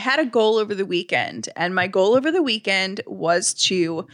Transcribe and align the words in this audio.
had 0.00 0.18
a 0.18 0.26
goal 0.26 0.56
over 0.56 0.74
the 0.74 0.86
weekend, 0.86 1.48
and 1.56 1.74
my 1.74 1.86
goal 1.86 2.14
over 2.14 2.30
the 2.30 2.42
weekend 2.42 3.00
was 3.06 3.54
to 3.54 4.06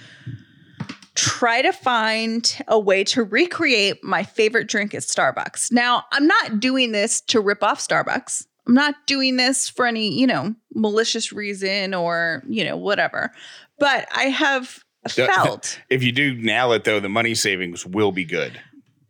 try 1.15 1.63
to 1.63 1.73
find 1.73 2.59
a 2.69 2.79
way 2.79 3.03
to 3.03 3.25
recreate 3.25 4.05
my 4.05 4.23
favorite 4.23 4.69
drink 4.69 4.95
at 4.95 5.03
Starbucks. 5.03 5.73
Now, 5.73 6.05
I'm 6.13 6.27
not 6.27 6.61
doing 6.61 6.93
this 6.93 7.21
to 7.23 7.41
rip 7.41 7.63
off 7.63 7.81
Starbucks. 7.81 8.47
I'm 8.67 8.75
not 8.75 8.95
doing 9.07 9.37
this 9.37 9.69
for 9.69 9.87
any, 9.87 10.13
you 10.13 10.27
know, 10.27 10.55
malicious 10.75 11.33
reason 11.33 11.95
or, 11.95 12.43
you 12.49 12.65
know, 12.65 12.77
whatever. 12.77 13.33
But 13.79 14.09
I 14.15 14.25
have 14.25 14.85
felt. 15.09 15.81
If 15.89 16.03
you 16.03 16.13
do 16.13 16.35
nail 16.35 16.73
it, 16.73 16.85
though, 16.85 17.01
the 17.01 17.09
money 17.09 17.35
savings 17.35 17.87
will 17.87 18.13
be 18.13 18.25
good. 18.25 18.61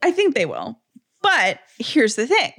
I 0.02 0.10
think 0.10 0.34
they 0.34 0.46
will. 0.46 0.78
But 1.22 1.58
here's 1.78 2.14
the 2.14 2.26
thing 2.26 2.52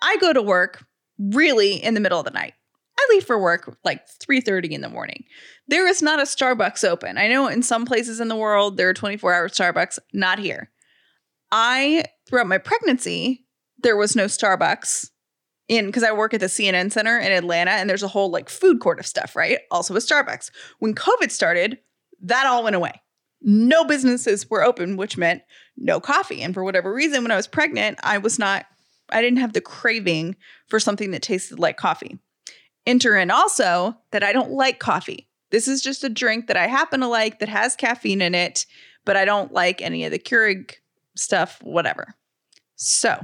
I 0.00 0.16
go 0.18 0.32
to 0.32 0.42
work 0.42 0.84
really 1.18 1.74
in 1.74 1.94
the 1.94 2.00
middle 2.00 2.18
of 2.18 2.24
the 2.24 2.30
night. 2.30 2.54
I 2.98 3.06
leave 3.10 3.24
for 3.24 3.38
work 3.38 3.76
like 3.84 4.06
3:30 4.20 4.72
in 4.72 4.80
the 4.80 4.88
morning. 4.88 5.24
There 5.68 5.86
is 5.86 6.02
not 6.02 6.20
a 6.20 6.24
Starbucks 6.24 6.86
open. 6.88 7.18
I 7.18 7.28
know 7.28 7.48
in 7.48 7.62
some 7.62 7.84
places 7.84 8.20
in 8.20 8.28
the 8.28 8.36
world 8.36 8.76
there 8.76 8.88
are 8.88 8.94
24-hour 8.94 9.48
Starbucks, 9.48 9.98
not 10.12 10.38
here. 10.38 10.70
I 11.50 12.04
throughout 12.26 12.46
my 12.46 12.58
pregnancy, 12.58 13.46
there 13.78 13.96
was 13.96 14.14
no 14.14 14.26
Starbucks 14.26 15.10
in 15.68 15.86
because 15.86 16.02
I 16.02 16.12
work 16.12 16.34
at 16.34 16.40
the 16.40 16.46
CNN 16.46 16.92
Center 16.92 17.18
in 17.18 17.32
Atlanta 17.32 17.72
and 17.72 17.88
there's 17.88 18.02
a 18.02 18.08
whole 18.08 18.30
like 18.30 18.48
food 18.48 18.80
court 18.80 19.00
of 19.00 19.06
stuff, 19.06 19.34
right? 19.34 19.60
Also 19.70 19.94
a 19.94 19.98
Starbucks. 19.98 20.50
When 20.78 20.94
COVID 20.94 21.30
started, 21.30 21.78
that 22.22 22.46
all 22.46 22.64
went 22.64 22.76
away. 22.76 22.92
No 23.40 23.84
businesses 23.84 24.48
were 24.48 24.62
open, 24.62 24.96
which 24.96 25.16
meant 25.16 25.42
no 25.76 25.98
coffee. 25.98 26.42
And 26.42 26.54
for 26.54 26.62
whatever 26.62 26.92
reason, 26.92 27.22
when 27.22 27.32
I 27.32 27.36
was 27.36 27.48
pregnant, 27.48 27.98
I 28.02 28.18
was 28.18 28.38
not, 28.38 28.66
I 29.10 29.20
didn't 29.20 29.40
have 29.40 29.52
the 29.52 29.60
craving 29.60 30.36
for 30.68 30.78
something 30.78 31.10
that 31.10 31.22
tasted 31.22 31.58
like 31.58 31.76
coffee. 31.76 32.18
Enter 32.86 33.16
in 33.16 33.30
also 33.30 33.96
that 34.10 34.22
I 34.22 34.32
don't 34.32 34.52
like 34.52 34.78
coffee. 34.78 35.28
This 35.50 35.68
is 35.68 35.82
just 35.82 36.02
a 36.02 36.08
drink 36.08 36.46
that 36.46 36.56
I 36.56 36.66
happen 36.66 37.00
to 37.00 37.06
like 37.06 37.38
that 37.38 37.48
has 37.48 37.76
caffeine 37.76 38.22
in 38.22 38.34
it, 38.34 38.66
but 39.04 39.16
I 39.16 39.24
don't 39.24 39.52
like 39.52 39.82
any 39.82 40.04
of 40.04 40.10
the 40.10 40.18
Keurig 40.18 40.74
stuff, 41.14 41.60
whatever. 41.62 42.14
So 42.76 43.18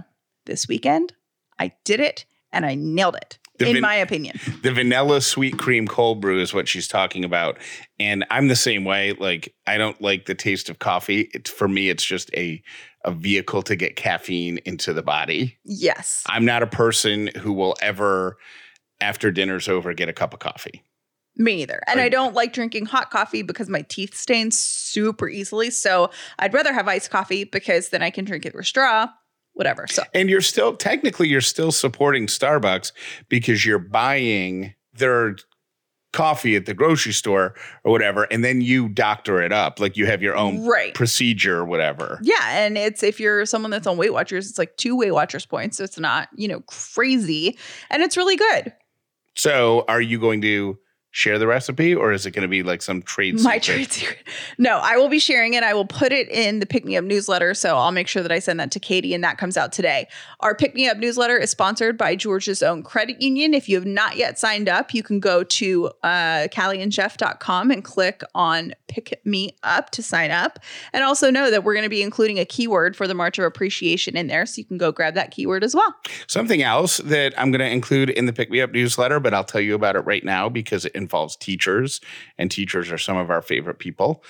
this 0.45 0.69
weekend, 0.69 1.15
I 1.59 1.73
did 1.84 2.00
it 2.00 2.27
and 2.53 2.65
I 2.65 2.75
nailed 2.75 3.17
it. 3.17 3.39
The 3.59 3.67
in 3.67 3.73
van- 3.75 3.83
my 3.83 3.97
opinion. 3.97 4.39
The 4.62 4.73
vanilla 4.73 5.20
sweet 5.20 5.59
cream 5.59 5.89
cold 5.89 6.20
brew 6.20 6.41
is 6.41 6.55
what 6.55 6.69
she's 6.69 6.87
talking 6.87 7.25
about. 7.25 7.59
And 7.98 8.25
I'm 8.31 8.47
the 8.47 8.55
same 8.56 8.84
way. 8.84 9.15
Like, 9.15 9.53
I 9.67 9.78
don't 9.78 10.00
like 10.00 10.27
the 10.27 10.34
taste 10.37 10.70
of 10.70 10.78
coffee. 10.78 11.28
It's 11.34 11.50
for 11.50 11.67
me, 11.67 11.89
it's 11.89 12.05
just 12.05 12.33
a 12.34 12.62
a 13.05 13.12
vehicle 13.12 13.62
to 13.62 13.77
get 13.77 13.97
caffeine 13.97 14.59
into 14.65 14.93
the 14.93 15.03
body. 15.03 15.56
Yes. 15.65 16.25
I'm 16.27 16.45
not 16.45 16.62
a 16.62 16.67
person 16.67 17.31
who 17.39 17.53
will 17.53 17.77
ever, 17.81 18.37
after 19.00 19.30
dinner's 19.30 19.68
over, 19.68 19.92
get 19.94 20.08
a 20.08 20.12
cup 20.12 20.34
of 20.34 20.41
coffee. 20.41 20.82
Me 21.36 21.62
either. 21.62 21.80
And 21.86 22.00
I 22.00 22.08
don't 22.08 22.34
like 22.34 22.52
drinking 22.52 22.86
hot 22.86 23.10
coffee 23.10 23.42
because 23.42 23.68
my 23.68 23.82
teeth 23.82 24.14
stain 24.14 24.50
super 24.50 25.28
easily. 25.28 25.70
So 25.70 26.10
I'd 26.41 26.52
rather 26.52 26.72
have 26.72 26.88
iced 26.88 27.10
coffee 27.10 27.44
because 27.44 27.91
then 27.91 28.02
I 28.02 28.10
can 28.10 28.24
drink 28.24 28.44
it 28.44 28.54
with 28.54 28.66
straw 28.66 29.08
whatever. 29.58 29.86
So 29.88 30.04
and 30.14 30.30
you're 30.30 30.41
still 30.41 30.76
technically 30.76 31.28
you're 31.28 31.41
still 31.41 31.72
supporting 31.72 32.28
Starbucks 32.28 32.92
because 33.28 33.66
you're 33.66 33.80
buying 33.80 34.74
their 34.94 35.36
coffee 36.12 36.56
at 36.56 36.64
the 36.64 36.72
grocery 36.72 37.12
store 37.12 37.54
or 37.84 37.92
whatever 37.92 38.22
and 38.30 38.42
then 38.42 38.62
you 38.62 38.88
doctor 38.88 39.42
it 39.42 39.52
up 39.52 39.78
like 39.78 39.94
you 39.94 40.06
have 40.06 40.22
your 40.22 40.34
own 40.34 40.66
right. 40.66 40.94
procedure 40.94 41.58
or 41.58 41.66
whatever 41.66 42.19
yeah 42.22 42.58
and 42.58 42.78
it's 42.78 43.02
if 43.02 43.20
you're 43.20 43.44
someone 43.44 43.70
that's 43.70 43.86
on 43.86 43.98
weight 43.98 44.14
watchers 44.14 44.48
it's 44.48 44.58
like 44.58 44.74
two 44.78 44.96
weight 44.96 45.10
watchers 45.10 45.44
points 45.44 45.76
so 45.76 45.84
it's 45.84 45.98
not 45.98 46.30
you 46.34 46.48
know 46.48 46.60
crazy 46.60 47.58
and 47.91 48.02
it's 48.02 48.16
really 48.16 48.36
good 48.36 48.72
so 49.39 49.84
are 49.89 50.00
you 50.00 50.19
going 50.19 50.41
to 50.42 50.77
share 51.11 51.39
the 51.39 51.47
recipe 51.47 51.95
or 51.95 52.12
is 52.12 52.27
it 52.27 52.33
going 52.33 52.42
to 52.42 52.48
be 52.48 52.62
like 52.62 52.83
some 52.83 53.03
trade 53.03 53.41
my 53.41 53.59
trade 53.59 53.91
secret. 53.91 54.19
No 54.59 54.78
i 54.83 54.97
will 54.97 55.09
be 55.09 55.19
sharing 55.19 55.55
it. 55.55 55.62
I 55.62 55.75
will 55.75 55.87
put 55.87 56.12
it 56.12 56.28
in 56.28 56.61
the 56.61 56.67
pick 56.67 56.84
me 56.84 56.97
up 56.97 57.05
newsletter 57.05 57.55
so 57.55 57.77
i'll 57.77 57.92
make 57.92 58.09
sure 58.09 58.23
that 58.23 58.33
i 58.33 58.38
send 58.38 58.60
that 58.60 58.71
to 58.72 58.81
katie 58.81 59.15
and 59.15 59.25
that 59.25 59.38
comes 59.38 59.56
out 59.56 59.72
today. 59.72 60.06
Our 60.41 60.55
pick 60.55 60.75
me 60.75 60.88
up 60.88 60.99
newsletter 60.99 61.37
is 61.37 61.50
sponsored 61.50 61.97
by 61.97 62.15
georgia's 62.16 62.62
own 62.62 62.82
credit 62.82 63.21
union. 63.21 63.55
If 63.55 63.69
you 63.69 63.77
have 63.77 63.87
not 63.87 64.16
yet 64.16 64.38
signed 64.38 64.69
up 64.69 64.94
you 64.94 65.03
can 65.03 65.21
go 65.21 65.44
to 65.44 65.91
uh, 66.03 66.49
callieandjeff.com 66.53 67.71
and 67.71 67.84
click 67.84 68.22
on 68.34 68.75
pick 68.87 69.21
me 69.25 69.56
up 69.62 69.91
to 69.91 70.03
sign 70.03 70.31
up. 70.31 70.59
And 70.93 71.05
also 71.05 71.31
know 71.31 71.50
that 71.50 71.62
we're 71.62 71.75
going 71.75 71.84
to 71.84 71.91
be 71.91 72.03
including 72.03 72.38
a 72.38 72.44
keyword 72.44 72.97
for 72.97 73.06
the 73.06 73.15
march 73.15 73.38
of 73.38 73.44
appreciation 73.44 74.16
in 74.16 74.28
there 74.28 74.47
so 74.47 74.59
you 74.59 74.65
can 74.65 74.78
go 74.78 74.93
grab 74.93 75.15
that 75.15 75.31
keyword 75.31 75.62
as 75.62 75.75
well. 75.75 75.94
Something 76.27 76.62
else 76.62 76.99
that 76.99 77.34
i'm 77.38 77.50
going 77.50 77.61
to 77.61 77.71
include 77.71 78.11
in 78.11 78.27
the 78.27 78.32
pick 78.32 78.50
me 78.50 78.61
up 78.61 78.72
newsletter 78.72 79.21
but 79.21 79.34
i'll 79.34 79.44
tell 79.44 79.61
you 79.61 79.75
about 79.75 79.97
it 79.97 80.00
right 80.00 80.25
now 80.25 80.49
because 80.49 80.84
it 80.84 80.94
involves 80.98 81.36
teachers, 81.36 82.00
and 82.36 82.50
teachers 82.50 82.92
are 82.92 82.98
some 82.98 83.16
of 83.16 83.31
our 83.31 83.41
favorite 83.41 83.78
people. 83.78 84.22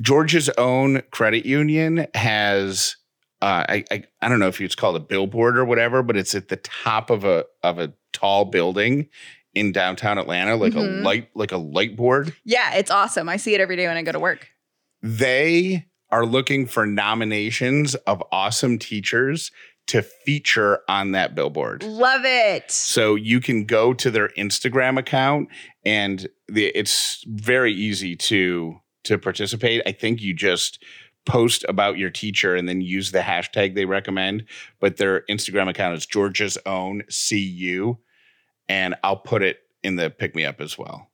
Georgia's 0.00 0.50
own 0.58 1.02
credit 1.10 1.46
union 1.46 2.06
has 2.14 2.96
uh, 3.42 3.66
I, 3.68 3.84
I, 3.90 4.04
I 4.20 4.28
don't 4.28 4.38
know 4.38 4.46
if 4.46 4.60
it's 4.60 4.76
called 4.76 4.94
a 4.94 5.00
billboard 5.00 5.58
or 5.58 5.64
whatever, 5.64 6.04
but 6.04 6.16
it's 6.16 6.34
at 6.34 6.48
the 6.48 6.56
top 6.56 7.10
of 7.10 7.24
a 7.24 7.44
of 7.64 7.78
a 7.78 7.92
tall 8.12 8.44
building 8.44 9.08
in 9.52 9.72
downtown 9.72 10.16
Atlanta, 10.16 10.54
like 10.54 10.74
mm-hmm. 10.74 11.00
a 11.00 11.04
light 11.04 11.28
like 11.34 11.50
a 11.50 11.56
light 11.56 11.96
board. 11.96 12.34
Yeah, 12.44 12.74
it's 12.74 12.90
awesome. 12.90 13.28
I 13.28 13.38
see 13.38 13.54
it 13.54 13.60
every 13.60 13.76
day 13.76 13.88
when 13.88 13.96
I 13.96 14.02
go 14.02 14.12
to 14.12 14.20
work. 14.20 14.48
They 15.02 15.86
are 16.10 16.24
looking 16.24 16.66
for 16.66 16.86
nominations 16.86 17.94
of 17.94 18.22
awesome 18.30 18.78
teachers 18.78 19.50
to 19.88 20.02
feature 20.02 20.80
on 20.88 21.12
that 21.12 21.34
billboard. 21.34 21.82
Love 21.82 22.22
it. 22.24 22.70
So 22.70 23.14
you 23.14 23.40
can 23.40 23.64
go 23.64 23.92
to 23.94 24.10
their 24.10 24.28
Instagram 24.38 24.98
account 24.98 25.48
and 25.84 26.28
the, 26.48 26.66
it's 26.66 27.24
very 27.26 27.72
easy 27.72 28.16
to 28.16 28.76
to 29.04 29.18
participate. 29.18 29.82
I 29.84 29.92
think 29.92 30.22
you 30.22 30.32
just 30.32 30.82
post 31.26 31.64
about 31.68 31.98
your 31.98 32.10
teacher 32.10 32.54
and 32.54 32.68
then 32.68 32.80
use 32.80 33.10
the 33.10 33.20
hashtag 33.20 33.74
they 33.74 33.84
recommend, 33.84 34.44
but 34.80 34.96
their 34.96 35.22
Instagram 35.22 35.68
account 35.68 35.96
is 35.96 36.06
Georgia's 36.06 36.56
own 36.66 37.02
CU 37.08 37.96
and 38.68 38.94
I'll 39.02 39.16
put 39.16 39.42
it 39.42 39.58
in 39.82 39.96
the 39.96 40.10
pick 40.10 40.34
me 40.34 40.44
up 40.44 40.60
as 40.60 40.78
well. 40.78 41.08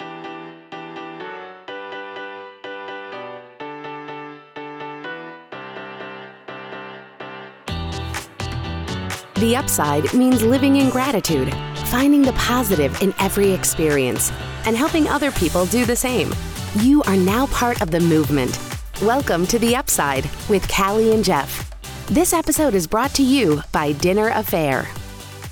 The 9.38 9.54
upside 9.54 10.12
means 10.14 10.42
living 10.42 10.78
in 10.78 10.90
gratitude, 10.90 11.54
finding 11.90 12.22
the 12.22 12.32
positive 12.32 13.00
in 13.00 13.14
every 13.20 13.52
experience, 13.52 14.32
and 14.64 14.76
helping 14.76 15.06
other 15.06 15.30
people 15.30 15.64
do 15.66 15.84
the 15.84 15.94
same. 15.94 16.34
You 16.80 17.04
are 17.04 17.14
now 17.14 17.46
part 17.46 17.80
of 17.80 17.92
the 17.92 18.00
movement. 18.00 18.58
Welcome 19.00 19.46
to 19.46 19.60
The 19.60 19.76
Upside 19.76 20.28
with 20.48 20.68
Callie 20.68 21.14
and 21.14 21.24
Jeff. 21.24 21.70
This 22.08 22.32
episode 22.32 22.74
is 22.74 22.88
brought 22.88 23.14
to 23.14 23.22
you 23.22 23.62
by 23.70 23.92
Dinner 23.92 24.28
A'Fare. 24.28 24.88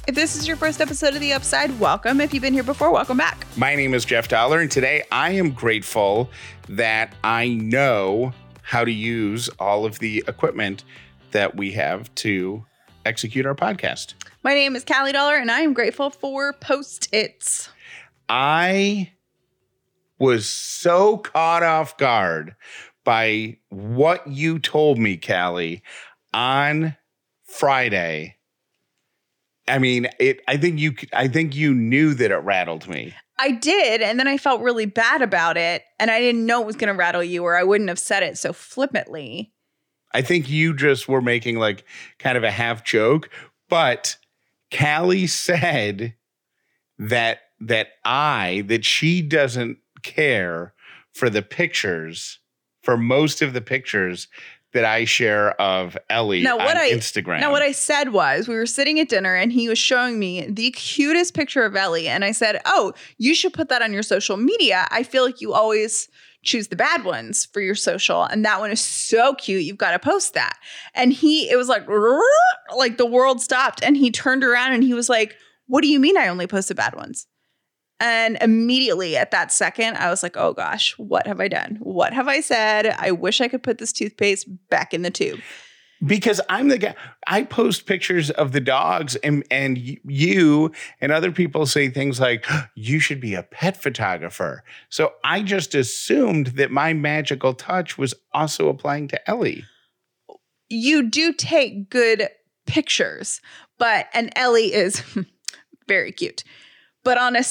If 0.08 0.16
this 0.16 0.34
is 0.34 0.48
your 0.48 0.56
first 0.56 0.80
episode 0.80 1.14
of 1.14 1.20
The 1.20 1.34
Upside, 1.34 1.78
welcome. 1.78 2.20
If 2.20 2.34
you've 2.34 2.42
been 2.42 2.54
here 2.54 2.64
before, 2.64 2.90
welcome 2.90 3.18
back. 3.18 3.46
My 3.56 3.76
name 3.76 3.94
is 3.94 4.04
Jeff 4.04 4.26
Dauler, 4.26 4.58
and 4.58 4.68
today 4.68 5.04
I 5.12 5.30
am 5.30 5.52
grateful 5.52 6.28
that 6.68 7.14
I 7.22 7.50
know 7.50 8.32
how 8.62 8.84
to 8.84 8.90
use 8.90 9.48
all 9.60 9.84
of 9.84 10.00
the 10.00 10.24
equipment 10.26 10.82
that 11.30 11.54
we 11.54 11.70
have 11.70 12.12
to 12.16 12.66
execute 13.06 13.46
our 13.46 13.54
podcast. 13.54 14.14
My 14.42 14.54
name 14.54 14.76
is 14.76 14.84
Callie 14.84 15.12
Dauler, 15.12 15.36
and 15.36 15.50
I 15.50 15.60
am 15.60 15.72
grateful 15.72 16.10
for 16.10 16.52
post 16.54 17.08
its. 17.12 17.70
I 18.28 19.12
was 20.18 20.48
so 20.48 21.18
caught 21.18 21.62
off 21.62 21.96
guard 21.96 22.56
by 23.04 23.56
what 23.68 24.26
you 24.26 24.58
told 24.58 24.98
me, 24.98 25.16
Callie, 25.16 25.82
on 26.34 26.96
Friday. 27.44 28.36
I 29.68 29.78
mean, 29.78 30.08
it. 30.18 30.42
I 30.48 30.56
think 30.56 30.78
you. 30.78 30.94
I 31.12 31.28
think 31.28 31.54
you 31.54 31.74
knew 31.74 32.14
that 32.14 32.30
it 32.30 32.36
rattled 32.36 32.88
me. 32.88 33.14
I 33.38 33.50
did, 33.50 34.00
and 34.00 34.18
then 34.18 34.28
I 34.28 34.38
felt 34.38 34.62
really 34.62 34.86
bad 34.86 35.22
about 35.22 35.56
it, 35.56 35.82
and 35.98 36.10
I 36.10 36.20
didn't 36.20 36.46
know 36.46 36.62
it 36.62 36.66
was 36.66 36.76
going 36.76 36.92
to 36.92 36.98
rattle 36.98 37.22
you, 37.22 37.44
or 37.44 37.56
I 37.56 37.64
wouldn't 37.64 37.88
have 37.88 37.98
said 37.98 38.22
it 38.22 38.38
so 38.38 38.52
flippantly. 38.52 39.52
I 40.12 40.22
think 40.22 40.48
you 40.48 40.74
just 40.74 41.08
were 41.08 41.20
making 41.20 41.58
like 41.58 41.84
kind 42.18 42.38
of 42.38 42.44
a 42.44 42.50
half 42.50 42.84
joke, 42.84 43.30
but 43.68 44.16
Callie 44.76 45.26
said 45.26 46.14
that 46.98 47.40
that 47.60 47.88
I 48.04 48.64
that 48.66 48.84
she 48.84 49.22
doesn't 49.22 49.78
care 50.02 50.74
for 51.12 51.30
the 51.30 51.42
pictures 51.42 52.38
for 52.82 52.96
most 52.96 53.42
of 53.42 53.52
the 53.52 53.60
pictures 53.60 54.28
that 54.76 54.84
I 54.84 55.04
share 55.04 55.60
of 55.60 55.96
Ellie 56.08 56.42
now, 56.42 56.56
what 56.56 56.76
on 56.76 56.82
I, 56.82 56.90
Instagram. 56.90 57.40
Now, 57.40 57.50
what 57.50 57.62
I 57.62 57.72
said 57.72 58.12
was, 58.12 58.46
we 58.46 58.54
were 58.54 58.66
sitting 58.66 59.00
at 59.00 59.08
dinner 59.08 59.34
and 59.34 59.50
he 59.50 59.68
was 59.68 59.78
showing 59.78 60.18
me 60.18 60.46
the 60.48 60.70
cutest 60.70 61.34
picture 61.34 61.64
of 61.64 61.74
Ellie. 61.74 62.08
And 62.08 62.24
I 62.24 62.32
said, 62.32 62.60
Oh, 62.66 62.92
you 63.18 63.34
should 63.34 63.52
put 63.52 63.68
that 63.70 63.82
on 63.82 63.92
your 63.92 64.02
social 64.02 64.36
media. 64.36 64.86
I 64.90 65.02
feel 65.02 65.24
like 65.24 65.40
you 65.40 65.52
always 65.52 66.08
choose 66.42 66.68
the 66.68 66.76
bad 66.76 67.04
ones 67.04 67.46
for 67.46 67.60
your 67.60 67.74
social. 67.74 68.22
And 68.22 68.44
that 68.44 68.60
one 68.60 68.70
is 68.70 68.80
so 68.80 69.34
cute. 69.34 69.64
You've 69.64 69.78
got 69.78 69.90
to 69.90 69.98
post 69.98 70.34
that. 70.34 70.56
And 70.94 71.12
he, 71.12 71.50
it 71.50 71.56
was 71.56 71.68
like, 71.68 71.86
like 72.76 72.98
the 72.98 73.06
world 73.06 73.40
stopped 73.40 73.82
and 73.82 73.96
he 73.96 74.10
turned 74.10 74.44
around 74.44 74.72
and 74.72 74.84
he 74.84 74.94
was 74.94 75.08
like, 75.08 75.36
What 75.66 75.82
do 75.82 75.88
you 75.88 75.98
mean 75.98 76.16
I 76.16 76.28
only 76.28 76.46
post 76.46 76.68
the 76.68 76.74
bad 76.74 76.94
ones? 76.94 77.26
And 77.98 78.36
immediately 78.40 79.16
at 79.16 79.30
that 79.30 79.50
second, 79.50 79.96
I 79.96 80.10
was 80.10 80.22
like, 80.22 80.36
oh 80.36 80.52
gosh, 80.52 80.96
what 80.98 81.26
have 81.26 81.40
I 81.40 81.48
done? 81.48 81.78
What 81.80 82.12
have 82.12 82.28
I 82.28 82.40
said? 82.40 82.86
I 82.86 83.10
wish 83.10 83.40
I 83.40 83.48
could 83.48 83.62
put 83.62 83.78
this 83.78 83.92
toothpaste 83.92 84.46
back 84.68 84.92
in 84.92 85.02
the 85.02 85.10
tube. 85.10 85.40
because 86.06 86.40
I'm 86.50 86.68
the 86.68 86.76
guy. 86.76 86.94
I 87.26 87.44
post 87.44 87.86
pictures 87.86 88.30
of 88.30 88.52
the 88.52 88.60
dogs, 88.60 89.16
and 89.16 89.44
and 89.50 89.78
you 89.78 90.72
and 91.00 91.10
other 91.10 91.32
people 91.32 91.64
say 91.64 91.88
things 91.88 92.20
like, 92.20 92.44
"You 92.74 93.00
should 93.00 93.20
be 93.20 93.34
a 93.34 93.42
pet 93.42 93.78
photographer." 93.82 94.62
So 94.90 95.14
I 95.24 95.40
just 95.42 95.74
assumed 95.74 96.48
that 96.48 96.70
my 96.70 96.92
magical 96.92 97.54
touch 97.54 97.96
was 97.96 98.12
also 98.34 98.68
applying 98.68 99.08
to 99.08 99.30
Ellie. 99.30 99.64
You 100.68 101.08
do 101.08 101.32
take 101.32 101.88
good 101.88 102.28
pictures, 102.66 103.40
but, 103.78 104.08
and 104.12 104.30
Ellie 104.36 104.74
is 104.74 105.02
very 105.88 106.12
cute. 106.12 106.44
But 107.06 107.18
on 107.18 107.36
a 107.36 107.44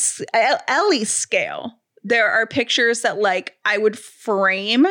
Ellie 0.69 1.06
scale, 1.06 1.80
there 2.04 2.30
are 2.30 2.46
pictures 2.46 3.04
that 3.04 3.19
like 3.19 3.56
I 3.63 3.78
would 3.78 3.98
frame 3.98 4.86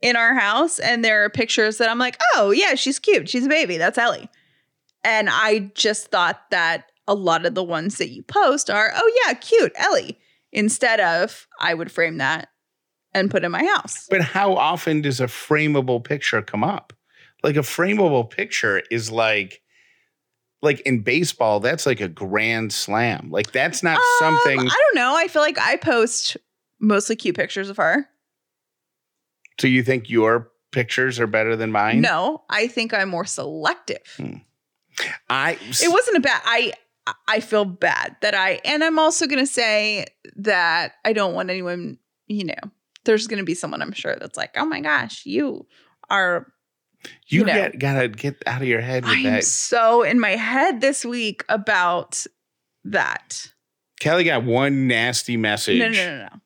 in 0.00 0.16
our 0.16 0.34
house, 0.34 0.78
and 0.78 1.04
there 1.04 1.26
are 1.26 1.28
pictures 1.28 1.76
that 1.76 1.90
I'm 1.90 1.98
like, 1.98 2.18
oh 2.34 2.50
yeah, 2.50 2.74
she's 2.74 2.98
cute, 2.98 3.28
she's 3.28 3.44
a 3.44 3.50
baby, 3.50 3.76
that's 3.76 3.98
Ellie. 3.98 4.30
And 5.04 5.28
I 5.28 5.70
just 5.74 6.06
thought 6.06 6.40
that 6.50 6.90
a 7.06 7.12
lot 7.12 7.44
of 7.44 7.54
the 7.54 7.62
ones 7.62 7.98
that 7.98 8.08
you 8.08 8.22
post 8.22 8.70
are, 8.70 8.92
oh 8.96 9.22
yeah, 9.26 9.34
cute, 9.34 9.72
Ellie. 9.76 10.18
Instead 10.52 11.00
of 11.00 11.46
I 11.60 11.74
would 11.74 11.92
frame 11.92 12.16
that 12.16 12.48
and 13.12 13.30
put 13.30 13.44
in 13.44 13.52
my 13.52 13.62
house. 13.62 14.06
But 14.08 14.22
how 14.22 14.54
often 14.54 15.02
does 15.02 15.20
a 15.20 15.26
frameable 15.26 16.02
picture 16.02 16.40
come 16.40 16.64
up? 16.64 16.94
Like 17.42 17.56
a 17.56 17.60
frameable 17.60 18.30
picture 18.30 18.82
is 18.90 19.10
like. 19.10 19.60
Like 20.60 20.80
in 20.80 21.02
baseball, 21.02 21.60
that's 21.60 21.86
like 21.86 22.00
a 22.00 22.08
grand 22.08 22.72
slam. 22.72 23.30
Like 23.30 23.52
that's 23.52 23.82
not 23.82 23.96
Um, 23.98 24.04
something. 24.18 24.58
I 24.60 24.64
don't 24.64 24.94
know. 24.94 25.14
I 25.16 25.28
feel 25.28 25.42
like 25.42 25.58
I 25.58 25.76
post 25.76 26.36
mostly 26.80 27.14
cute 27.16 27.36
pictures 27.36 27.68
of 27.70 27.76
her. 27.76 28.08
so 29.60 29.66
you 29.66 29.82
think 29.82 30.10
your 30.10 30.50
pictures 30.72 31.18
are 31.20 31.26
better 31.26 31.56
than 31.56 31.70
mine? 31.72 32.00
No, 32.00 32.42
I 32.50 32.66
think 32.66 32.92
I'm 32.92 33.08
more 33.08 33.24
selective. 33.24 34.20
I. 35.30 35.52
It 35.60 35.90
wasn't 35.92 36.16
a 36.16 36.20
bad. 36.20 36.40
I 36.44 36.72
I 37.26 37.40
feel 37.40 37.64
bad 37.64 38.16
that 38.20 38.34
I, 38.34 38.60
and 38.64 38.82
I'm 38.84 38.98
also 38.98 39.26
gonna 39.26 39.46
say 39.46 40.06
that 40.36 40.92
I 41.04 41.12
don't 41.12 41.34
want 41.34 41.50
anyone. 41.50 41.98
You 42.26 42.44
know, 42.46 42.70
there's 43.04 43.26
gonna 43.28 43.44
be 43.44 43.54
someone 43.54 43.80
I'm 43.80 43.92
sure 43.92 44.16
that's 44.18 44.36
like, 44.36 44.50
oh 44.56 44.66
my 44.66 44.80
gosh, 44.80 45.24
you 45.24 45.66
are. 46.10 46.52
You, 47.26 47.40
you 47.40 47.44
know. 47.44 47.52
get, 47.52 47.78
gotta 47.78 48.08
get 48.08 48.42
out 48.46 48.62
of 48.62 48.68
your 48.68 48.80
head 48.80 49.04
with 49.04 49.14
I'm 49.14 49.22
that. 49.24 49.44
so 49.44 50.02
in 50.02 50.18
my 50.18 50.30
head 50.30 50.80
this 50.80 51.04
week 51.04 51.44
about 51.48 52.24
that. 52.84 53.52
Callie 54.02 54.24
got 54.24 54.44
one 54.44 54.86
nasty 54.86 55.36
message. 55.36 55.78
No, 55.78 55.88
no, 55.88 55.92
no, 55.94 56.18
no. 56.24 56.40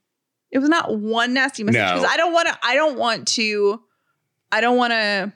It 0.51 0.59
was 0.59 0.69
not 0.69 0.99
one 0.99 1.33
nasty 1.35 1.65
message 1.65 1.81
No. 1.81 1.95
because 1.95 2.11
I 2.11 2.17
don't 2.17 2.33
want 2.33 2.49
to. 2.49 2.59
I 2.63 2.75
don't 2.75 2.99
want 2.99 3.29
to. 3.29 3.81
I 4.51 4.61
don't 4.61 4.77
want 4.77 4.93
to 4.93 5.33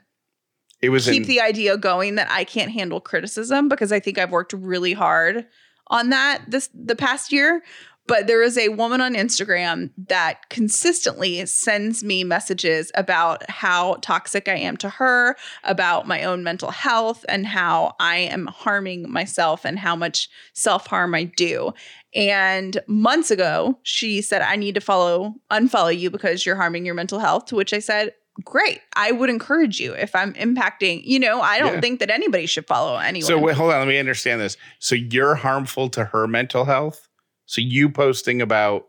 It 0.82 0.90
was 0.90 1.06
keep 1.06 1.22
in, 1.22 1.28
the 1.28 1.40
idea 1.40 1.76
going 1.78 2.16
that 2.16 2.30
I 2.30 2.44
can't 2.44 2.70
handle 2.70 3.00
criticism 3.00 3.69
because 3.69 3.92
I 3.92 4.00
think 4.00 4.19
I've 4.19 4.30
worked 4.30 4.52
really 4.52 4.92
hard 4.92 5.46
on 5.88 6.10
that 6.10 6.42
this 6.48 6.69
the 6.74 6.96
past 6.96 7.32
year. 7.32 7.62
But 8.08 8.26
there 8.26 8.43
is 8.43 8.56
a 8.56 8.69
woman 8.69 9.00
on 9.00 9.14
Instagram 9.14 9.91
that 10.08 10.49
consistently 10.49 11.44
sends 11.47 12.05
me 12.05 12.23
messages 12.25 12.93
about 12.94 13.49
how 13.50 13.94
toxic 14.03 14.49
I 14.49 14.55
am 14.56 14.76
to 14.79 14.88
her, 14.91 15.37
about 15.64 16.06
my 16.06 16.23
own 16.23 16.44
mental 16.44 16.70
health, 16.70 17.25
and 17.29 17.47
how 17.47 17.97
I 17.99 18.19
am 18.19 18.47
harming 18.47 19.11
myself 19.11 19.64
and 19.64 19.79
how 19.79 19.97
much 19.97 20.29
self 20.53 20.87
harm 20.87 21.14
I 21.14 21.25
do. 21.25 21.73
And 22.14 22.81
months 22.87 23.31
ago, 23.31 23.79
she 23.82 24.23
said, 24.23 24.41
I 24.43 24.56
need 24.56 24.76
to 24.76 24.81
follow, 24.81 25.35
unfollow 25.50 25.97
you 25.99 26.11
because 26.11 26.47
you're 26.47 26.56
harming 26.56 26.87
your 26.87 26.94
mental 26.94 27.19
health. 27.19 27.47
To 27.47 27.56
which 27.56 27.73
I 27.73 27.81
said, 27.81 28.12
Great. 28.44 28.81
I 28.94 29.12
would 29.12 29.31
encourage 29.31 29.81
you 29.81 29.94
if 29.94 30.14
I'm 30.14 30.35
impacting, 30.35 31.00
you 31.05 31.19
know, 31.19 31.41
I 31.41 31.58
don't 31.58 31.76
Yeah. 31.76 31.81
think 31.81 32.00
that 32.00 32.11
anybody 32.11 32.44
should 32.44 32.67
follow 32.67 32.99
anyone. 32.99 33.26
so 33.26 33.38
wait, 33.38 33.56
hold 33.56 33.73
on. 33.73 33.79
Let 33.79 33.88
me 33.88 33.99
understand 33.99 34.43
this. 34.43 34.58
So 34.79 34.94
you're 34.94 35.35
harmful 35.37 35.88
to 35.91 36.05
her 36.05 36.29
mental 36.29 36.67
health. 36.67 37.06
So 37.46 37.60
you 37.60 37.88
posting 37.88 38.43
about 38.43 38.87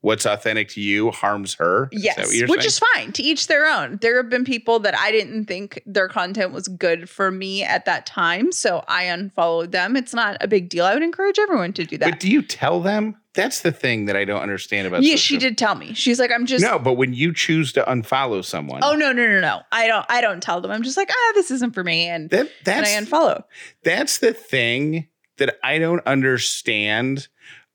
what's 0.00 0.26
authentic 0.26 0.68
to 0.70 0.80
you 0.80 1.12
harms 1.12 1.54
her. 1.54 1.88
Is 1.92 2.02
Yes, 2.02 2.34
you're 2.36 2.48
which 2.48 2.62
saying? 2.62 2.66
is 2.66 2.78
fine. 2.80 3.12
To 3.12 3.22
each 3.22 3.46
their 3.46 3.66
own. 3.66 3.98
There 4.02 4.16
have 4.16 4.28
been 4.28 4.44
people 4.44 4.80
that 4.80 4.96
I 4.98 5.12
didn't 5.12 5.44
think 5.44 5.80
their 5.86 6.08
content 6.08 6.52
was 6.52 6.66
good 6.66 7.08
for 7.08 7.30
me 7.30 7.62
at 7.62 7.84
that 7.84 8.04
time, 8.04 8.50
so 8.50 8.82
I 8.88 9.04
unfollowed 9.04 9.70
them. 9.70 9.96
It's 9.96 10.12
not 10.12 10.36
a 10.40 10.48
big 10.48 10.68
deal. 10.70 10.84
I 10.84 10.94
would 10.94 11.04
encourage 11.04 11.38
everyone 11.38 11.72
to 11.74 11.84
do 11.84 11.96
that. 11.98 12.10
But 12.10 12.18
do 12.20 12.28
you 12.28 12.42
tell 12.42 12.80
them? 12.80 13.16
That's 13.34 13.60
the 13.62 13.72
thing 13.72 14.06
that 14.06 14.16
I 14.16 14.24
don't 14.26 14.42
understand 14.42 14.86
about. 14.88 15.04
yeah, 15.04 15.16
she 15.16 15.38
did 15.38 15.56
tell 15.56 15.74
me. 15.74 15.94
She's 15.94 16.18
like, 16.18 16.30
I'm 16.30 16.44
just. 16.46 16.62
No, 16.64 16.78
but 16.78 16.94
when 16.94 17.14
you 17.14 17.32
choose 17.32 17.72
to 17.74 17.82
unfollow 17.84 18.44
someone, 18.44 18.80
Oh 18.82 18.94
no 18.94 19.10
no 19.12 19.26
no 19.26 19.40
no! 19.40 19.60
I 19.70 19.86
don't 19.86 20.04
I 20.10 20.20
don't 20.20 20.42
tell 20.42 20.60
them. 20.60 20.70
I'm 20.70 20.82
just 20.82 20.96
like 20.98 21.08
ah 21.10 21.32
this 21.34 21.50
isn't 21.52 21.72
for 21.74 21.82
me 21.84 22.08
and 22.08 22.28
that 22.30 22.40
and 22.40 22.50
that's 22.64 22.90
I 22.90 23.00
unfollow. 23.00 23.44
that's 23.84 24.18
the 24.18 24.34
thing 24.34 25.06
that 25.38 25.56
I 25.64 25.78
don't 25.78 26.06
understand 26.06 27.28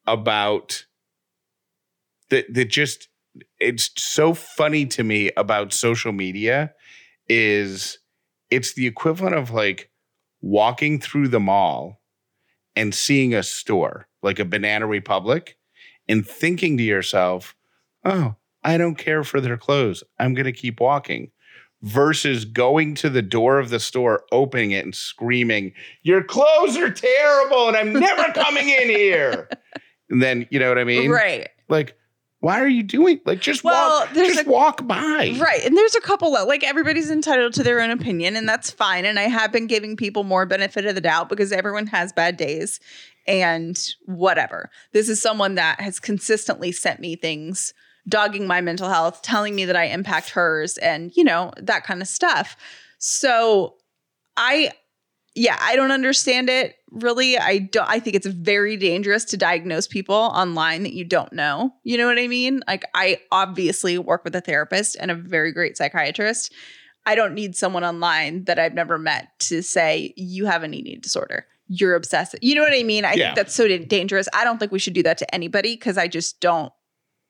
about 0.08 0.86
that 2.30 2.52
that 2.54 2.66
just 2.66 3.10
it's 3.60 3.92
so 3.98 4.34
funny 4.34 4.86
to 4.86 5.04
me 5.04 5.32
about 5.38 5.74
social 5.74 6.12
media 6.12 6.74
is 7.30 8.00
it's 8.50 8.74
the 8.74 8.88
equivalent 8.88 9.36
of 9.36 9.52
like 9.52 9.92
walking 10.42 11.00
through 11.00 11.28
the 11.28 11.40
mall 11.40 12.02
and 12.76 12.96
seeing 12.96 13.34
a 13.34 13.44
store 13.44 14.08
like 14.24 14.40
a 14.40 14.46
banana 14.46 14.88
republic 14.88 15.58
and 16.08 16.26
thinking 16.26 16.78
to 16.78 16.84
yourself 16.84 17.56
oh 18.06 18.36
i 18.64 18.78
don't 18.78 18.98
care 18.98 19.24
for 19.24 19.42
their 19.42 19.58
clothes. 19.58 20.04
I'm 20.20 20.34
going 20.34 20.46
to 20.46 20.52
keep 20.52 20.80
walking 20.80 21.32
versus 21.84 22.44
going 22.44 22.96
to 22.96 23.10
the 23.10 23.22
door 23.22 23.60
of 23.60 23.70
the 23.70 23.80
store 23.80 24.24
opening 24.32 24.72
it 24.72 24.84
and 24.84 24.96
screaming 24.96 25.74
your 26.02 26.24
clothes 26.24 26.76
are 26.76 26.90
terrible 26.90 27.68
and 27.68 27.78
i'm 27.78 27.94
never 27.94 28.34
coming 28.34 28.68
in 28.68 28.90
here 28.90 29.48
and 30.10 30.22
then 30.22 30.48
you 30.50 30.60
know 30.60 30.70
what 30.70 30.78
i 30.78 30.84
mean 30.84 31.10
right. 31.12 31.50
like 31.70 31.98
why 32.40 32.62
are 32.62 32.68
you 32.68 32.84
doing 32.84 33.20
like 33.26 33.40
just 33.42 33.64
Well, 33.64 34.02
walk 34.02 34.14
just 34.14 34.46
a- 34.46 34.50
walk 34.50 34.88
by 34.88 35.36
Right. 35.40 35.66
And 35.66 35.76
there's 35.76 35.96
a 35.96 36.02
couple 36.02 36.32
that 36.34 36.48
like 36.48 36.64
everybody's 36.64 37.10
entitled 37.10 37.54
to 37.56 37.64
their 37.64 37.82
own 37.82 37.90
opinion 37.90 38.36
and 38.36 38.48
that's 38.48 38.70
fine 38.70 39.06
and 39.06 39.18
I 39.18 39.24
have 39.24 39.52
been 39.52 39.66
giving 39.66 39.96
people 39.98 40.24
more 40.24 40.46
benefit 40.46 40.86
of 40.86 40.94
the 40.94 41.02
doubt 41.02 41.30
because 41.30 41.52
everyone 41.52 41.88
has 41.88 42.14
bad 42.14 42.38
days 42.38 42.80
and 43.26 43.78
whatever. 44.06 44.70
This 44.94 45.10
is 45.10 45.20
someone 45.20 45.56
that 45.56 45.82
has 45.82 46.00
consistently 46.00 46.72
sent 46.72 47.00
me 47.00 47.16
things 47.16 47.74
dogging 48.08 48.46
my 48.46 48.62
mental 48.62 48.88
health, 48.88 49.24
telling 49.24 49.56
me 49.56 49.66
that 49.66 49.76
I 49.76 49.86
impact 49.86 50.30
hers 50.30 50.78
and 50.78 51.12
you 51.18 51.24
know, 51.24 51.52
that 51.58 51.86
kind 51.86 52.04
of 52.04 52.08
stuff. 52.08 52.56
So 53.00 53.78
I 54.38 54.72
yeah, 55.38 55.58
I 55.62 55.76
don't 55.76 55.92
understand 55.92 56.50
it 56.50 56.76
really. 56.92 57.38
I 57.38 57.60
don't 57.60 57.88
I 57.88 58.00
think 58.00 58.16
it's 58.16 58.26
very 58.26 58.76
dangerous 58.76 59.24
to 59.26 59.38
diagnose 59.38 59.88
people 59.88 60.16
online 60.16 60.84
that 60.84 60.94
you 60.94 61.06
don't 61.06 61.32
know. 61.32 61.72
You 61.84 61.98
know 61.98 62.08
what 62.08 62.18
I 62.18 62.28
mean? 62.28 62.62
Like 62.68 62.84
I 62.96 63.20
obviously 63.32 63.98
work 63.98 64.24
with 64.24 64.36
a 64.36 64.42
therapist 64.42 64.98
and 65.00 65.12
a 65.12 65.16
very 65.16 65.52
great 65.54 65.78
psychiatrist. 65.78 66.52
I 67.06 67.16
don't 67.16 67.36
need 67.36 67.56
someone 67.56 67.84
online 67.84 68.46
that 68.46 68.58
I've 68.60 68.74
never 68.74 68.98
met 68.98 69.28
to 69.42 69.62
say 69.62 70.14
you 70.18 70.46
have 70.46 70.64
an 70.64 70.74
eating 70.74 71.00
disorder. 71.00 71.46
You're 71.68 71.96
obsessive. 71.96 72.40
You 72.42 72.56
know 72.56 72.62
what 72.64 72.74
I 72.74 72.84
mean? 72.84 73.06
I 73.06 73.14
Yeah. 73.14 73.26
think 73.28 73.36
that's 73.36 73.54
so 73.56 73.68
da- 73.68 73.86
dangerous. 73.86 74.28
I 74.34 74.44
don't 74.44 74.58
think 74.58 74.72
we 74.72 74.80
should 74.80 74.94
do 74.94 75.04
that 75.04 75.18
to 75.20 75.36
anybody 75.36 75.76
because 75.76 75.98
I 75.98 76.08
just 76.08 76.40
don't. 76.42 76.72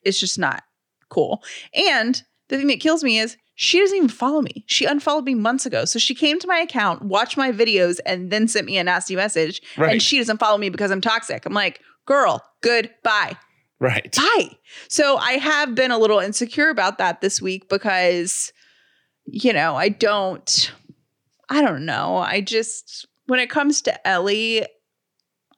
It's 0.04 0.20
just 0.20 0.40
not 0.40 0.64
cool. 1.10 1.44
And 1.74 2.22
the 2.50 2.58
thing 2.58 2.68
that 2.68 2.80
kills 2.80 3.04
me 3.04 3.20
is 3.20 3.36
she 3.60 3.80
doesn't 3.80 3.98
even 3.98 4.08
follow 4.08 4.42
me. 4.42 4.64
She 4.68 4.86
unfollowed 4.86 5.26
me 5.26 5.34
months 5.34 5.66
ago. 5.66 5.84
So 5.84 5.98
she 5.98 6.14
came 6.14 6.40
to 6.40 6.48
my 6.48 6.60
account, 6.60 7.02
watched 7.02 7.38
my 7.38 7.52
videos, 7.52 8.00
and 8.06 8.30
then 8.30 8.48
sent 8.48 8.68
me 8.68 8.78
a 8.78 8.84
nasty 8.84 9.16
message. 9.16 9.64
Right. 9.76 9.94
And 9.94 10.02
she 10.02 10.20
doesn't 10.20 10.38
follow 10.38 10.60
me 10.60 10.70
because 10.70 10.92
I'm 10.92 11.02
toxic. 11.02 11.44
I'm 11.44 11.54
like, 11.54 11.82
girl, 12.06 12.44
goodbye. 12.62 13.36
right 13.80 14.16
Bye. 14.16 14.52
So 14.90 15.18
I 15.18 15.34
have 15.34 15.74
been 15.74 15.90
a 15.90 15.98
little 15.98 16.20
insecure 16.20 16.70
about 16.70 17.00
that 17.00 17.22
this 17.22 17.42
week 17.42 17.68
because, 17.68 18.54
you 19.26 19.52
know, 19.52 19.76
I 19.76 19.90
don't, 19.90 20.72
I 21.50 21.64
don't 21.64 21.84
know. 21.84 22.18
I 22.18 22.42
just, 22.42 23.08
when 23.26 23.40
it 23.40 23.50
comes 23.50 23.82
to 23.82 24.08
Ellie, 24.08 24.68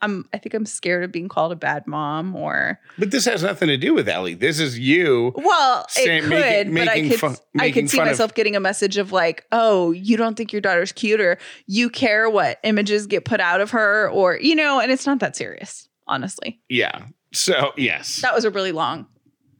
I'm, 0.01 0.27
I 0.33 0.37
think 0.37 0.53
I'm 0.53 0.65
scared 0.65 1.03
of 1.03 1.11
being 1.11 1.27
called 1.27 1.51
a 1.51 1.55
bad 1.57 1.85
mom 1.87 2.35
or, 2.35 2.79
but 2.97 3.11
this 3.11 3.25
has 3.25 3.43
nothing 3.43 3.67
to 3.67 3.75
do 3.77 3.93
with 3.93 4.07
ellie 4.07 4.33
this 4.33 4.59
is 4.59 4.79
you 4.79 5.33
well, 5.35 5.85
Say- 5.89 6.19
it 6.19 6.21
could, 6.21 6.29
making- 6.69 6.73
but 6.75 6.87
I 6.87 7.01
could, 7.09 7.19
fun- 7.19 7.35
I 7.59 7.71
could 7.71 7.89
see 7.89 7.97
fun 7.97 8.07
of- 8.07 8.11
myself 8.13 8.33
getting 8.33 8.55
a 8.55 8.59
message 8.59 8.97
of 8.97 9.11
like, 9.11 9.45
oh, 9.51 9.91
you 9.91 10.15
don't 10.17 10.35
think 10.35 10.53
your 10.53 10.61
daughter's 10.61 10.91
cute 10.91 11.19
or 11.19 11.37
you 11.67 11.89
care 11.89 12.29
what 12.29 12.59
images 12.63 13.07
get 13.07 13.25
put 13.25 13.39
out 13.41 13.59
of 13.61 13.71
her 13.71 14.09
or, 14.09 14.37
you 14.39 14.55
know, 14.55 14.79
and 14.79 14.91
it's 14.91 15.05
not 15.05 15.19
that 15.19 15.35
serious, 15.35 15.89
honestly. 16.07 16.61
yeah 16.69 17.05
so 17.33 17.73
yes 17.77 18.21
That 18.21 18.33
was 18.33 18.45
a 18.45 18.49
really 18.51 18.71
long 18.71 19.05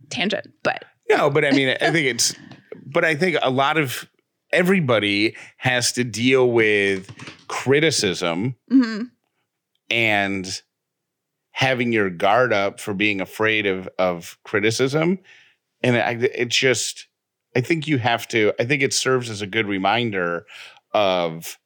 tangent, 0.09 0.47
but 0.63 0.85
No, 1.09 1.29
but 1.29 1.43
I 1.45 1.51
mean, 1.51 1.69
I 1.81 1.91
think 1.91 2.07
it's, 2.07 2.33
but 2.85 3.03
I 3.05 3.13
think 3.15 3.37
a 3.41 3.49
lot 3.51 3.77
of 3.77 4.09
everybody 4.51 5.35
has 5.57 5.91
to 5.93 6.03
deal 6.03 6.49
with 6.51 7.11
criticism 7.47 8.55
mhm. 8.71 9.09
And 9.89 10.61
having 11.51 11.91
your 11.91 12.09
guard 12.09 12.53
up 12.53 12.79
for 12.79 12.93
being 12.93 13.21
afraid 13.21 13.65
of 13.65 13.89
of 13.97 14.37
criticism. 14.43 15.19
And 15.81 15.97
I, 15.97 16.17
it's 16.33 16.57
just 16.57 17.07
i 17.55 17.61
think 17.61 17.87
you 17.87 17.97
have 17.97 18.27
to 18.27 18.53
i 18.59 18.65
think 18.65 18.83
it 18.83 18.93
serves 18.93 19.29
as 19.29 19.41
a 19.41 19.47
good 19.47 19.65
reminder 19.65 20.45
of 20.93 21.57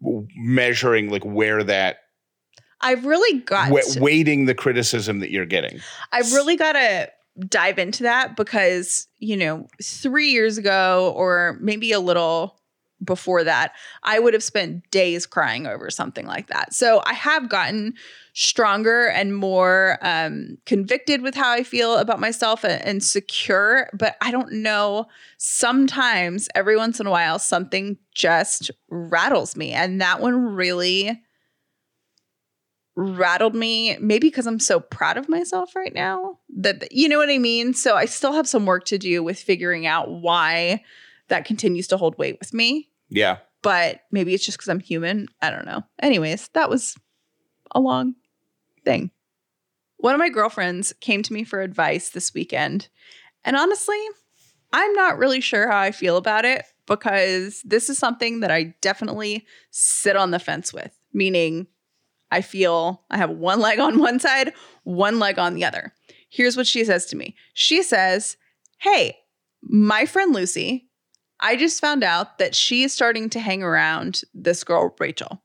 measuring 0.00 1.10
like 1.10 1.24
where 1.24 1.62
that 1.62 1.98
I've 2.80 3.04
really 3.04 3.40
got 3.40 3.72
weighting 3.96 4.46
the 4.46 4.54
criticism 4.54 5.18
that 5.20 5.30
you're 5.30 5.46
getting. 5.46 5.80
I've 6.12 6.32
really 6.32 6.56
got 6.56 6.74
to 6.74 7.10
dive 7.48 7.78
into 7.78 8.04
that 8.04 8.36
because, 8.36 9.08
you 9.18 9.36
know, 9.36 9.66
three 9.82 10.30
years 10.30 10.58
ago 10.58 11.12
or 11.16 11.58
maybe 11.60 11.92
a 11.92 12.00
little 12.00 12.57
before 13.02 13.44
that, 13.44 13.74
I 14.02 14.18
would 14.18 14.34
have 14.34 14.42
spent 14.42 14.90
days 14.90 15.26
crying 15.26 15.66
over 15.66 15.90
something 15.90 16.26
like 16.26 16.48
that. 16.48 16.74
So 16.74 17.02
I 17.06 17.14
have 17.14 17.48
gotten 17.48 17.94
stronger 18.32 19.08
and 19.08 19.36
more 19.36 19.98
um, 20.02 20.58
convicted 20.66 21.22
with 21.22 21.34
how 21.34 21.50
I 21.50 21.62
feel 21.62 21.96
about 21.96 22.20
myself 22.20 22.64
and, 22.64 22.82
and 22.82 23.02
secure. 23.02 23.88
But 23.92 24.16
I 24.20 24.30
don't 24.30 24.52
know. 24.52 25.06
Sometimes, 25.38 26.48
every 26.54 26.76
once 26.76 27.00
in 27.00 27.06
a 27.06 27.10
while, 27.10 27.38
something 27.38 27.98
just 28.14 28.70
rattles 28.88 29.56
me. 29.56 29.72
And 29.72 30.00
that 30.00 30.20
one 30.20 30.54
really 30.54 31.22
rattled 33.00 33.54
me 33.54 33.96
maybe 34.00 34.26
because 34.26 34.44
i'm 34.44 34.58
so 34.58 34.80
proud 34.80 35.16
of 35.16 35.28
myself 35.28 35.76
right 35.76 35.94
now 35.94 36.36
that 36.48 36.90
you 36.90 37.08
know 37.08 37.16
what 37.16 37.30
i 37.30 37.38
mean 37.38 37.72
so 37.72 37.94
i 37.94 38.04
still 38.04 38.32
have 38.32 38.48
some 38.48 38.66
work 38.66 38.84
to 38.84 38.98
do 38.98 39.22
with 39.22 39.38
figuring 39.38 39.86
out 39.86 40.10
why 40.10 40.82
that 41.28 41.44
continues 41.44 41.86
to 41.86 41.96
hold 41.96 42.18
weight 42.18 42.36
with 42.40 42.52
me 42.52 42.87
yeah. 43.08 43.38
But 43.62 44.02
maybe 44.10 44.34
it's 44.34 44.44
just 44.44 44.58
because 44.58 44.68
i'm 44.68 44.80
human. 44.80 45.28
I 45.42 45.50
don't 45.50 45.66
know. 45.66 45.82
Anyways 46.00 46.48
that 46.54 46.70
was 46.70 46.96
a 47.72 47.80
long 47.80 48.14
thing. 48.84 49.10
One 49.98 50.14
of 50.14 50.20
my 50.20 50.28
girlfriends 50.28 50.92
came 51.00 51.22
to 51.24 51.32
me 51.32 51.44
for 51.44 51.60
advice 51.60 52.10
this 52.10 52.32
weekend. 52.34 52.88
And 53.44 53.56
honestly 53.56 54.00
i'm 54.72 54.92
not 54.92 55.16
really 55.16 55.40
sure 55.40 55.66
how 55.66 55.78
i 55.78 55.90
feel 55.90 56.18
about 56.18 56.44
it 56.44 56.62
because 56.86 57.62
this 57.64 57.88
is 57.88 57.96
something 57.96 58.40
that 58.40 58.50
i 58.50 58.74
definitely 58.82 59.46
sit 59.70 60.16
on 60.16 60.30
the 60.30 60.38
fence 60.38 60.72
with. 60.72 60.94
Meaning 61.12 61.66
I 62.30 62.42
feel 62.42 63.04
I 63.10 63.16
have 63.16 63.30
one 63.30 63.60
leg 63.60 63.78
on 63.78 63.98
one 63.98 64.20
side, 64.20 64.52
one 64.84 65.18
leg 65.18 65.38
on 65.38 65.54
the 65.54 65.64
other. 65.64 65.92
Here's 66.28 66.56
what 66.56 66.66
she 66.66 66.84
says 66.84 67.06
to 67.06 67.16
me. 67.16 67.34
She 67.54 67.82
says, 67.82 68.36
Hey, 68.78 69.16
my 69.62 70.06
friend 70.06 70.34
Lucy, 70.34 70.87
I 71.40 71.56
just 71.56 71.80
found 71.80 72.02
out 72.02 72.38
that 72.38 72.54
she 72.54 72.82
is 72.82 72.92
starting 72.92 73.30
to 73.30 73.40
hang 73.40 73.62
around 73.62 74.22
this 74.34 74.64
girl, 74.64 74.94
Rachel. 74.98 75.42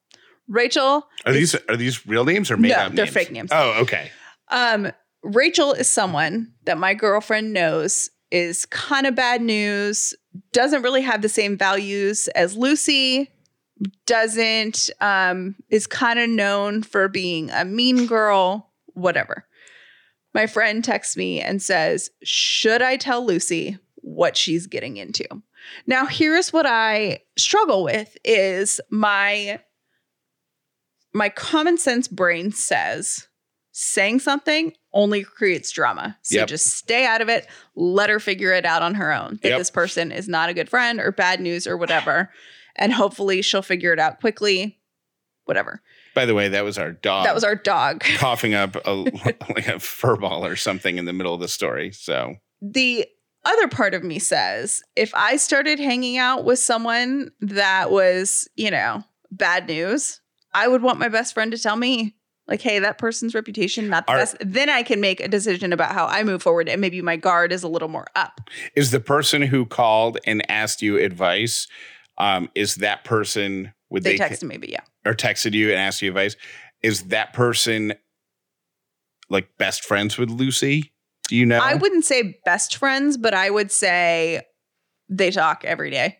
Rachel, 0.47 1.07
are 1.25 1.31
these 1.33 1.55
are 1.69 1.77
these 1.77 2.05
real 2.05 2.25
names 2.25 2.51
or 2.51 2.57
made 2.57 2.69
No, 2.69 2.75
up 2.75 2.93
they're 2.93 3.05
names? 3.05 3.13
fake 3.13 3.31
names. 3.31 3.49
oh 3.53 3.79
okay 3.81 4.11
um, 4.49 4.91
Rachel 5.23 5.71
is 5.71 5.87
someone 5.89 6.51
that 6.65 6.77
my 6.77 6.93
girlfriend 6.93 7.53
knows 7.53 8.09
is 8.29 8.65
kind 8.65 9.05
of 9.07 9.15
bad 9.15 9.41
news, 9.41 10.13
doesn't 10.51 10.81
really 10.81 11.01
have 11.01 11.21
the 11.21 11.29
same 11.29 11.57
values 11.57 12.27
as 12.29 12.57
Lucy, 12.57 13.29
doesn't, 14.05 14.89
um, 15.01 15.55
is 15.69 15.87
kind 15.87 16.19
of 16.19 16.29
known 16.29 16.83
for 16.83 17.07
being 17.07 17.49
a 17.51 17.63
mean 17.63 18.05
girl, 18.05 18.69
whatever. 18.87 19.45
My 20.33 20.47
friend 20.47 20.83
texts 20.83 21.15
me 21.15 21.39
and 21.39 21.61
says, 21.61 22.09
Should 22.23 22.81
I 22.81 22.97
tell 22.97 23.25
Lucy 23.25 23.77
what 23.97 24.35
she's 24.35 24.67
getting 24.67 24.97
into? 24.97 25.25
Now, 25.87 26.05
here's 26.05 26.51
what 26.53 26.65
I 26.65 27.19
struggle 27.37 27.83
with 27.83 28.15
is 28.23 28.79
my 28.89 29.59
my 31.13 31.29
common 31.29 31.77
sense 31.77 32.07
brain 32.07 32.51
says 32.51 33.27
saying 33.71 34.19
something 34.19 34.73
only 34.93 35.23
creates 35.23 35.71
drama. 35.71 36.17
So 36.21 36.37
Yep. 36.39 36.47
just 36.47 36.67
stay 36.77 37.05
out 37.05 37.21
of 37.21 37.29
it. 37.29 37.47
Let 37.75 38.09
her 38.09 38.19
figure 38.19 38.51
it 38.53 38.65
out 38.65 38.81
on 38.83 38.95
her 38.95 39.11
own. 39.11 39.39
That 39.41 39.49
Yep. 39.49 39.57
this 39.59 39.71
person 39.71 40.11
is 40.11 40.27
not 40.27 40.49
a 40.49 40.53
good 40.53 40.69
friend 40.69 40.99
or 40.99 41.11
bad 41.11 41.39
news 41.39 41.65
or 41.67 41.77
whatever. 41.77 42.31
And 42.75 42.93
hopefully 42.93 43.41
she'll 43.41 43.61
figure 43.61 43.93
it 43.93 43.99
out 43.99 44.19
quickly. 44.19 44.79
Whatever. 45.45 45.81
by 46.15 46.25
the 46.25 46.33
way 46.35 46.47
that 46.47 46.63
was 46.63 46.77
our 46.77 46.91
dog 46.91 47.25
that 47.25 47.33
was 47.35 47.43
our 47.43 47.55
dog. 47.55 47.99
coughing 48.01 48.53
up 48.53 48.75
a 48.85 48.91
like 49.55 49.67
a 49.67 49.79
fur 49.79 50.15
ball 50.15 50.45
or 50.45 50.55
something 50.55 50.97
in 50.97 51.05
the 51.05 51.11
middle 51.13 51.33
of 51.33 51.41
the 51.41 51.47
story 51.47 51.91
so 51.91 52.35
the 52.61 53.05
other 53.45 53.67
part 53.67 53.93
of 53.93 54.03
me 54.03 54.19
says 54.19 54.81
if 54.95 55.13
I 55.13 55.35
started 55.37 55.79
hanging 55.79 56.17
out 56.17 56.45
with 56.45 56.59
someone 56.59 57.31
that 57.41 57.91
was, 57.91 58.47
you 58.55 58.71
know, 58.71 59.03
bad 59.31 59.67
news, 59.67 60.21
I 60.53 60.67
would 60.67 60.81
want 60.81 60.99
my 60.99 61.09
best 61.09 61.33
friend 61.33 61.51
to 61.51 61.57
tell 61.57 61.75
me, 61.75 62.15
like, 62.47 62.61
hey, 62.61 62.79
that 62.79 62.97
person's 62.97 63.33
reputation, 63.33 63.89
not 63.89 64.05
the 64.05 64.13
Are- 64.13 64.17
best. 64.19 64.35
Then 64.41 64.69
I 64.69 64.83
can 64.83 64.99
make 64.99 65.19
a 65.19 65.27
decision 65.27 65.71
about 65.73 65.93
how 65.93 66.05
I 66.05 66.23
move 66.23 66.41
forward 66.43 66.67
and 66.69 66.81
maybe 66.81 67.01
my 67.01 67.15
guard 67.15 67.51
is 67.51 67.63
a 67.63 67.67
little 67.67 67.87
more 67.87 68.07
up. 68.15 68.49
is 68.75 68.91
the 68.91 68.99
person 68.99 69.41
who 69.41 69.65
called 69.65 70.17
and 70.25 70.49
asked 70.49 70.81
you 70.81 70.97
advice 70.97 71.67
um 72.19 72.49
is 72.53 72.75
that 72.75 73.03
person 73.03 73.73
would 73.89 74.03
They, 74.03 74.17
they, 74.17 74.23
texted 74.23 74.43
me, 74.43 74.57
but 74.57 74.69
yeah. 74.69 74.81
or 75.05 75.13
texted 75.13 75.53
you 75.53 75.71
and 75.71 75.79
asked 75.79 76.01
you 76.01 76.09
advice 76.09 76.35
is 76.81 77.03
that 77.05 77.33
person 77.33 77.93
like 79.29 79.57
best 79.57 79.83
friends 79.83 80.17
with 80.17 80.29
lucy 80.29 80.92
do 81.27 81.35
you 81.35 81.45
know 81.45 81.59
I 81.59 81.75
wouldn't 81.75 82.05
say 82.05 82.39
best 82.45 82.75
friends, 82.77 83.17
but 83.17 83.33
I 83.33 83.49
would 83.49 83.71
say 83.71 84.41
they 85.09 85.31
talk 85.31 85.63
every 85.65 85.89
day. 85.91 86.17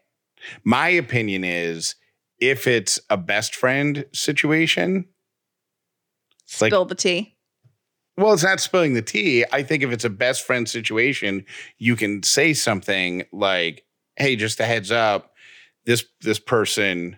my 0.64 0.90
opinion 0.90 1.44
is 1.44 1.96
if 2.40 2.68
it's 2.68 3.00
a 3.10 3.18
best 3.18 3.56
friend 3.56 4.06
situation 4.14 5.06
like- 6.60 6.70
Spill 6.72 6.86
the 6.86 6.96
tea. 6.96 7.38
well 8.18 8.34
it's 8.34 8.44
not 8.44 8.60
spilling 8.60 8.94
the 8.94 9.02
tea 9.02 9.46
i 9.54 9.64
think 9.64 9.82
if 9.82 9.92
it's 9.92 10.04
a 10.04 10.10
best 10.10 10.46
friend 10.46 10.68
situation 10.70 11.46
you 11.78 11.96
can 11.96 12.22
say 12.22 12.54
something 12.54 13.24
like 13.32 13.86
hey 14.18 14.36
just 14.36 14.60
a 14.60 14.66
heads 14.66 14.92
up 14.92 15.34
this 15.86 16.04
this 16.22 16.40
person 16.40 17.18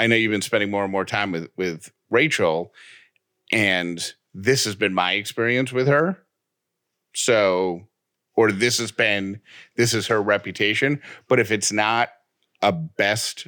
i 0.00 0.06
know 0.08 0.16
you've 0.16 0.32
been 0.32 0.42
spending 0.42 0.70
more 0.70 0.82
and 0.82 0.92
more 0.92 1.04
time 1.06 1.30
with 1.32 1.48
with 1.56 1.92
rachel 2.10 2.72
and 3.52 4.12
this 4.34 4.64
has 4.64 4.74
been 4.74 4.92
my 4.92 5.12
experience 5.12 5.72
with 5.72 5.86
her 5.86 6.18
so 7.14 7.86
or 8.34 8.52
this 8.52 8.78
has 8.78 8.92
been 8.92 9.40
this 9.76 9.92
is 9.94 10.06
her 10.06 10.22
reputation. 10.22 11.00
But 11.28 11.40
if 11.40 11.50
it's 11.50 11.72
not 11.72 12.10
a 12.62 12.72
best 12.72 13.46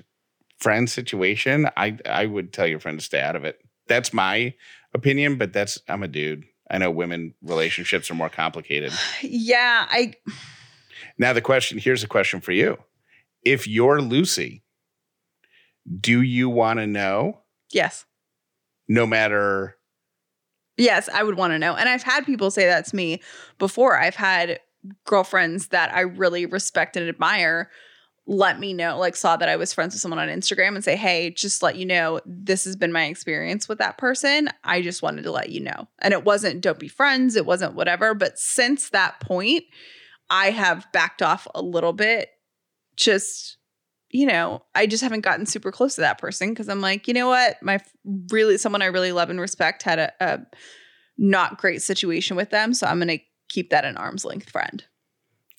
friend 0.59 0.89
situation 0.89 1.69
i 1.77 1.99
i 2.09 2.25
would 2.25 2.53
tell 2.53 2.67
your 2.69 2.79
friend 2.79 2.99
to 2.99 3.05
stay 3.05 3.21
out 3.21 3.35
of 3.37 3.45
it. 3.45 3.59
That's 3.89 4.13
my 4.13 4.55
opinion 4.95 5.37
but 5.37 5.53
that's 5.53 5.79
i'm 5.89 6.03
a 6.03 6.09
dude. 6.09 6.45
I 6.71 6.79
know 6.79 6.91
women 6.91 7.35
relationships 7.43 8.11
are 8.11 8.15
more 8.15 8.31
complicated. 8.31 8.93
Yeah, 9.23 9.87
I 9.91 10.15
now 11.19 11.33
the 11.33 11.41
question 11.41 11.79
here's 11.79 12.03
a 12.05 12.09
question 12.09 12.41
for 12.41 12.53
you. 12.53 12.79
If 13.45 13.67
you're 13.67 14.01
lucy 14.01 14.63
do 16.01 16.23
you 16.23 16.49
want 16.49 16.79
to 16.79 16.87
know? 16.87 17.41
Yes. 17.73 18.05
no 18.89 19.07
matter 19.07 19.77
Yes, 20.83 21.09
I 21.13 21.23
would 21.23 21.37
want 21.37 21.53
to 21.53 21.59
know. 21.59 21.75
And 21.75 21.89
I've 21.89 22.03
had 22.03 22.27
people 22.27 22.51
say 22.51 22.67
that 22.67 22.87
to 22.87 22.97
me 22.97 23.21
before. 23.59 23.99
I've 23.99 24.17
had 24.17 24.61
girlfriends 25.05 25.69
that 25.69 25.95
I 25.95 26.01
really 26.01 26.47
respect 26.47 26.97
and 26.97 27.09
admire 27.09 27.71
let 28.27 28.61
me 28.61 28.73
know, 28.73 28.99
like 28.99 29.17
saw 29.17 29.37
that 29.37 29.49
I 29.49 29.57
was 29.57 29.73
friends 29.73 29.95
with 29.95 30.01
someone 30.01 30.21
on 30.21 30.29
Instagram 30.29 30.75
and 30.75 30.85
say, 30.85 30.95
Hey, 30.95 31.31
just 31.31 31.63
let 31.63 31.77
you 31.77 31.85
know, 31.85 32.21
this 32.25 32.65
has 32.65 32.77
been 32.77 32.93
my 32.93 33.07
experience 33.07 33.69
with 33.69 33.79
that 33.79 33.99
person. 33.99 34.49
I 34.63 34.81
just 34.81 35.03
wanted 35.03 35.23
to 35.25 35.33
let 35.33 35.51
you 35.51 35.61
know. 35.61 35.89
And 35.99 36.13
it 36.15 36.25
wasn't 36.25 36.61
don't 36.61 36.79
be 36.79 36.89
friends, 36.89 37.35
it 37.35 37.47
wasn't 37.47 37.75
whatever. 37.75 38.15
But 38.15 38.39
since 38.39 38.91
that 38.91 39.19
point, 39.21 39.65
I 40.31 40.51
have 40.51 40.87
backed 40.93 41.21
off 41.21 41.49
a 41.55 41.63
little 41.63 41.93
bit. 41.93 42.29
Just, 42.97 43.57
you 44.13 44.27
know, 44.27 44.63
I 44.75 44.87
just 44.87 45.03
haven't 45.03 45.23
gotten 45.23 45.47
super 45.47 45.73
close 45.73 45.95
to 45.97 46.03
that 46.03 46.19
person 46.19 46.51
because 46.51 46.69
I'm 46.69 46.83
like, 46.83 47.09
you 47.09 47.15
know 47.15 47.29
what? 47.29 47.57
My 47.63 47.81
really, 48.31 48.59
someone 48.59 48.83
I 48.83 48.87
really 48.87 49.11
love 49.11 49.31
and 49.31 49.41
respect 49.41 49.83
had 49.83 49.99
a, 49.99 50.13
a 50.21 50.41
not 51.17 51.59
great 51.59 51.83
situation 51.83 52.37
with 52.37 52.51
them. 52.51 52.75
So 52.75 52.87
I'm 52.87 52.99
going 52.99 53.09
to 53.09 53.25
keep 53.49 53.71
that 53.71 53.85
an 53.85 53.97
arm's 53.97 54.25
length 54.25 54.51
friend. 54.51 54.85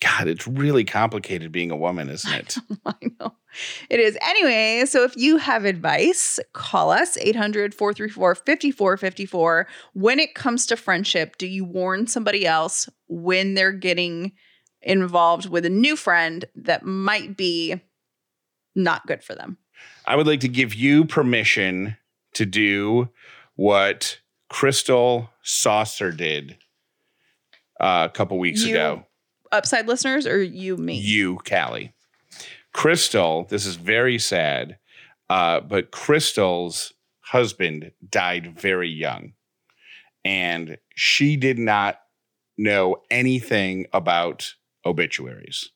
god 0.00 0.26
it's 0.26 0.46
really 0.46 0.84
complicated 0.84 1.52
being 1.52 1.70
a 1.70 1.76
woman 1.76 2.08
isn't 2.10 2.32
it 2.32 2.56
I 2.86 2.94
know 3.20 3.34
it 3.88 4.00
is. 4.00 4.18
Anyway, 4.20 4.84
so 4.86 5.04
if 5.04 5.16
you 5.16 5.36
have 5.36 5.64
advice, 5.64 6.40
call 6.52 6.90
us 6.90 7.16
800 7.16 7.74
434 7.74 8.34
5454. 8.34 9.66
When 9.92 10.18
it 10.18 10.34
comes 10.34 10.66
to 10.66 10.76
friendship, 10.76 11.36
do 11.38 11.46
you 11.46 11.64
warn 11.64 12.06
somebody 12.06 12.46
else 12.46 12.88
when 13.06 13.54
they're 13.54 13.72
getting 13.72 14.32
involved 14.82 15.48
with 15.48 15.64
a 15.64 15.70
new 15.70 15.96
friend 15.96 16.44
that 16.56 16.84
might 16.84 17.36
be 17.36 17.80
not 18.74 19.06
good 19.06 19.22
for 19.22 19.34
them? 19.34 19.58
I 20.06 20.16
would 20.16 20.26
like 20.26 20.40
to 20.40 20.48
give 20.48 20.74
you 20.74 21.04
permission 21.04 21.96
to 22.34 22.46
do 22.46 23.08
what 23.56 24.18
Crystal 24.48 25.30
Saucer 25.42 26.10
did 26.12 26.58
uh, 27.80 28.08
a 28.10 28.12
couple 28.12 28.38
weeks 28.38 28.64
You, 28.64 28.74
ago. 28.74 29.06
Upside 29.52 29.86
listeners 29.86 30.26
or 30.26 30.42
you, 30.42 30.76
me? 30.76 30.98
You, 30.98 31.38
Callie. 31.48 31.92
Crystal, 32.72 33.46
this 33.48 33.66
is 33.66 33.76
very 33.76 34.18
sad, 34.18 34.78
uh, 35.30 35.60
but 35.60 35.92
Crystal's 35.92 36.92
husband 37.20 37.92
died 38.10 38.58
very 38.58 38.88
young, 38.88 39.32
and 40.24 40.76
she 40.96 41.36
did 41.36 41.58
not 41.58 42.00
know 42.58 42.96
anything 43.10 43.86
about 43.92 44.54
obituaries 44.84 45.70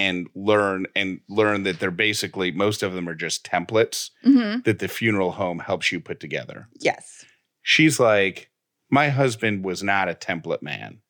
and 0.00 0.28
learn 0.34 0.86
and 0.96 1.20
learn 1.28 1.62
that 1.64 1.78
they're 1.78 1.90
basically 1.90 2.50
most 2.50 2.82
of 2.82 2.94
them 2.94 3.06
are 3.06 3.14
just 3.14 3.44
templates 3.44 4.10
hmm 4.22 4.60
that 4.64 4.78
the 4.78 4.88
funeral 4.88 5.32
home 5.32 5.58
helps 5.58 5.92
you 5.92 6.00
put 6.00 6.18
together. 6.20 6.68
Yes. 6.80 7.24
She's 7.62 8.00
like, 8.00 8.50
my 8.90 9.10
husband 9.10 9.64
was 9.64 9.82
not 9.82 10.08
a 10.08 10.14
template 10.14 10.62
man. 10.62 11.00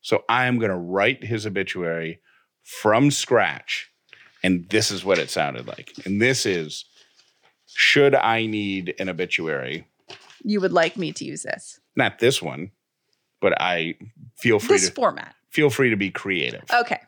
So 0.00 0.24
I'm 0.28 0.58
going 0.58 0.70
to 0.70 0.76
write 0.76 1.24
his 1.24 1.46
obituary 1.46 2.20
from 2.62 3.10
scratch. 3.10 3.90
And 4.42 4.68
this 4.68 4.90
is 4.90 5.04
what 5.04 5.18
it 5.18 5.30
sounded 5.30 5.66
like. 5.66 5.92
And 6.04 6.20
this 6.20 6.44
is 6.46 6.84
should 7.66 8.14
I 8.14 8.46
need 8.46 8.94
an 8.98 9.08
obituary? 9.08 9.86
You 10.44 10.60
would 10.60 10.72
like 10.72 10.96
me 10.96 11.12
to 11.12 11.24
use 11.24 11.42
this. 11.42 11.80
Not 11.96 12.18
this 12.18 12.40
one, 12.42 12.70
but 13.40 13.60
I 13.60 13.96
feel 14.36 14.58
free 14.58 14.76
This 14.76 14.88
to 14.88 14.94
format. 14.94 15.34
feel 15.50 15.70
free 15.70 15.90
to 15.90 15.96
be 15.96 16.10
creative. 16.10 16.64
Okay. 16.72 17.00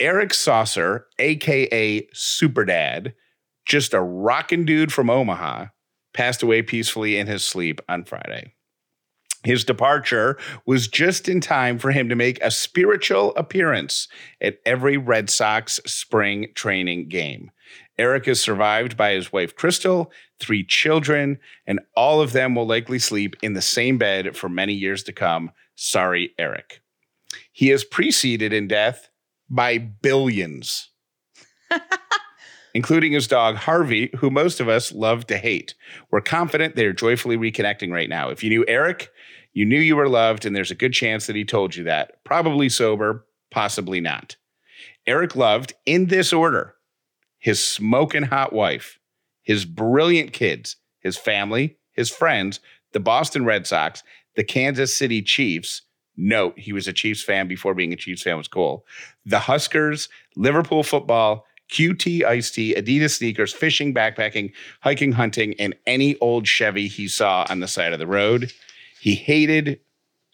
Eric 0.00 0.32
Saucer, 0.32 1.06
aka 1.18 2.08
Super 2.12 2.64
Dad, 2.64 3.14
just 3.66 3.92
a 3.92 4.00
rockin' 4.00 4.64
dude 4.64 4.92
from 4.92 5.10
Omaha, 5.10 5.66
passed 6.14 6.42
away 6.42 6.62
peacefully 6.62 7.18
in 7.18 7.26
his 7.26 7.44
sleep 7.44 7.80
on 7.88 8.04
Friday. 8.04 8.54
His 9.44 9.64
departure 9.64 10.38
was 10.66 10.88
just 10.88 11.28
in 11.28 11.40
time 11.40 11.78
for 11.78 11.90
him 11.90 12.08
to 12.08 12.16
make 12.16 12.42
a 12.42 12.50
spiritual 12.50 13.34
appearance 13.36 14.08
at 14.40 14.58
every 14.66 14.96
Red 14.96 15.30
Sox 15.30 15.80
spring 15.86 16.48
training 16.54 17.08
game. 17.08 17.50
Eric 17.98 18.28
is 18.28 18.40
survived 18.40 18.96
by 18.96 19.12
his 19.12 19.32
wife 19.32 19.54
Crystal, 19.54 20.12
three 20.40 20.64
children, 20.64 21.38
and 21.66 21.80
all 21.96 22.20
of 22.20 22.32
them 22.32 22.54
will 22.54 22.66
likely 22.66 22.98
sleep 22.98 23.36
in 23.42 23.54
the 23.54 23.62
same 23.62 23.98
bed 23.98 24.36
for 24.36 24.48
many 24.48 24.74
years 24.74 25.02
to 25.04 25.12
come. 25.12 25.50
Sorry, 25.74 26.34
Eric. 26.38 26.80
He 27.52 27.70
is 27.70 27.84
preceded 27.84 28.52
in 28.52 28.68
death 28.68 29.08
by 29.50 29.78
billions, 29.78 30.90
including 32.74 33.12
his 33.12 33.26
dog 33.26 33.56
Harvey, 33.56 34.10
who 34.18 34.30
most 34.30 34.60
of 34.60 34.68
us 34.68 34.92
love 34.92 35.26
to 35.26 35.38
hate. 35.38 35.74
We're 36.10 36.20
confident 36.20 36.76
they 36.76 36.86
are 36.86 36.92
joyfully 36.92 37.36
reconnecting 37.36 37.92
right 37.92 38.08
now. 38.08 38.30
If 38.30 38.42
you 38.44 38.50
knew 38.50 38.64
Eric, 38.68 39.10
you 39.52 39.64
knew 39.64 39.80
you 39.80 39.96
were 39.96 40.08
loved, 40.08 40.44
and 40.44 40.54
there's 40.54 40.70
a 40.70 40.76
good 40.76 40.92
chance 40.92 41.26
that 41.26 41.36
he 41.36 41.44
told 41.44 41.74
you 41.74 41.84
that. 41.84 42.22
Probably 42.24 42.68
sober, 42.68 43.26
possibly 43.50 44.00
not. 44.00 44.36
Eric 45.06 45.34
loved, 45.34 45.72
in 45.86 46.06
this 46.06 46.32
order, 46.32 46.74
his 47.38 47.64
smoking 47.64 48.24
hot 48.24 48.52
wife, 48.52 48.98
his 49.42 49.64
brilliant 49.64 50.32
kids, 50.32 50.76
his 51.00 51.16
family, 51.16 51.78
his 51.92 52.10
friends, 52.10 52.60
the 52.92 53.00
Boston 53.00 53.44
Red 53.44 53.66
Sox, 53.66 54.02
the 54.36 54.44
Kansas 54.44 54.94
City 54.94 55.22
Chiefs. 55.22 55.82
Note, 56.20 56.58
he 56.58 56.72
was 56.72 56.88
a 56.88 56.92
Chiefs 56.92 57.22
fan 57.22 57.46
before 57.46 57.74
being 57.74 57.92
a 57.92 57.96
Chiefs 57.96 58.22
fan 58.22 58.36
was 58.36 58.48
cool. 58.48 58.84
The 59.24 59.38
Huskers, 59.38 60.08
Liverpool 60.34 60.82
football, 60.82 61.46
QT 61.70 62.24
iced 62.24 62.54
tea, 62.54 62.74
Adidas 62.74 63.16
sneakers, 63.16 63.54
fishing, 63.54 63.94
backpacking, 63.94 64.52
hiking, 64.80 65.12
hunting, 65.12 65.54
and 65.60 65.76
any 65.86 66.18
old 66.18 66.48
Chevy 66.48 66.88
he 66.88 67.06
saw 67.06 67.46
on 67.48 67.60
the 67.60 67.68
side 67.68 67.92
of 67.92 68.00
the 68.00 68.06
road. 68.06 68.52
He 69.00 69.14
hated 69.14 69.78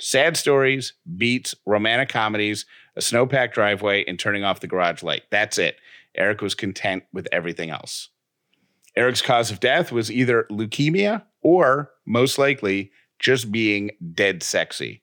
sad 0.00 0.38
stories, 0.38 0.94
beats, 1.18 1.54
romantic 1.66 2.08
comedies, 2.08 2.64
a 2.96 3.00
snowpack 3.00 3.52
driveway, 3.52 4.04
and 4.06 4.18
turning 4.18 4.42
off 4.42 4.60
the 4.60 4.66
garage 4.66 5.02
light. 5.02 5.24
That's 5.30 5.58
it. 5.58 5.76
Eric 6.14 6.40
was 6.40 6.54
content 6.54 7.04
with 7.12 7.28
everything 7.30 7.68
else. 7.68 8.08
Eric's 8.96 9.20
cause 9.20 9.50
of 9.50 9.60
death 9.60 9.92
was 9.92 10.10
either 10.10 10.46
leukemia 10.50 11.24
or, 11.42 11.90
most 12.06 12.38
likely, 12.38 12.90
just 13.18 13.52
being 13.52 13.90
dead 14.14 14.42
sexy. 14.42 15.02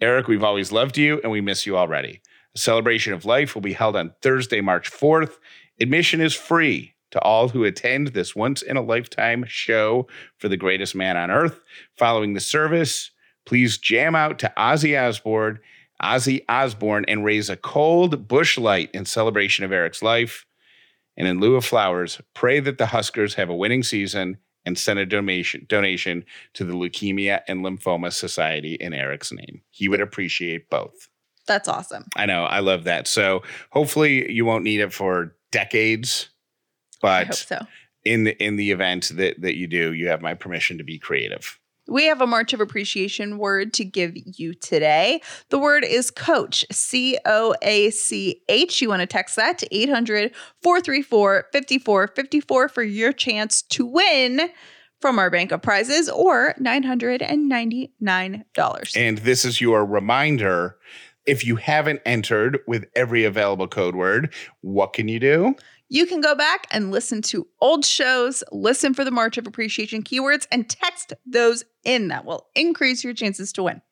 Eric, 0.00 0.28
we've 0.28 0.44
always 0.44 0.72
loved 0.72 0.98
you 0.98 1.20
and 1.22 1.32
we 1.32 1.40
miss 1.40 1.64
you 1.64 1.76
already. 1.76 2.20
A 2.54 2.58
celebration 2.58 3.14
of 3.14 3.24
life 3.24 3.54
will 3.54 3.62
be 3.62 3.72
held 3.72 3.96
on 3.96 4.12
Thursday, 4.20 4.60
March 4.60 4.90
4th. 4.90 5.38
Admission 5.80 6.20
is 6.20 6.34
free 6.34 6.94
to 7.12 7.20
all 7.20 7.48
who 7.48 7.64
attend 7.64 8.08
this 8.08 8.36
once 8.36 8.60
in 8.60 8.76
a 8.76 8.82
lifetime 8.82 9.46
show 9.48 10.06
for 10.36 10.48
the 10.48 10.56
greatest 10.56 10.94
man 10.94 11.16
on 11.16 11.30
earth. 11.30 11.62
Following 11.96 12.34
the 12.34 12.40
service, 12.40 13.10
please 13.46 13.78
jam 13.78 14.14
out 14.14 14.38
to 14.40 14.52
Ozzy 14.58 15.00
Osbourne, 15.00 15.60
Ozzy 16.02 16.44
Osbourne, 16.46 17.06
and 17.08 17.24
raise 17.24 17.48
a 17.48 17.56
cold 17.56 18.28
Busch 18.28 18.58
Light 18.58 18.90
in 18.92 19.06
celebration 19.06 19.64
of 19.64 19.72
Eric's 19.72 20.02
life. 20.02 20.44
And 21.16 21.26
in 21.26 21.40
lieu 21.40 21.56
of 21.56 21.64
flowers, 21.64 22.20
pray 22.34 22.60
that 22.60 22.76
the 22.76 22.86
Huskers 22.86 23.34
have 23.34 23.48
a 23.48 23.56
winning 23.56 23.82
season 23.82 24.36
and 24.66 24.76
send 24.76 24.98
a 24.98 25.06
donation 25.06 25.64
donation 25.68 26.24
to 26.54 26.64
the 26.64 26.74
Leukemia 26.74 27.40
and 27.48 27.64
Lymphoma 27.64 28.12
Society 28.12 28.74
in 28.74 28.92
Eric's 28.92 29.32
name. 29.32 29.62
He 29.70 29.88
would 29.88 30.00
appreciate 30.00 30.68
both. 30.68 31.08
That's 31.46 31.68
awesome. 31.68 32.06
I 32.16 32.26
know, 32.26 32.44
I 32.44 32.58
love 32.58 32.84
that. 32.84 33.06
So 33.06 33.42
hopefully 33.70 34.30
you 34.30 34.44
won't 34.44 34.64
need 34.64 34.80
it 34.80 34.92
for 34.92 35.36
decades, 35.52 36.28
I 37.02 37.20
hope 37.20 37.28
but 37.28 37.34
so. 37.36 37.60
in 38.04 38.24
the 38.24 38.42
in 38.42 38.56
the 38.56 38.72
event 38.72 39.12
that 39.14 39.40
that 39.40 39.56
you 39.56 39.68
do, 39.68 39.94
you 39.94 40.08
have 40.08 40.20
my 40.20 40.34
permission 40.34 40.78
to 40.78 40.84
be 40.84 40.98
creative. 40.98 41.58
We 41.88 42.06
have 42.06 42.20
a 42.20 42.26
March 42.26 42.52
of 42.52 42.60
Appreciation 42.60 43.38
word 43.38 43.72
to 43.74 43.84
give 43.84 44.12
you 44.14 44.54
today. 44.54 45.20
The 45.50 45.58
word 45.58 45.84
is 45.84 46.10
coach, 46.10 46.64
C 46.72 47.18
O 47.24 47.54
A 47.62 47.90
C 47.90 48.42
H. 48.48 48.80
You 48.80 48.88
want 48.88 49.00
to 49.00 49.06
text 49.06 49.36
that 49.36 49.58
to 49.58 49.74
800 49.74 50.34
434 50.62 51.46
5454 51.52 52.68
for 52.68 52.82
your 52.82 53.12
chance 53.12 53.62
to 53.62 53.86
win 53.86 54.50
from 55.00 55.18
our 55.18 55.30
bank 55.30 55.52
of 55.52 55.62
prizes 55.62 56.08
or 56.08 56.54
$999. 56.54 58.96
And 58.96 59.18
this 59.18 59.44
is 59.44 59.60
your 59.60 59.84
reminder. 59.84 60.78
If 61.26 61.44
you 61.44 61.56
haven't 61.56 62.00
entered 62.06 62.60
with 62.68 62.86
every 62.94 63.24
available 63.24 63.66
code 63.66 63.96
word, 63.96 64.32
what 64.60 64.92
can 64.92 65.08
you 65.08 65.18
do? 65.18 65.56
You 65.88 66.06
can 66.06 66.20
go 66.20 66.34
back 66.34 66.66
and 66.72 66.90
listen 66.90 67.22
to 67.22 67.46
old 67.60 67.84
shows, 67.84 68.42
listen 68.50 68.92
for 68.92 69.04
the 69.04 69.12
March 69.12 69.38
of 69.38 69.46
Appreciation 69.46 70.02
keywords, 70.02 70.46
and 70.50 70.68
text 70.68 71.12
those 71.24 71.64
in. 71.84 72.08
That 72.08 72.24
will 72.24 72.46
increase 72.56 73.04
your 73.04 73.14
chances 73.14 73.52
to 73.52 73.62
win. 73.62 73.82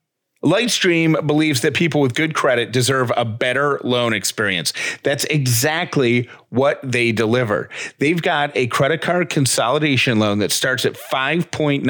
Lightstream 0.42 1.26
believes 1.26 1.62
that 1.62 1.72
people 1.72 2.02
with 2.02 2.14
good 2.14 2.34
credit 2.34 2.70
deserve 2.70 3.10
a 3.16 3.24
better 3.24 3.80
loan 3.82 4.12
experience. 4.12 4.74
That's 5.02 5.24
exactly 5.26 6.28
what 6.50 6.80
they 6.82 7.12
deliver. 7.12 7.70
They've 7.98 8.20
got 8.20 8.54
a 8.54 8.66
credit 8.66 9.00
card 9.00 9.30
consolidation 9.30 10.18
loan 10.18 10.40
that 10.40 10.52
starts 10.52 10.84
at 10.84 10.94
5.95% 10.94 11.84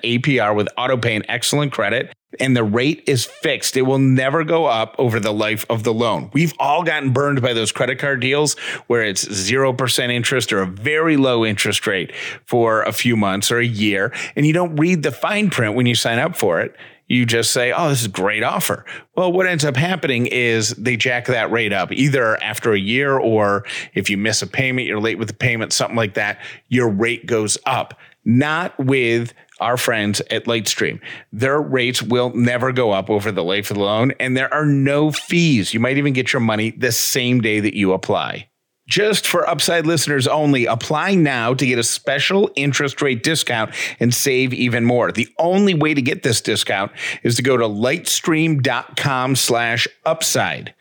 APR 0.00 0.56
with 0.56 0.68
AutoPay 0.78 1.16
and 1.16 1.26
excellent 1.28 1.72
credit. 1.72 2.10
And 2.38 2.56
the 2.56 2.64
rate 2.64 3.04
is 3.06 3.24
fixed. 3.24 3.76
It 3.76 3.82
will 3.82 3.98
never 3.98 4.44
go 4.44 4.66
up 4.66 4.94
over 4.98 5.18
the 5.18 5.32
life 5.32 5.64
of 5.70 5.82
the 5.82 5.94
loan. 5.94 6.30
We've 6.34 6.52
all 6.58 6.82
gotten 6.82 7.12
burned 7.12 7.40
by 7.40 7.54
those 7.54 7.72
credit 7.72 7.98
card 7.98 8.20
deals 8.20 8.54
where 8.86 9.02
it's 9.02 9.24
0% 9.24 10.10
interest 10.10 10.52
or 10.52 10.60
a 10.60 10.66
very 10.66 11.16
low 11.16 11.44
interest 11.44 11.86
rate 11.86 12.14
for 12.44 12.82
a 12.82 12.92
few 12.92 13.16
months 13.16 13.50
or 13.50 13.58
a 13.58 13.66
year. 13.66 14.12
And 14.36 14.46
you 14.46 14.52
don't 14.52 14.76
read 14.76 15.02
the 15.02 15.10
fine 15.10 15.48
print 15.48 15.74
when 15.74 15.86
you 15.86 15.94
sign 15.94 16.18
up 16.18 16.36
for 16.36 16.60
it 16.60 16.76
you 17.08 17.24
just 17.24 17.52
say, 17.52 17.72
oh, 17.72 17.88
this 17.88 18.00
is 18.00 18.06
a 18.06 18.10
great 18.10 18.42
offer. 18.42 18.84
Well, 19.16 19.32
what 19.32 19.46
ends 19.46 19.64
up 19.64 19.76
happening 19.76 20.26
is 20.26 20.70
they 20.70 20.96
jack 20.96 21.26
that 21.26 21.50
rate 21.50 21.72
up 21.72 21.90
either 21.90 22.40
after 22.42 22.72
a 22.72 22.78
year 22.78 23.18
or 23.18 23.64
if 23.94 24.10
you 24.10 24.18
miss 24.18 24.42
a 24.42 24.46
payment, 24.46 24.86
you're 24.86 25.00
late 25.00 25.18
with 25.18 25.28
the 25.28 25.34
payment, 25.34 25.72
something 25.72 25.96
like 25.96 26.14
that, 26.14 26.38
your 26.68 26.88
rate 26.88 27.26
goes 27.26 27.56
up. 27.64 27.98
Not 28.24 28.78
with 28.78 29.32
our 29.60 29.76
friends 29.76 30.20
at 30.30 30.44
Lightstream. 30.44 31.00
Their 31.32 31.60
rates 31.60 32.02
will 32.02 32.30
never 32.34 32.72
go 32.72 32.92
up 32.92 33.10
over 33.10 33.32
the 33.32 33.44
life 33.44 33.70
of 33.70 33.76
the 33.76 33.82
loan, 33.82 34.12
and 34.20 34.36
there 34.36 34.52
are 34.52 34.66
no 34.66 35.12
fees. 35.12 35.74
You 35.74 35.80
might 35.80 35.98
even 35.98 36.12
get 36.12 36.32
your 36.32 36.40
money 36.40 36.70
the 36.70 36.92
same 36.92 37.40
day 37.40 37.60
that 37.60 37.74
you 37.74 37.92
apply. 37.92 38.48
Just 38.88 39.26
for 39.26 39.48
Upside 39.48 39.86
listeners 39.86 40.26
only, 40.26 40.64
apply 40.64 41.14
now 41.14 41.52
to 41.52 41.66
get 41.66 41.78
a 41.78 41.82
special 41.82 42.50
interest 42.56 43.02
rate 43.02 43.22
discount 43.22 43.74
and 44.00 44.14
save 44.14 44.54
even 44.54 44.86
more. 44.86 45.12
The 45.12 45.28
only 45.38 45.74
way 45.74 45.92
to 45.92 46.00
get 46.00 46.22
this 46.22 46.40
discount 46.40 46.90
is 47.22 47.36
to 47.36 47.42
go 47.42 47.58
to 47.58 47.66
lightstream.com 47.66 49.36
slash 49.36 49.86
upside. 50.06 50.74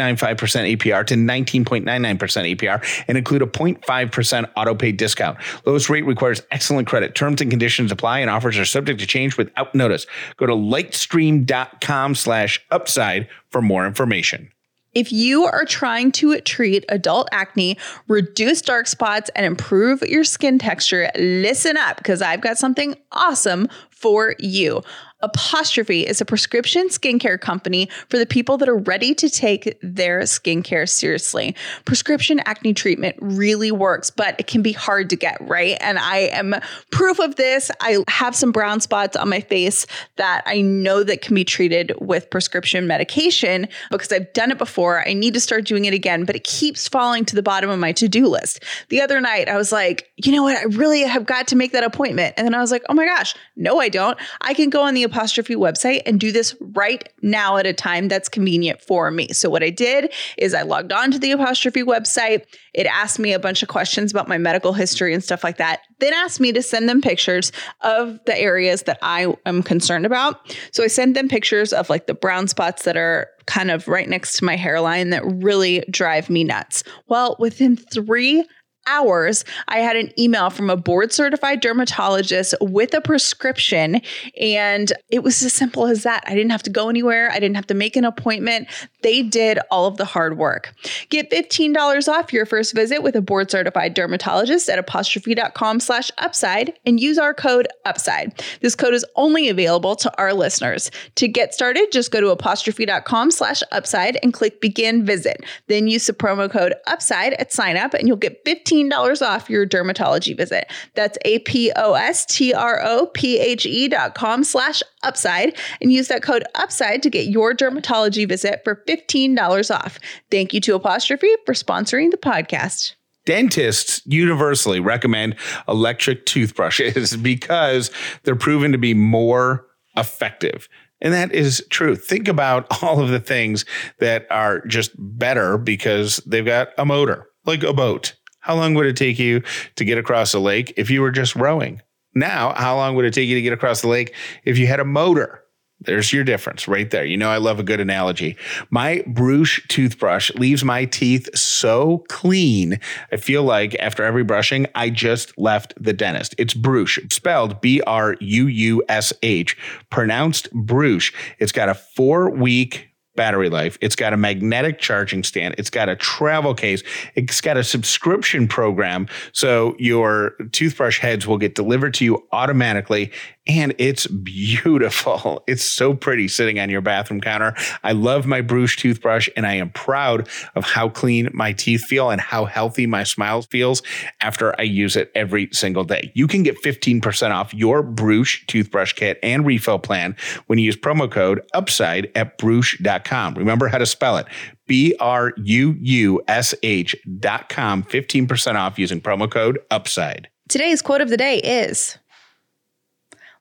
APR 0.75 1.05
to 1.07 1.15
19.99% 1.15 2.55
APR 2.55 3.03
and 3.07 3.17
include 3.17 3.41
a 3.41 3.45
0.5% 3.45 4.49
auto 4.57 4.75
pay 4.75 4.91
discount. 4.91 5.37
Lowest 5.65 5.89
rate 5.89 6.05
requires 6.05 6.41
excellent 6.51 6.87
credit. 6.87 7.15
Terms 7.15 7.39
and 7.39 7.49
conditions 7.49 7.91
apply 7.91 8.19
and 8.19 8.29
offers 8.29 8.57
are 8.57 8.65
subject 8.65 8.99
to 8.99 9.07
change 9.07 9.37
without 9.37 9.73
notice. 9.73 10.05
Go 10.37 10.45
to 10.45 10.53
lightstream.com 10.53 12.15
slash 12.15 12.59
upside 12.71 13.29
for 13.49 13.61
more 13.61 13.85
information. 13.85 14.49
If 14.93 15.11
you 15.11 15.45
are 15.45 15.65
trying 15.65 16.11
to 16.13 16.39
treat 16.41 16.85
adult 16.87 17.27
acne, 17.31 17.77
reduce 18.07 18.61
dark 18.61 18.87
spots, 18.87 19.31
and 19.35 19.43
improve 19.43 20.03
your 20.03 20.23
skin 20.23 20.59
texture, 20.59 21.09
listen 21.15 21.77
up 21.77 21.97
because 21.97 22.21
I've 22.21 22.41
got 22.41 22.59
something 22.59 22.95
awesome 23.11 23.67
for 23.89 24.35
you. 24.37 24.83
Apostrophe 25.23 26.05
is 26.05 26.19
a 26.19 26.25
prescription 26.25 26.89
skincare 26.89 27.39
company 27.39 27.89
for 28.09 28.17
the 28.17 28.25
people 28.25 28.57
that 28.57 28.67
are 28.67 28.77
ready 28.77 29.15
to 29.15 29.29
take 29.29 29.77
their 29.81 30.19
skincare 30.19 30.87
seriously. 30.87 31.55
Prescription 31.85 32.41
acne 32.45 32.73
treatment 32.73 33.15
really 33.21 33.71
works, 33.71 34.09
but 34.09 34.35
it 34.37 34.47
can 34.47 34.61
be 34.61 34.73
hard 34.73 35.09
to 35.09 35.15
get, 35.15 35.37
right? 35.41 35.77
And 35.79 35.97
I 35.97 36.17
am 36.33 36.55
proof 36.91 37.19
of 37.19 37.37
this. 37.37 37.71
I 37.79 38.03
have 38.09 38.35
some 38.35 38.51
brown 38.51 38.81
spots 38.81 39.15
on 39.15 39.29
my 39.29 39.39
face 39.39 39.87
that 40.17 40.43
I 40.45 40.59
know 40.59 41.03
that 41.05 41.21
can 41.21 41.35
be 41.35 41.45
treated 41.45 41.93
with 42.01 42.29
prescription 42.29 42.85
medication 42.85 43.69
because 43.91 44.11
I've 44.11 44.31
done 44.33 44.51
it 44.51 44.57
before. 44.57 45.07
I 45.07 45.13
need 45.13 45.33
to 45.35 45.39
start 45.39 45.63
doing 45.63 45.85
it 45.85 45.93
again, 45.93 46.25
but 46.25 46.35
it 46.35 46.43
keeps 46.43 46.89
falling 46.89 47.23
to 47.25 47.35
the 47.35 47.43
bottom 47.43 47.69
of 47.69 47.79
my 47.79 47.93
to-do 47.93 48.27
list. 48.27 48.61
The 48.89 48.99
other 48.99 49.21
night 49.21 49.47
I 49.47 49.55
was 49.55 49.71
like, 49.71 50.11
you 50.17 50.33
know 50.33 50.43
what? 50.43 50.57
I 50.57 50.63
really 50.63 51.03
have 51.03 51.25
got 51.25 51.47
to 51.47 51.55
make 51.55 51.71
that 51.71 51.85
appointment. 51.85 52.33
And 52.35 52.45
then 52.45 52.53
I 52.53 52.59
was 52.59 52.71
like, 52.71 52.83
oh 52.89 52.93
my 52.93 53.05
gosh, 53.05 53.35
no, 53.55 53.79
I 53.79 53.87
don't. 53.87 54.17
I 54.41 54.53
can 54.53 54.69
go 54.69 54.81
on 54.81 54.93
the 54.93 55.03
apostrophe 55.13 55.55
website 55.55 56.01
and 56.05 56.19
do 56.19 56.31
this 56.31 56.55
right 56.59 57.07
now 57.21 57.57
at 57.57 57.67
a 57.67 57.73
time 57.73 58.07
that's 58.07 58.27
convenient 58.27 58.81
for 58.81 59.11
me. 59.11 59.27
So 59.31 59.49
what 59.49 59.63
I 59.63 59.69
did 59.69 60.11
is 60.37 60.53
I 60.53 60.63
logged 60.63 60.91
on 60.91 61.11
to 61.11 61.19
the 61.19 61.31
apostrophe 61.31 61.83
website. 61.83 62.45
It 62.73 62.87
asked 62.87 63.19
me 63.19 63.31
a 63.33 63.39
bunch 63.39 63.61
of 63.61 63.69
questions 63.69 64.11
about 64.11 64.27
my 64.27 64.39
medical 64.39 64.73
history 64.73 65.13
and 65.13 65.23
stuff 65.23 65.43
like 65.43 65.57
that. 65.57 65.81
Then 65.99 66.13
asked 66.13 66.39
me 66.39 66.51
to 66.53 66.63
send 66.63 66.89
them 66.89 67.01
pictures 67.01 67.51
of 67.81 68.19
the 68.25 68.37
areas 68.37 68.83
that 68.83 68.97
I 69.01 69.33
am 69.45 69.61
concerned 69.61 70.05
about. 70.05 70.55
So 70.71 70.83
I 70.83 70.87
sent 70.87 71.13
them 71.13 71.29
pictures 71.29 71.71
of 71.73 71.89
like 71.89 72.07
the 72.07 72.15
brown 72.15 72.47
spots 72.47 72.83
that 72.83 72.97
are 72.97 73.29
kind 73.45 73.69
of 73.69 73.87
right 73.87 74.09
next 74.09 74.37
to 74.37 74.45
my 74.45 74.55
hairline 74.55 75.11
that 75.11 75.23
really 75.25 75.83
drive 75.91 76.29
me 76.29 76.43
nuts. 76.43 76.83
Well, 77.07 77.35
within 77.39 77.75
3 77.75 78.45
hours, 78.87 79.45
I 79.67 79.79
had 79.79 79.95
an 79.95 80.11
email 80.19 80.49
from 80.49 80.69
a 80.69 80.77
board 80.77 81.13
certified 81.13 81.61
dermatologist 81.61 82.55
with 82.61 82.93
a 82.93 83.01
prescription. 83.01 84.01
And 84.39 84.91
it 85.09 85.23
was 85.23 85.41
as 85.43 85.53
simple 85.53 85.87
as 85.87 86.03
that. 86.03 86.23
I 86.27 86.35
didn't 86.35 86.51
have 86.51 86.63
to 86.63 86.69
go 86.69 86.89
anywhere, 86.89 87.29
I 87.31 87.39
didn't 87.39 87.55
have 87.55 87.67
to 87.67 87.73
make 87.73 87.95
an 87.95 88.05
appointment. 88.05 88.67
They 89.01 89.21
did 89.21 89.59
all 89.69 89.85
of 89.85 89.97
the 89.97 90.05
hard 90.05 90.37
work. 90.37 90.73
Get 91.09 91.29
$15 91.29 92.07
off 92.07 92.33
your 92.33 92.45
first 92.45 92.73
visit 92.73 93.03
with 93.03 93.15
a 93.15 93.21
board 93.21 93.51
certified 93.51 93.93
dermatologist 93.93 94.69
at 94.69 94.79
apostrophe.com 94.79 95.79
slash 95.79 96.11
upside 96.17 96.73
and 96.85 96.99
use 96.99 97.17
our 97.17 97.33
code 97.33 97.67
upside. 97.85 98.41
This 98.61 98.75
code 98.75 98.93
is 98.93 99.05
only 99.15 99.49
available 99.49 99.95
to 99.97 100.17
our 100.17 100.33
listeners. 100.33 100.89
To 101.15 101.27
get 101.27 101.53
started, 101.53 101.91
just 101.91 102.11
go 102.11 102.21
to 102.21 102.29
apostrophe.com 102.29 103.31
slash 103.31 103.61
upside 103.71 104.17
and 104.23 104.33
click 104.33 104.61
begin 104.61 105.05
visit. 105.05 105.43
Then 105.67 105.87
use 105.87 106.07
the 106.07 106.13
promo 106.13 106.49
code 106.49 106.73
upside 106.87 107.33
at 107.33 107.51
sign 107.51 107.77
up 107.77 107.93
and 107.93 108.07
you'll 108.07 108.17
get 108.17 108.41
15 108.45 108.72
$15 108.73 109.21
off 109.21 109.49
your 109.49 109.65
dermatology 109.65 110.35
visit. 110.35 110.69
That's 110.95 111.17
A-P-O-S-T-R-O-P-H-E 111.25 113.87
dot 113.87 114.15
com 114.15 114.43
slash 114.43 114.83
upside 115.03 115.57
and 115.81 115.91
use 115.91 116.07
that 116.07 116.23
code 116.23 116.43
upside 116.55 117.03
to 117.03 117.09
get 117.09 117.27
your 117.27 117.53
dermatology 117.53 118.27
visit 118.27 118.61
for 118.63 118.81
$15 118.87 119.75
off. 119.75 119.99
Thank 120.31 120.53
you 120.53 120.61
to 120.61 120.75
Apostrophe 120.75 121.29
for 121.45 121.53
sponsoring 121.53 122.11
the 122.11 122.17
podcast. 122.17 122.93
Dentists 123.25 124.01
universally 124.05 124.81
recommend 124.81 125.35
electric 125.67 126.25
toothbrushes 126.25 127.15
because 127.21 127.91
they're 128.23 128.35
proven 128.35 128.71
to 128.73 128.77
be 128.77 128.93
more 128.93 129.65
effective. 129.95 130.67
And 131.01 131.13
that 131.13 131.33
is 131.33 131.65
true. 131.69 131.95
Think 131.95 132.27
about 132.27 132.67
all 132.83 133.01
of 133.01 133.09
the 133.09 133.19
things 133.19 133.65
that 133.99 134.25
are 134.29 134.61
just 134.65 134.91
better 134.97 135.57
because 135.57 136.17
they've 136.25 136.45
got 136.45 136.69
a 136.77 136.85
motor, 136.85 137.27
like 137.45 137.63
a 137.63 137.73
boat. 137.73 138.13
How 138.43 138.55
long 138.55 138.73
would 138.73 138.85
it 138.85 138.97
take 138.97 139.19
you 139.19 139.41
to 139.77 139.85
get 139.85 139.97
across 139.97 140.33
a 140.33 140.39
lake 140.39 140.73
if 140.75 140.89
you 140.89 141.01
were 141.01 141.11
just 141.11 141.33
rowing? 141.33 141.81
Now, 142.13 142.53
how 142.53 142.75
long 142.75 142.93
would 142.95 143.05
it 143.05 143.13
take 143.13 143.29
you 143.29 143.35
to 143.35 143.41
get 143.41 143.53
across 143.53 143.79
the 143.79 143.87
lake 143.87 144.13
if 144.43 144.57
you 144.57 144.67
had 144.67 144.81
a 144.81 144.85
motor? 144.85 145.39
There's 145.79 146.11
your 146.11 146.25
difference 146.25 146.67
right 146.67 146.91
there. 146.91 147.05
You 147.05 147.15
know, 147.15 147.29
I 147.29 147.37
love 147.37 147.59
a 147.59 147.63
good 147.63 147.79
analogy. 147.79 148.35
My 148.69 148.99
Brüush 149.07 149.65
toothbrush 149.69 150.29
leaves 150.35 150.63
my 150.63 150.83
teeth 150.83 151.29
so 151.37 152.03
clean. 152.09 152.79
I 153.13 153.15
feel 153.15 153.43
like 153.43 153.75
after 153.75 154.03
every 154.03 154.25
brushing, 154.25 154.67
I 154.75 154.89
just 154.89 155.37
left 155.37 155.73
the 155.81 155.93
dentist. 155.93 156.35
It's 156.37 156.53
Brüush, 156.53 157.11
spelled 157.13 157.61
B 157.61 157.81
R 157.87 158.17
U 158.19 158.47
U 158.47 158.83
S 158.89 159.13
H, 159.23 159.57
pronounced 159.89 160.51
Brush. 160.51 161.13
It's 161.39 161.53
got 161.53 161.69
a 161.69 161.73
four 161.73 162.29
week 162.29 162.92
battery 163.15 163.49
life. 163.49 163.77
It's 163.81 163.95
got 163.95 164.13
a 164.13 164.17
magnetic 164.17 164.79
charging 164.79 165.23
stand. 165.23 165.55
It's 165.57 165.69
got 165.69 165.89
a 165.89 165.95
travel 165.95 166.53
case. 166.53 166.83
It's 167.15 167.41
got 167.41 167.57
a 167.57 167.63
subscription 167.63 168.47
program. 168.47 169.07
So 169.31 169.75
your 169.77 170.31
toothbrush 170.51 170.99
heads 170.99 171.27
will 171.27 171.37
get 171.37 171.55
delivered 171.55 171.93
to 171.95 172.05
you 172.05 172.27
automatically. 172.31 173.11
And 173.47 173.75
it's 173.77 174.07
beautiful. 174.07 175.43
It's 175.53 175.63
so 175.63 175.93
pretty 175.93 176.27
sitting 176.27 176.59
on 176.59 176.69
your 176.69 176.81
bathroom 176.81 177.21
counter. 177.21 177.53
I 177.83 177.91
love 177.91 178.25
my 178.25 178.41
Brüush 178.41 178.77
toothbrush 178.77 179.29
and 179.35 179.45
I 179.45 179.55
am 179.55 179.69
proud 179.71 180.27
of 180.55 180.63
how 180.63 180.89
clean 180.89 181.29
my 181.33 181.51
teeth 181.51 181.83
feel 181.83 182.09
and 182.09 182.19
how 182.19 182.45
healthy 182.45 182.87
my 182.87 183.03
smile 183.03 183.41
feels 183.41 183.83
after 184.21 184.59
I 184.59 184.63
use 184.63 184.95
it 184.95 185.11
every 185.13 185.49
single 185.51 185.83
day. 185.83 186.11
You 186.15 186.27
can 186.27 186.43
get 186.43 186.61
15% 186.63 187.31
off 187.31 187.53
your 187.53 187.83
Brüush 187.83 188.45
toothbrush 188.47 188.93
kit 188.93 189.19
and 189.21 189.45
refill 189.45 189.79
plan 189.79 190.15
when 190.47 190.59
you 190.59 190.65
use 190.65 190.77
promo 190.77 191.11
code 191.11 191.41
UPSIDE 191.53 192.11
at 192.15 192.37
brush.com. 192.37 193.35
Remember 193.35 193.67
how 193.67 193.77
to 193.77 193.85
spell 193.85 194.17
it. 194.17 194.25
B 194.67 194.95
R 194.99 195.33
U 195.37 195.75
U 195.79 196.21
S 196.27 196.55
H 196.63 196.95
dot 197.19 197.49
com, 197.49 197.83
15% 197.83 198.55
off 198.55 198.79
using 198.79 199.01
promo 199.01 199.29
code 199.29 199.59
UPSIDE. 199.71 200.27
Today's 200.49 200.81
quote 200.81 201.01
of 201.01 201.09
the 201.09 201.17
day 201.17 201.37
is 201.37 201.97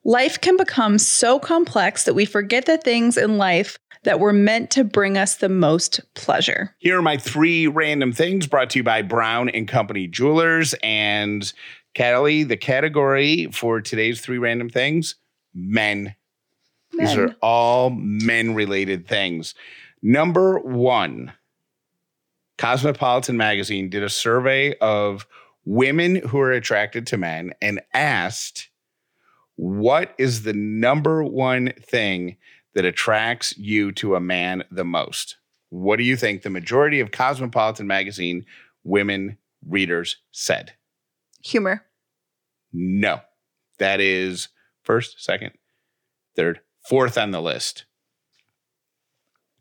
Life 0.04 0.40
can 0.40 0.56
become 0.56 0.98
so 0.98 1.38
complex 1.38 2.04
that 2.04 2.14
we 2.14 2.24
forget 2.24 2.66
the 2.66 2.78
things 2.78 3.16
in 3.16 3.38
life 3.38 3.78
that 4.02 4.18
were 4.18 4.32
meant 4.32 4.70
to 4.72 4.82
bring 4.82 5.16
us 5.16 5.36
the 5.36 5.48
most 5.48 6.00
pleasure. 6.14 6.74
Here 6.78 6.98
are 6.98 7.02
my 7.02 7.16
three 7.16 7.68
random 7.68 8.12
things 8.12 8.48
brought 8.48 8.70
to 8.70 8.80
you 8.80 8.82
by 8.82 9.02
Brown 9.02 9.48
and 9.48 9.68
Company 9.68 10.08
Jewelers 10.08 10.74
and 10.82 11.52
Callie. 11.96 12.42
The 12.42 12.56
category 12.56 13.46
for 13.52 13.80
today's 13.80 14.20
three 14.20 14.38
random 14.38 14.68
things 14.68 15.14
men. 15.54 16.16
men. 16.92 17.06
These 17.06 17.16
are 17.16 17.36
all 17.40 17.90
men 17.90 18.54
related 18.54 19.06
things. 19.06 19.54
Number 20.02 20.58
one, 20.58 21.32
Cosmopolitan 22.58 23.36
Magazine 23.36 23.88
did 23.88 24.02
a 24.02 24.08
survey 24.08 24.74
of 24.78 25.28
women 25.64 26.16
who 26.16 26.40
are 26.40 26.50
attracted 26.50 27.06
to 27.08 27.16
men 27.16 27.52
and 27.62 27.80
asked 27.94 28.68
what 29.56 30.14
is 30.18 30.42
the 30.42 30.52
number 30.52 31.22
one 31.22 31.72
thing 31.80 32.36
that 32.74 32.84
attracts 32.84 33.56
you 33.58 33.92
to 33.92 34.14
a 34.14 34.20
man 34.20 34.64
the 34.70 34.84
most? 34.84 35.36
What 35.70 35.96
do 35.96 36.04
you 36.04 36.16
think 36.16 36.42
the 36.42 36.50
majority 36.50 37.00
of 37.00 37.10
Cosmopolitan 37.10 37.86
magazine 37.86 38.44
women 38.84 39.38
readers 39.66 40.16
said? 40.30 40.74
Humor. 41.44 41.84
No. 42.72 43.20
That 43.78 44.00
is 44.00 44.48
first, 44.82 45.22
second, 45.22 45.52
third, 46.36 46.60
fourth 46.88 47.18
on 47.18 47.30
the 47.30 47.42
list. 47.42 47.84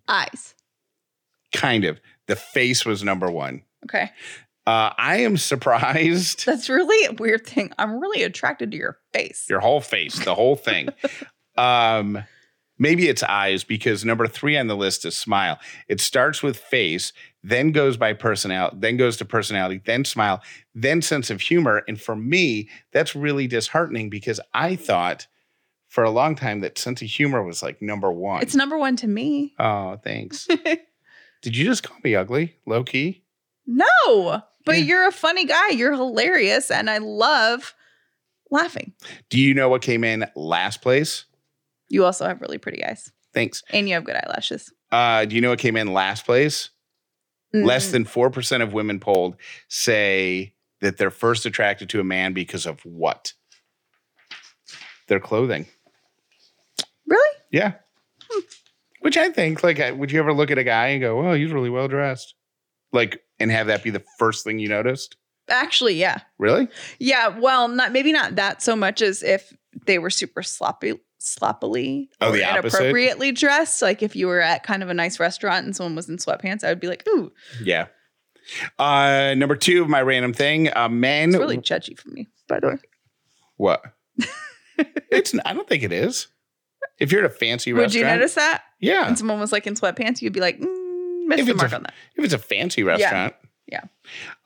Eyes. 0.08 0.56
Kind 1.54 1.86
of. 1.86 2.00
The 2.28 2.36
face 2.36 2.86
was 2.86 3.04
number 3.04 3.30
one. 3.30 3.64
Okay. 3.86 4.12
Uh, 4.72 4.94
I 4.98 5.18
am 5.18 5.36
surprised. 5.36 6.46
That's 6.46 6.70
really 6.70 7.06
a 7.06 7.12
weird 7.12 7.46
thing. 7.46 7.74
I'm 7.78 8.00
really 8.00 8.24
attracted 8.24 8.72
to 8.72 8.78
your 8.78 9.00
face. 9.12 9.46
Your 9.50 9.60
whole 9.60 9.82
face, 9.82 10.24
the 10.24 10.34
whole 10.34 10.56
thing. 10.56 10.88
um, 11.58 12.24
maybe 12.80 13.10
it's 13.10 13.22
eyes 13.22 13.66
because 13.66 14.06
number 14.06 14.28
three 14.28 14.58
on 14.58 14.68
the 14.68 14.78
list 14.78 15.04
is 15.04 15.18
smile. 15.18 15.60
It 15.90 16.00
starts 16.00 16.42
with 16.42 16.56
face, 16.56 17.12
then 17.44 17.74
goes 17.74 17.98
by 17.98 18.14
personality, 18.14 18.78
then 18.80 18.96
goes 18.96 19.18
to 19.18 19.26
personality, 19.26 19.82
then 19.84 20.06
smile, 20.06 20.42
then 20.74 21.02
sense 21.02 21.30
of 21.30 21.42
humor. 21.42 21.84
And 21.90 22.00
for 22.00 22.16
me, 22.16 22.70
that's 22.94 23.14
really 23.14 23.48
disheartening 23.48 24.10
because 24.10 24.40
I 24.54 24.78
thought 24.78 25.28
for 25.90 26.06
a 26.06 26.12
long 26.12 26.34
time 26.34 26.62
that 26.62 26.78
sense 26.78 27.02
of 27.02 27.10
humor 27.10 27.44
was 27.44 27.62
like 27.62 27.82
number 27.82 28.10
one. 28.10 28.42
It's 28.42 28.56
number 28.56 28.78
one 28.78 28.96
to 28.96 29.08
me. 29.08 29.54
Oh, 29.60 29.98
thanks. 30.02 30.48
Did 31.42 31.58
you 31.58 31.66
just 31.66 31.84
call 31.84 31.98
me 32.06 32.16
ugly, 32.16 32.56
low 32.66 32.86
key? 32.86 33.26
No. 33.68 34.44
But 34.66 34.78
yeah. 34.78 34.84
you're 34.84 35.08
a 35.08 35.12
funny 35.12 35.46
guy. 35.46 35.70
You're 35.70 35.94
hilarious. 35.94 36.72
And 36.72 36.90
I 36.90 37.00
love 37.00 37.74
laughing. 38.50 38.94
Do 39.30 39.40
you 39.40 39.54
know 39.54 39.70
what 39.70 39.82
came 39.82 40.04
in 40.04 40.26
last 40.36 40.82
place? 40.82 41.26
You 41.90 42.06
also 42.06 42.28
have 42.28 42.42
really 42.42 42.58
pretty 42.58 42.84
eyes. 42.86 43.12
Thanks. 43.34 43.64
And 43.70 43.88
you 43.88 43.96
have 43.96 44.04
good 44.04 44.16
eyelashes. 44.16 44.72
Uh, 44.92 45.26
do 45.26 45.36
you 45.36 45.42
know 45.42 45.50
what 45.50 45.60
came 45.60 45.78
in 45.78 45.94
last 45.94 46.26
place? 46.26 46.70
Mm. 47.54 47.66
Less 47.66 47.92
than 47.92 48.06
4% 48.06 48.62
of 48.62 48.74
women 48.74 49.00
polled 49.00 49.36
say 49.68 50.54
that 50.82 50.98
they're 50.98 51.12
first 51.12 51.46
attracted 51.46 51.90
to 51.90 52.00
a 52.00 52.04
man 52.04 52.34
because 52.34 52.66
of 52.66 52.84
what? 52.86 53.34
Their 55.08 55.20
clothing. 55.20 55.66
Really? 57.08 57.38
Yeah. 57.52 57.74
Hmm. 58.30 58.40
Which 59.02 59.18
I 59.18 59.30
think, 59.32 59.64
like, 59.64 59.80
would 59.98 60.12
you 60.12 60.20
ever 60.20 60.34
look 60.34 60.52
at 60.52 60.58
a 60.58 60.64
guy 60.64 60.88
and 60.88 61.02
go, 61.02 61.22
well, 61.22 61.34
he's 61.34 61.52
really 61.52 61.70
well 61.70 61.88
dressed? 61.88 62.36
Like, 62.94 63.22
and 63.42 63.52
have 63.52 63.68
that 63.68 63.84
be 63.84 63.90
the 63.90 64.04
first 64.18 64.44
thing 64.44 64.60
you 64.60 64.70
noticed? 64.70 65.18
Actually, 65.50 65.96
yeah. 65.96 66.20
Really? 66.38 66.68
Yeah. 67.00 67.28
Well, 67.40 67.68
not 67.68 67.92
maybe 67.92 68.12
not 68.14 68.36
that 68.36 68.62
so 68.62 68.76
much 68.76 69.02
as 69.02 69.22
if 69.24 69.52
they 69.86 70.00
were 70.00 70.10
super 70.10 70.44
sloppy, 70.44 70.94
sloppily, 71.18 72.10
Oh, 72.22 72.30
or 72.30 72.32
the 72.34 72.44
opposite? 72.46 72.78
inappropriately 72.80 73.32
dressed. 73.32 73.82
Like 73.82 74.02
if 74.04 74.16
you 74.16 74.28
were 74.28 74.40
at 74.42 74.64
kind 74.64 74.82
of 74.84 74.90
a 74.90 74.94
nice 74.94 75.20
restaurant 75.20 75.66
and 75.66 75.76
someone 75.76 75.96
was 75.96 76.08
in 76.10 76.18
sweatpants, 76.18 76.64
I 76.64 76.70
would 76.70 76.80
be 76.80 76.88
like, 76.88 77.04
ooh, 77.10 77.32
Yeah. 77.64 77.88
Uh, 78.80 79.34
number 79.38 79.56
two 79.56 79.82
of 79.82 79.90
my 79.90 80.02
random 80.02 80.34
thing, 80.34 80.70
uh, 80.76 80.90
men. 80.90 81.30
it's 81.30 81.38
really 81.38 81.58
judgy 81.58 81.98
for 81.98 82.10
me, 82.10 82.28
by 82.48 82.60
the 82.60 82.68
way. 82.70 82.78
what? 83.58 83.84
it's. 85.12 85.34
I 85.46 85.54
don't 85.54 85.68
think 85.68 85.84
it 85.84 85.92
is. 85.92 86.28
If 87.00 87.12
you're 87.12 87.24
at 87.24 87.32
a 87.32 87.34
fancy 87.34 87.72
restaurant, 87.72 87.94
Would 87.94 88.00
you 88.00 88.04
notice 88.06 88.34
that? 88.36 88.64
yeah. 88.80 89.08
And 89.08 89.18
someone 89.18 89.40
was 89.40 89.52
like 89.52 89.68
in 89.68 89.76
sweatpants, 89.76 90.22
you'd 90.22 90.34
be 90.34 90.40
like, 90.40 90.60
mm, 90.60 90.81
missed 91.28 91.40
If 91.42 91.46
the 91.48 91.52
it's 91.54 91.62
mark 91.62 91.72
a- 91.72 91.76
on 91.76 91.84
that. 91.84 91.94
If 92.16 92.26
it's 92.26 92.34
a 92.34 92.38
fancy 92.40 92.84
restaurant, 92.84 93.34
Yeah. 93.68 93.82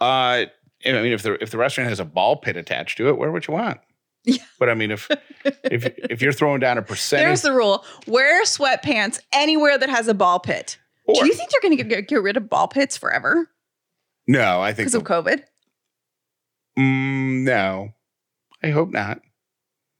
Uh, 0.01 0.45
I 0.85 0.91
mean, 0.91 1.13
if 1.13 1.23
the 1.23 1.41
if 1.41 1.49
the 1.51 1.57
restaurant 1.57 1.89
has 1.89 1.99
a 1.99 2.05
ball 2.05 2.35
pit 2.37 2.55
attached 2.57 2.97
to 2.97 3.09
it, 3.09 3.17
where 3.17 3.31
would 3.31 3.47
you 3.47 3.53
want. 3.53 3.79
Yeah. 4.23 4.43
But 4.59 4.69
I 4.69 4.73
mean, 4.75 4.91
if 4.91 5.09
if 5.63 5.85
if 5.97 6.21
you're 6.21 6.31
throwing 6.33 6.59
down 6.59 6.77
a 6.77 6.81
percentage, 6.81 7.25
There's 7.25 7.41
the 7.41 7.53
rule: 7.53 7.83
wear 8.07 8.43
sweatpants 8.43 9.19
anywhere 9.33 9.77
that 9.77 9.89
has 9.89 10.07
a 10.07 10.13
ball 10.13 10.39
pit. 10.39 10.77
or, 11.05 11.15
Do 11.21 11.27
you 11.27 11.33
think 11.33 11.49
they're 11.51 11.61
going 11.61 11.77
to 11.77 11.83
get, 11.83 12.07
get 12.07 12.21
rid 12.21 12.37
of 12.37 12.49
ball 12.49 12.67
pits 12.67 12.97
forever 12.97 13.49
no, 14.27 14.61
I 14.61 14.73
think 14.73 14.87
because 14.87 14.95
of 14.95 15.03
COVID? 15.03 15.43
mm, 16.77 17.43
no. 17.43 17.93
I 18.63 18.69
hope 18.69 18.89
not. 18.91 19.21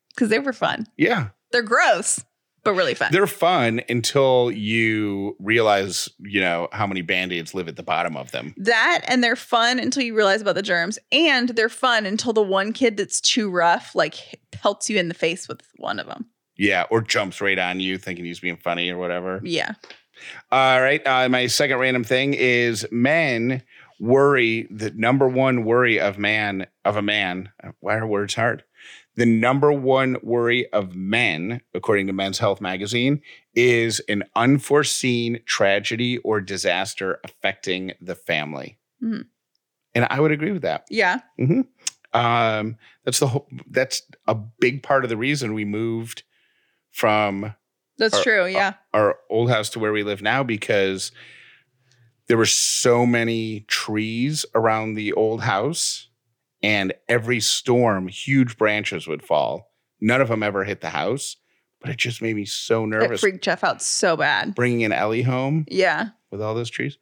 Because 0.10 0.30
they 0.30 0.40
were 0.40 0.54
fun. 0.54 0.88
Yeah, 0.98 1.30
They're 1.52 1.62
gross, 1.62 2.24
but 2.66 2.74
really 2.74 2.94
fun. 2.94 3.10
they're 3.14 3.28
fun 3.28 3.80
until 3.88 4.52
you 4.52 5.38
realize, 5.40 6.10
you 6.20 6.42
know, 6.42 6.68
how 6.74 6.86
many 6.86 7.02
band-aids 7.02 7.54
live 7.54 7.70
at 7.70 7.78
the 7.78 7.84
bottom 7.84 8.18
of 8.18 8.32
them. 8.32 8.54
that 8.58 9.02
and 9.08 9.24
they're 9.24 9.38
fun 9.38 9.80
until 9.80 10.04
you 10.04 10.14
realize 10.14 10.42
about 10.42 10.56
the 10.56 10.62
germs, 10.62 11.00
and 11.14 11.50
they're 11.50 11.70
fun 11.70 12.06
until 12.06 12.34
the 12.34 12.42
one 12.42 12.74
kid 12.74 12.98
that's 12.98 13.22
too 13.22 13.50
rough 13.50 13.96
like 13.96 14.42
pelts 14.52 14.90
you 14.90 14.98
in 14.98 15.08
the 15.08 15.14
face 15.14 15.48
with 15.48 15.62
one 15.78 16.00
of 16.00 16.08
them. 16.08 16.26
Yeah, 16.58 16.86
or 16.90 17.02
jumps 17.02 17.40
right 17.40 17.58
on 17.60 17.80
you 17.80 17.98
thinking 17.98 18.26
he's 18.26 18.40
being 18.40 18.58
funny 18.58 18.90
or 18.90 18.98
whatever. 18.98 19.40
Yeah, 19.44 19.74
All 20.52 20.82
right. 20.82 21.06
Uh, 21.06 21.30
my 21.30 21.48
second 21.48 21.78
random 21.78 22.04
thing 22.04 22.34
is 22.34 22.88
men 22.92 23.62
worry. 24.00 24.68
The 24.72 24.92
number 24.92 25.28
one 25.28 25.66
worry 25.66 26.00
of 26.00 26.18
man 26.18 26.68
of 26.84 26.96
a 26.98 27.02
man. 27.02 27.50
Why 27.80 27.96
are 27.96 28.08
words 28.08 28.36
hard? 28.36 28.64
The 29.16 29.26
number 29.26 29.72
one 29.72 30.18
worry 30.24 30.70
of 30.74 30.96
men, 30.96 31.62
according 31.74 32.08
to 32.08 32.14
Men's 32.14 32.40
Health 32.40 32.60
magazine, 32.60 33.22
is 33.54 34.00
an 34.10 34.24
unforeseen 34.36 35.40
tragedy 35.46 36.18
or 36.20 36.42
disaster 36.42 37.20
affecting 37.24 37.94
the 38.02 38.16
family. 38.16 38.78
Mhm. 39.02 39.26
And 39.94 40.08
I 40.10 40.20
would 40.20 40.32
agree 40.32 40.52
with 40.52 40.64
that. 40.64 40.86
yeah, 40.90 41.20
Um, 42.14 42.78
that's 43.06 43.20
the 43.20 43.28
whole. 43.28 43.48
That's 43.70 44.02
a 44.28 44.36
big 44.36 44.84
part 44.84 45.04
of 45.04 45.10
the 45.10 45.18
reason 45.18 45.54
we 45.54 45.66
moved 45.66 46.24
from 46.92 47.56
that's 47.98 48.18
Or- 48.20 48.24
true. 48.24 48.46
Yeah, 48.48 48.74
our 48.94 49.18
old 49.30 49.50
house 49.50 49.70
to 49.72 49.80
where 49.80 49.92
we 49.94 50.04
live 50.04 50.22
now 50.22 50.44
because 50.44 51.12
there 52.28 52.38
were 52.38 52.46
so 52.46 53.06
many 53.06 53.62
trees 53.68 54.46
around 54.56 54.96
the 54.96 55.14
old 55.14 55.42
house 55.44 56.10
and 56.66 56.94
every 57.08 57.40
storm 57.40 58.08
huge 58.08 58.58
branches 58.58 59.08
would 59.08 59.22
fall 59.24 59.72
none 60.02 60.22
of 60.22 60.28
them 60.30 60.42
ever 60.44 60.64
hit 60.64 60.82
the 60.82 60.90
house 60.90 61.38
but 61.82 61.92
it 61.92 61.98
just 61.98 62.20
made 62.22 62.36
me 62.36 62.46
so 62.46 62.86
nervous. 62.86 63.20
it 63.20 63.22
freaked 63.22 63.44
Jeff 63.44 63.64
out 63.64 63.82
so 63.82 64.18
bad. 64.18 64.56
bringing 64.56 64.82
in 64.82 64.92
ellie 64.92 65.22
home 65.22 65.66
Yeah, 65.70 66.10
with 66.32 66.42
all 66.42 66.56
those 66.56 66.70
trees 66.70 66.98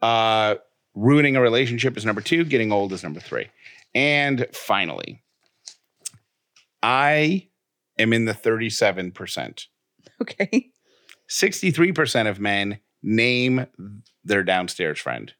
uh 0.00 0.54
ruining 0.94 1.36
a 1.36 1.40
relationship 1.40 1.96
is 1.96 2.04
number 2.06 2.20
two 2.20 2.44
getting 2.44 2.72
old 2.72 2.92
is 2.92 3.02
number 3.02 3.20
three 3.20 3.48
and 3.94 4.46
finally 4.52 5.22
i 6.82 7.48
am 7.98 8.12
in 8.12 8.24
the 8.24 8.32
37% 8.34 9.66
okay. 10.20 10.70
63% 11.28 12.28
of 12.28 12.38
men 12.40 12.78
name 13.02 13.66
their 14.24 14.42
downstairs 14.44 14.98
friend. 14.98 15.32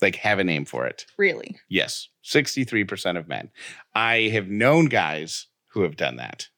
Like 0.00 0.16
have 0.16 0.38
a 0.38 0.44
name 0.44 0.64
for 0.64 0.86
it. 0.86 1.06
Really? 1.16 1.58
Yes, 1.68 2.08
63% 2.24 3.16
of 3.18 3.28
men. 3.28 3.50
I 3.94 4.28
have 4.32 4.48
known 4.48 4.86
guys 4.86 5.46
who 5.72 5.82
have 5.82 5.96
done 5.96 6.16
that. 6.16 6.48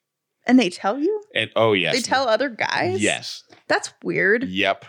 And 0.46 0.58
they 0.58 0.70
tell 0.70 0.98
you? 0.98 1.22
And 1.34 1.50
oh 1.56 1.72
yes. 1.72 1.94
They 1.94 2.02
tell 2.02 2.28
other 2.28 2.48
guys? 2.48 3.02
Yes. 3.02 3.42
That's 3.68 3.92
weird. 4.02 4.44
Yep. 4.44 4.84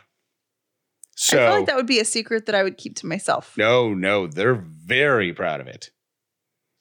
So 1.15 1.37
I 1.37 1.47
feel 1.47 1.57
like 1.57 1.65
that 1.65 1.75
would 1.75 1.87
be 1.87 1.99
a 1.99 2.05
secret 2.05 2.45
that 2.45 2.53
I 2.53 2.61
would 2.61 2.77
keep 2.77 2.95
to 2.97 3.07
myself. 3.07 3.57
no, 3.57 3.93
no, 3.93 4.27
they're 4.27 4.53
very 4.53 5.33
proud 5.33 5.59
of 5.61 5.67
it. 5.67 5.89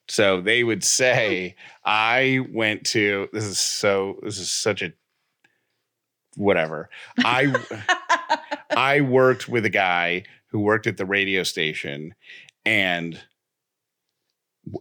So 0.08 0.40
they 0.40 0.62
would 0.62 0.84
say, 0.84 1.56
I 1.84 2.40
went 2.52 2.84
to 2.88 3.28
this 3.32 3.44
is 3.44 3.58
so 3.58 4.18
this 4.22 4.38
is 4.38 4.50
such 4.50 4.82
a 4.82 4.92
whatever. 6.36 6.90
I 7.18 7.54
I 8.70 9.00
worked 9.00 9.48
with 9.48 9.64
a 9.64 9.70
guy 9.70 10.24
who 10.50 10.60
worked 10.60 10.86
at 10.86 10.96
the 10.96 11.06
radio 11.06 11.42
station 11.42 12.14
and 12.64 13.20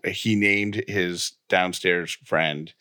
he 0.06 0.36
named 0.36 0.84
his 0.88 1.34
downstairs 1.50 2.18
friend 2.26 2.74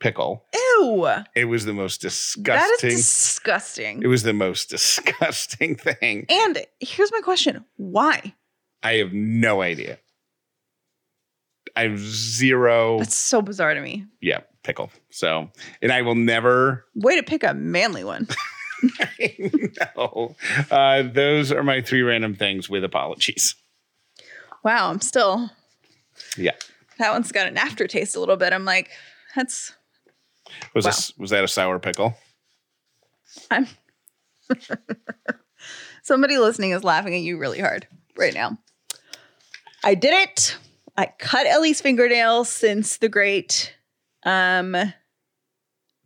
Pickle. 0.00 0.44
Ew. 0.54 1.08
It 1.34 1.46
was 1.46 1.64
the 1.64 1.72
most 1.72 2.00
disgusting. 2.00 2.54
That 2.54 2.78
is 2.84 2.98
disgusting. 3.04 4.00
it 4.02 4.06
was 4.06 4.22
the 4.22 4.32
most 4.32 4.70
disgusting 4.70 5.74
thing. 5.76 6.24
and 6.28 6.64
here's 6.78 7.10
my 7.10 7.20
question 7.20 7.64
why? 7.76 8.34
I 8.82 8.94
have 8.94 9.12
no 9.12 9.60
idea. 9.60 9.98
I 11.74 11.82
have 11.82 11.98
zero. 11.98 12.98
That's 13.00 13.16
so 13.16 13.42
bizarre 13.42 13.74
to 13.74 13.80
me. 13.80 14.06
yeah, 14.20 14.40
pickle. 14.62 14.90
So, 15.10 15.50
and 15.82 15.90
I 15.92 16.02
will 16.02 16.14
never. 16.14 16.84
Way 16.94 17.16
to 17.16 17.22
pick 17.24 17.42
a 17.42 17.54
manly 17.54 18.04
one. 18.04 18.28
no. 19.96 20.36
Uh, 20.70 21.02
those 21.02 21.50
are 21.52 21.62
my 21.62 21.80
three 21.80 22.02
random 22.02 22.34
things 22.34 22.68
with 22.68 22.84
apologies. 22.84 23.54
Wow, 24.64 24.90
I'm 24.90 25.00
still. 25.00 25.50
Yeah. 26.36 26.52
That 26.98 27.12
one's 27.12 27.32
got 27.32 27.46
an 27.46 27.56
aftertaste 27.56 28.16
a 28.16 28.20
little 28.20 28.36
bit. 28.36 28.52
I'm 28.52 28.64
like, 28.64 28.90
that's. 29.36 29.72
Was 30.74 30.84
Wow. 30.84 30.90
this 30.90 31.12
was 31.18 31.30
that 31.30 31.44
a 31.44 31.48
sour 31.48 31.78
pickle? 31.78 32.14
I'm. 33.50 33.66
Somebody 36.02 36.38
listening 36.38 36.70
is 36.70 36.82
laughing 36.84 37.14
at 37.14 37.20
you 37.20 37.38
really 37.38 37.60
hard 37.60 37.86
right 38.16 38.32
now. 38.34 38.56
I 39.84 39.94
did 39.94 40.14
it. 40.14 40.56
I 40.96 41.06
cut 41.18 41.46
Ellie's 41.46 41.80
fingernail 41.80 42.44
since 42.44 42.96
the 42.96 43.08
great 43.08 43.74
um 44.24 44.74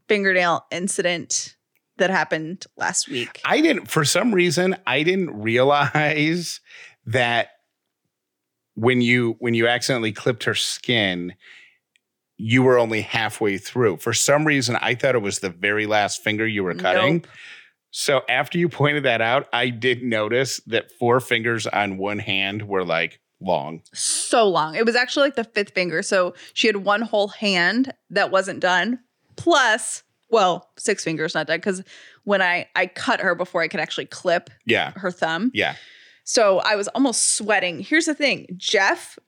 fingernail 0.09 0.67
incident 0.71 1.57
that 2.03 2.11
happened 2.11 2.67
last 2.77 3.09
week. 3.09 3.41
I 3.45 3.61
didn't 3.61 3.87
for 3.87 4.05
some 4.05 4.35
reason 4.35 4.77
I 4.87 5.05
didn't 5.05 5.41
realize 5.41 6.61
that 7.07 7.51
when 8.75 9.01
you 9.01 9.37
when 9.39 9.55
you 9.55 9.69
accidentally 9.69 10.13
clipped 10.13 10.45
her 10.45 10.55
skin 10.55 11.35
you 12.39 12.65
were 12.65 12.77
only 12.77 13.03
halfway 13.03 13.57
through. 13.57 13.99
For 13.99 14.13
some 14.13 14.45
reason 14.45 14.77
I 14.81 14.97
thought 14.97 15.15
it 15.15 15.23
was 15.23 15.39
the 15.39 15.51
very 15.51 15.87
last 15.87 16.25
finger 16.25 16.45
you 16.45 16.65
were 16.65 16.75
cutting. 16.75 17.19
Nope. 17.19 17.29
So 17.93 18.23
after 18.29 18.59
you 18.59 18.69
pointed 18.69 19.05
that 19.05 19.21
out, 19.21 19.47
I 19.53 19.69
did 19.69 20.03
notice 20.03 20.61
that 20.67 20.91
four 20.91 21.21
fingers 21.21 21.69
on 21.69 21.99
one 21.99 22.19
hand 22.19 22.67
were 22.67 22.85
like 22.85 23.21
long. 23.41 23.83
so 23.93 24.49
long. 24.49 24.75
It 24.75 24.87
was 24.87 24.97
actually 24.97 25.27
like 25.27 25.37
the 25.37 25.45
fifth 25.45 25.73
finger. 25.73 26.03
So 26.03 26.35
she 26.53 26.67
had 26.67 26.79
one 26.79 27.03
whole 27.03 27.29
hand 27.29 27.93
that 28.11 28.33
wasn't 28.33 28.61
done, 28.61 28.99
plus, 29.37 30.03
well, 30.33 30.71
six 30.79 31.05
fingers 31.05 31.35
not 31.35 31.47
dead 31.47 31.61
because 31.61 31.85
when 32.25 32.43
I 32.43 32.67
I 32.75 32.87
cut 32.87 33.21
her 33.21 33.37
before 33.37 33.63
I 33.63 33.69
could 33.69 33.79
actually 33.81 34.07
clip 34.07 34.51
Yeah. 34.67 34.91
her 34.97 35.13
thumb, 35.13 35.53
Yeah. 35.55 35.77
so 36.25 36.59
I 36.59 36.75
was 36.75 36.89
almost 36.89 37.37
sweating. 37.37 37.79
Here's 37.81 38.07
the 38.07 38.15
thing: 38.15 38.47
Jeff 38.57 39.19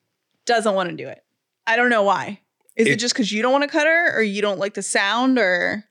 doesn't 0.47 0.75
want 0.75 0.90
to 0.90 0.97
do 0.97 1.07
it. 1.09 1.23
I 1.67 1.77
don't 1.77 1.90
know 1.90 2.03
why. 2.03 2.40
Is 2.77 2.88
it, 2.88 2.93
It- 2.95 2.99
just 2.99 3.14
because 3.14 3.31
you 3.31 3.40
don't 3.43 3.53
want 3.53 3.62
to 3.62 3.69
cut 3.69 3.87
her, 3.87 4.17
or 4.19 4.23
you 4.23 4.43
don't 4.43 4.59
like 4.59 4.75
the 4.75 4.83
sound, 4.83 5.38
or 5.38 5.85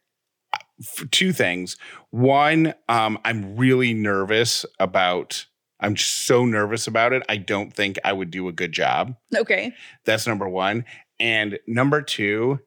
two 1.12 1.32
things. 1.32 1.78
One, 2.10 2.74
um, 2.90 3.18
I'm 3.24 3.56
really 3.56 3.94
nervous 3.94 4.66
about. 4.80 5.46
I'm 5.80 5.96
just 5.96 6.26
so 6.26 6.46
nervous 6.46 6.88
about 6.88 7.12
it. 7.14 7.24
I 7.28 7.36
don't 7.38 7.74
think 7.74 8.00
I 8.06 8.14
would 8.14 8.32
do 8.32 8.48
a 8.48 8.54
good 8.54 8.72
job. 8.72 9.16
okay? 9.36 9.74
That's 10.06 10.26
number 10.26 10.48
one. 10.48 10.86
And 11.20 11.60
number 11.68 12.02
two, 12.02 12.60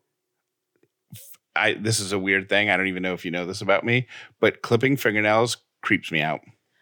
I 1.57 1.75
this 1.75 2.01
is 2.01 2.12
a 2.12 2.19
weird 2.19 2.49
thing. 2.49 2.71
I 2.71 2.77
don't 2.77 2.87
even 2.88 3.03
know 3.03 3.14
if 3.14 3.25
you 3.25 3.31
know 3.31 3.47
this 3.47 3.61
about 3.61 3.85
me, 3.85 4.07
but 4.40 4.62
clipping 4.62 4.97
fingernails 4.97 5.57
creeps 5.83 6.12
me 6.12 6.21
out. 6.21 6.40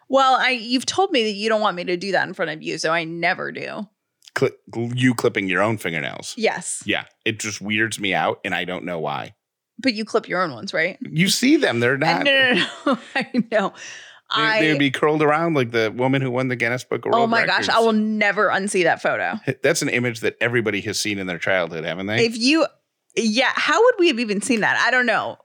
Well, 0.08 0.34
I 0.34 0.50
you've 0.50 0.86
told 0.86 1.10
me 1.12 1.24
that 1.24 1.32
you 1.32 1.48
don't 1.48 1.60
want 1.60 1.76
me 1.76 1.84
to 1.84 1.96
do 1.96 2.12
that 2.12 2.26
in 2.28 2.34
front 2.34 2.50
of 2.50 2.62
you, 2.62 2.78
so 2.78 2.90
I 2.92 3.04
never 3.04 3.52
do. 3.52 3.88
Cli- 4.34 4.50
you 4.94 5.14
clipping 5.14 5.48
your 5.48 5.62
own 5.62 5.78
fingernails. 5.78 6.34
Yes, 6.36 6.82
Yeah, 6.84 7.04
it 7.24 7.38
just 7.38 7.60
weirds 7.60 8.00
me 8.00 8.12
out, 8.14 8.40
and 8.44 8.52
I 8.54 8.64
don't 8.64 8.84
know 8.84 8.98
why. 8.98 9.34
but 9.78 9.94
you 9.94 10.04
clip 10.04 10.28
your 10.28 10.42
own 10.42 10.52
ones, 10.52 10.74
right? 10.74 10.98
You 11.00 11.28
see 11.28 11.56
them; 11.56 11.78
they're 11.80 11.96
not. 11.96 12.24
no, 12.24 12.52
no, 12.52 12.66
no. 12.86 12.98
I 13.14 13.30
know. 13.52 13.72
They, 14.34 14.42
I 14.42 14.60
they'd 14.60 14.78
be 14.78 14.90
curled 14.90 15.22
around 15.22 15.54
like 15.54 15.70
the 15.70 15.92
woman 15.94 16.20
who 16.22 16.30
won 16.30 16.48
the 16.48 16.56
Guinness 16.56 16.82
Book 16.82 17.04
of 17.06 17.12
World 17.12 17.24
oh 17.24 17.26
my 17.28 17.46
gosh, 17.46 17.68
I 17.68 17.78
will 17.78 17.92
never 17.92 18.48
unsee 18.48 18.82
that 18.84 19.00
photo. 19.02 19.38
That's 19.62 19.82
an 19.82 19.88
image 19.90 20.20
that 20.20 20.36
everybody 20.40 20.80
has 20.82 20.98
seen 20.98 21.18
in 21.18 21.26
their 21.28 21.38
childhood, 21.38 21.84
haven't 21.84 22.06
they? 22.06 22.24
If 22.24 22.36
you 22.36 22.66
Yeah, 23.16 23.52
how 23.54 23.82
would 23.82 23.94
we 23.98 24.08
have 24.08 24.18
even 24.18 24.40
seen 24.42 24.60
that? 24.60 24.76
I 24.84 24.90
don't 24.90 25.06
know. 25.06 25.38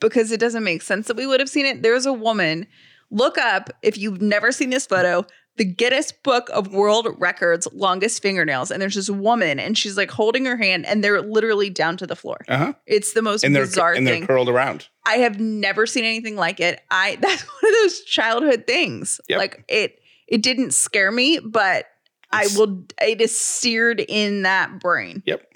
Because 0.00 0.32
it 0.32 0.40
doesn't 0.40 0.64
make 0.64 0.80
sense 0.82 1.08
that 1.08 1.16
we 1.16 1.26
would 1.26 1.40
have 1.40 1.48
seen 1.50 1.66
it. 1.66 1.82
There's 1.82 2.06
a 2.06 2.12
woman, 2.12 2.66
look 3.10 3.36
up 3.36 3.68
if 3.82 3.98
you've 3.98 4.22
never 4.22 4.50
seen 4.50 4.70
this 4.70 4.86
photo, 4.86 5.26
the 5.56 5.64
Guinness 5.66 6.10
Book 6.10 6.48
of 6.54 6.72
World 6.72 7.06
Records 7.18 7.68
longest 7.74 8.22
fingernails. 8.22 8.70
And 8.70 8.80
there's 8.80 8.94
this 8.94 9.10
woman 9.10 9.60
and 9.60 9.76
she's 9.76 9.98
like 9.98 10.10
holding 10.10 10.46
her 10.46 10.56
hand 10.56 10.86
and 10.86 11.04
they're 11.04 11.20
literally 11.20 11.68
down 11.68 11.98
to 11.98 12.06
the 12.06 12.16
floor. 12.16 12.38
Uh 12.48 12.56
huh. 12.56 12.72
It's 12.86 13.12
the 13.12 13.20
most 13.20 13.44
And 13.44 13.52
bizarre 13.54 13.92
and 13.92 14.06
they're 14.06 14.14
thing. 14.14 14.26
curled 14.26 14.48
around. 14.48 14.88
I 15.04 15.16
have 15.16 15.38
never 15.38 15.86
seen 15.86 16.04
anything 16.04 16.36
like 16.36 16.60
it. 16.60 16.80
I 16.90 17.16
that's 17.20 17.42
one 17.42 17.72
of 17.72 17.78
those 17.82 18.00
childhood 18.00 18.64
things. 18.66 19.20
Yep. 19.28 19.38
Like 19.38 19.64
it 19.68 20.00
it 20.28 20.42
didn't 20.42 20.72
scare 20.72 21.10
me, 21.12 21.40
but 21.40 21.84
I 22.32 22.46
will 22.56 22.84
it 23.02 23.20
is 23.20 23.38
seared 23.38 24.00
in 24.00 24.42
that 24.42 24.80
brain. 24.80 25.22
Yep. 25.26 25.46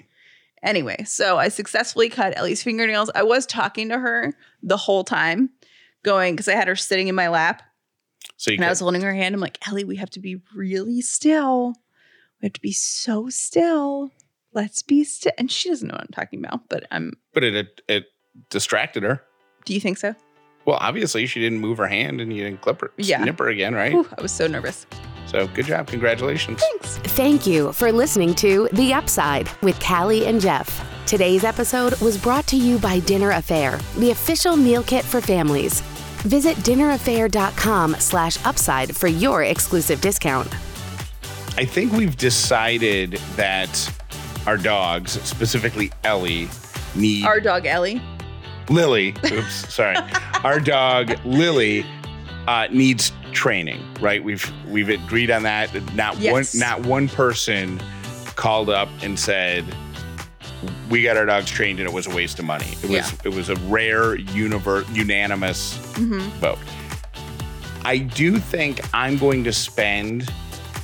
Anyway, 0.65 1.03
so 1.05 1.37
I 1.37 1.47
successfully 1.49 2.09
cut 2.09 2.33
Ellie's 2.35 2.63
fingernails. 2.63 3.09
I 3.15 3.23
was 3.23 3.45
talking 3.45 3.87
to 3.89 3.99
her 3.99 4.33
the 4.63 4.75
whole 4.77 5.03
time, 5.05 5.51
going 6.03 6.33
because 6.33 6.47
I 6.47 6.53
had 6.55 6.67
her 6.67 6.75
sitting 6.75 7.07
in 7.07 7.15
my 7.15 7.27
lap 7.29 7.61
So 8.37 8.51
you 8.51 8.57
and 8.57 8.65
I 8.65 8.69
was 8.69 8.79
holding 8.81 9.01
her 9.01 9.13
hand. 9.13 9.33
I'm 9.35 9.41
like, 9.41 9.65
Ellie, 9.67 9.83
we 9.85 9.95
have 9.97 10.09
to 10.11 10.19
be 10.19 10.41
really 10.55 11.01
still. 11.01 11.75
We 12.41 12.47
have 12.47 12.53
to 12.53 12.61
be 12.61 12.71
so 12.73 13.29
still. 13.29 14.11
Let's 14.53 14.81
be 14.81 15.03
still. 15.03 15.31
And 15.37 15.51
she 15.51 15.69
doesn't 15.69 15.87
know 15.87 15.93
what 15.93 16.01
I'm 16.01 16.07
talking 16.11 16.43
about, 16.43 16.67
but 16.67 16.85
I'm. 16.91 17.13
but 17.33 17.43
it, 17.43 17.55
it 17.55 17.81
it 17.87 18.05
distracted 18.49 19.03
her. 19.03 19.21
Do 19.65 19.73
you 19.73 19.79
think 19.79 19.97
so? 19.97 20.15
Well, 20.65 20.77
obviously 20.81 21.27
she 21.27 21.39
didn't 21.39 21.59
move 21.59 21.77
her 21.77 21.87
hand 21.87 22.19
and 22.21 22.33
you 22.33 22.43
didn't 22.43 22.61
clip 22.61 22.81
her, 22.81 22.91
Yeah. 22.97 23.21
snip 23.21 23.37
her 23.39 23.49
again, 23.49 23.75
right? 23.75 23.91
Whew, 23.93 24.07
I 24.17 24.21
was 24.21 24.31
so 24.31 24.47
nervous. 24.47 24.87
So 25.35 25.47
good 25.49 25.65
job, 25.65 25.87
congratulations. 25.87 26.61
Thanks. 26.61 26.97
Thank 27.13 27.45
you 27.45 27.73
for 27.73 27.91
listening 27.91 28.35
to 28.35 28.69
The 28.71 28.93
Upside 28.93 29.49
with 29.61 29.77
Callie 29.81 30.27
and 30.27 30.39
Jeff. 30.39 30.81
Today's 31.05 31.43
episode 31.43 31.99
was 31.99 32.17
brought 32.17 32.47
to 32.47 32.55
you 32.55 32.79
by 32.79 32.99
Dinner 32.99 33.33
A'Fare, 33.33 33.81
the 33.95 34.11
official 34.11 34.55
meal 34.55 34.81
kit 34.81 35.03
for 35.03 35.19
families. 35.19 35.81
Visit 36.21 36.55
dinnerafare.com 36.59 37.95
slash 37.95 38.45
upside 38.45 38.95
for 38.95 39.07
your 39.07 39.43
exclusive 39.43 39.99
discount. 39.99 40.47
I 41.57 41.65
think 41.65 41.91
we've 41.91 42.15
decided 42.15 43.19
that 43.35 43.93
our 44.47 44.55
dogs, 44.55 45.21
specifically 45.23 45.91
Ellie, 46.05 46.47
need 46.95 47.25
Our 47.25 47.41
dog 47.41 47.65
Ellie. 47.65 48.01
Lily. 48.69 49.13
Oops, 49.25 49.73
sorry. 49.73 49.97
Our 50.45 50.61
dog 50.61 51.13
Lily 51.25 51.85
uh, 52.47 52.67
needs 52.71 53.11
training, 53.31 53.81
right? 53.99 54.23
We've 54.23 54.49
we've 54.67 54.89
agreed 54.89 55.31
on 55.31 55.43
that. 55.43 55.73
Not 55.95 56.17
Yes. 56.19 56.53
one 56.53 56.59
not 56.59 56.85
one 56.85 57.09
person 57.09 57.81
called 58.35 58.69
up 58.69 58.89
and 59.01 59.17
said 59.19 59.63
we 60.89 61.01
got 61.03 61.15
our 61.17 61.25
dogs 61.25 61.49
trained 61.49 61.79
and 61.79 61.87
it 61.87 61.93
was 61.93 62.07
a 62.07 62.15
waste 62.15 62.39
of 62.39 62.45
money. 62.45 62.67
It 62.83 62.89
was 62.89 62.91
Yeah. 62.91 63.11
it 63.23 63.29
was 63.29 63.49
a 63.49 63.55
rare 63.67 64.17
univer- 64.17 64.85
unanimous 64.95 65.75
hmm 65.95 66.19
vote. 66.39 66.59
I 67.83 67.97
do 67.99 68.39
think 68.39 68.81
I'm 68.93 69.17
going 69.17 69.43
to 69.43 69.53
spend 69.53 70.31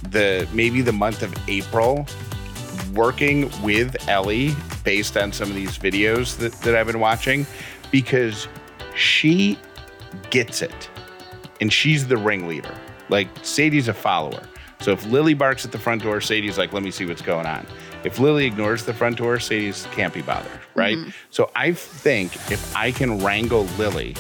the 0.10 0.48
maybe 0.54 0.82
the 0.82 0.92
month 0.94 1.24
of 1.24 1.34
April 1.48 2.06
working 2.94 3.50
with 3.64 3.96
Ellie 4.10 4.56
based 4.84 5.16
on 5.18 5.32
some 5.32 5.50
of 5.50 5.56
these 5.56 5.78
videos 5.78 6.38
that, 6.38 6.52
that 6.62 6.76
I've 6.76 6.88
been 6.88 7.00
watching 7.00 7.46
because 7.92 8.48
she 8.96 9.58
gets 10.30 10.62
it 10.62 10.90
and 11.62 11.72
she's 11.72 12.08
the 12.08 12.18
ringleader. 12.18 12.76
Like 13.10 13.30
Sadie's 13.44 13.88
a 13.88 13.94
follower. 13.94 14.44
So 14.82 14.92
if 14.92 15.06
Lily 15.06 15.36
barks 15.36 15.64
at 15.64 15.72
the 15.72 15.78
front 15.78 16.02
door, 16.02 16.20
Sadie's 16.22 16.58
like, 16.58 16.74
let 16.74 16.82
me 16.82 16.90
see 16.90 17.06
what's 17.06 17.22
going 17.22 17.46
on. 17.46 17.68
If 18.04 18.18
Lily 18.18 18.46
ignores 18.48 18.84
the 18.84 18.96
front 18.96 19.18
door, 19.18 19.40
Sadie's 19.40 19.86
can't 19.92 20.12
be 20.12 20.24
bothered, 20.24 20.60
right? 20.74 20.98
So 21.30 21.52
I 21.56 21.74
think 21.74 22.34
if 22.52 22.76
I 22.76 22.92
can 22.92 23.24
wrangle 23.24 23.66
Lily, 23.78 24.16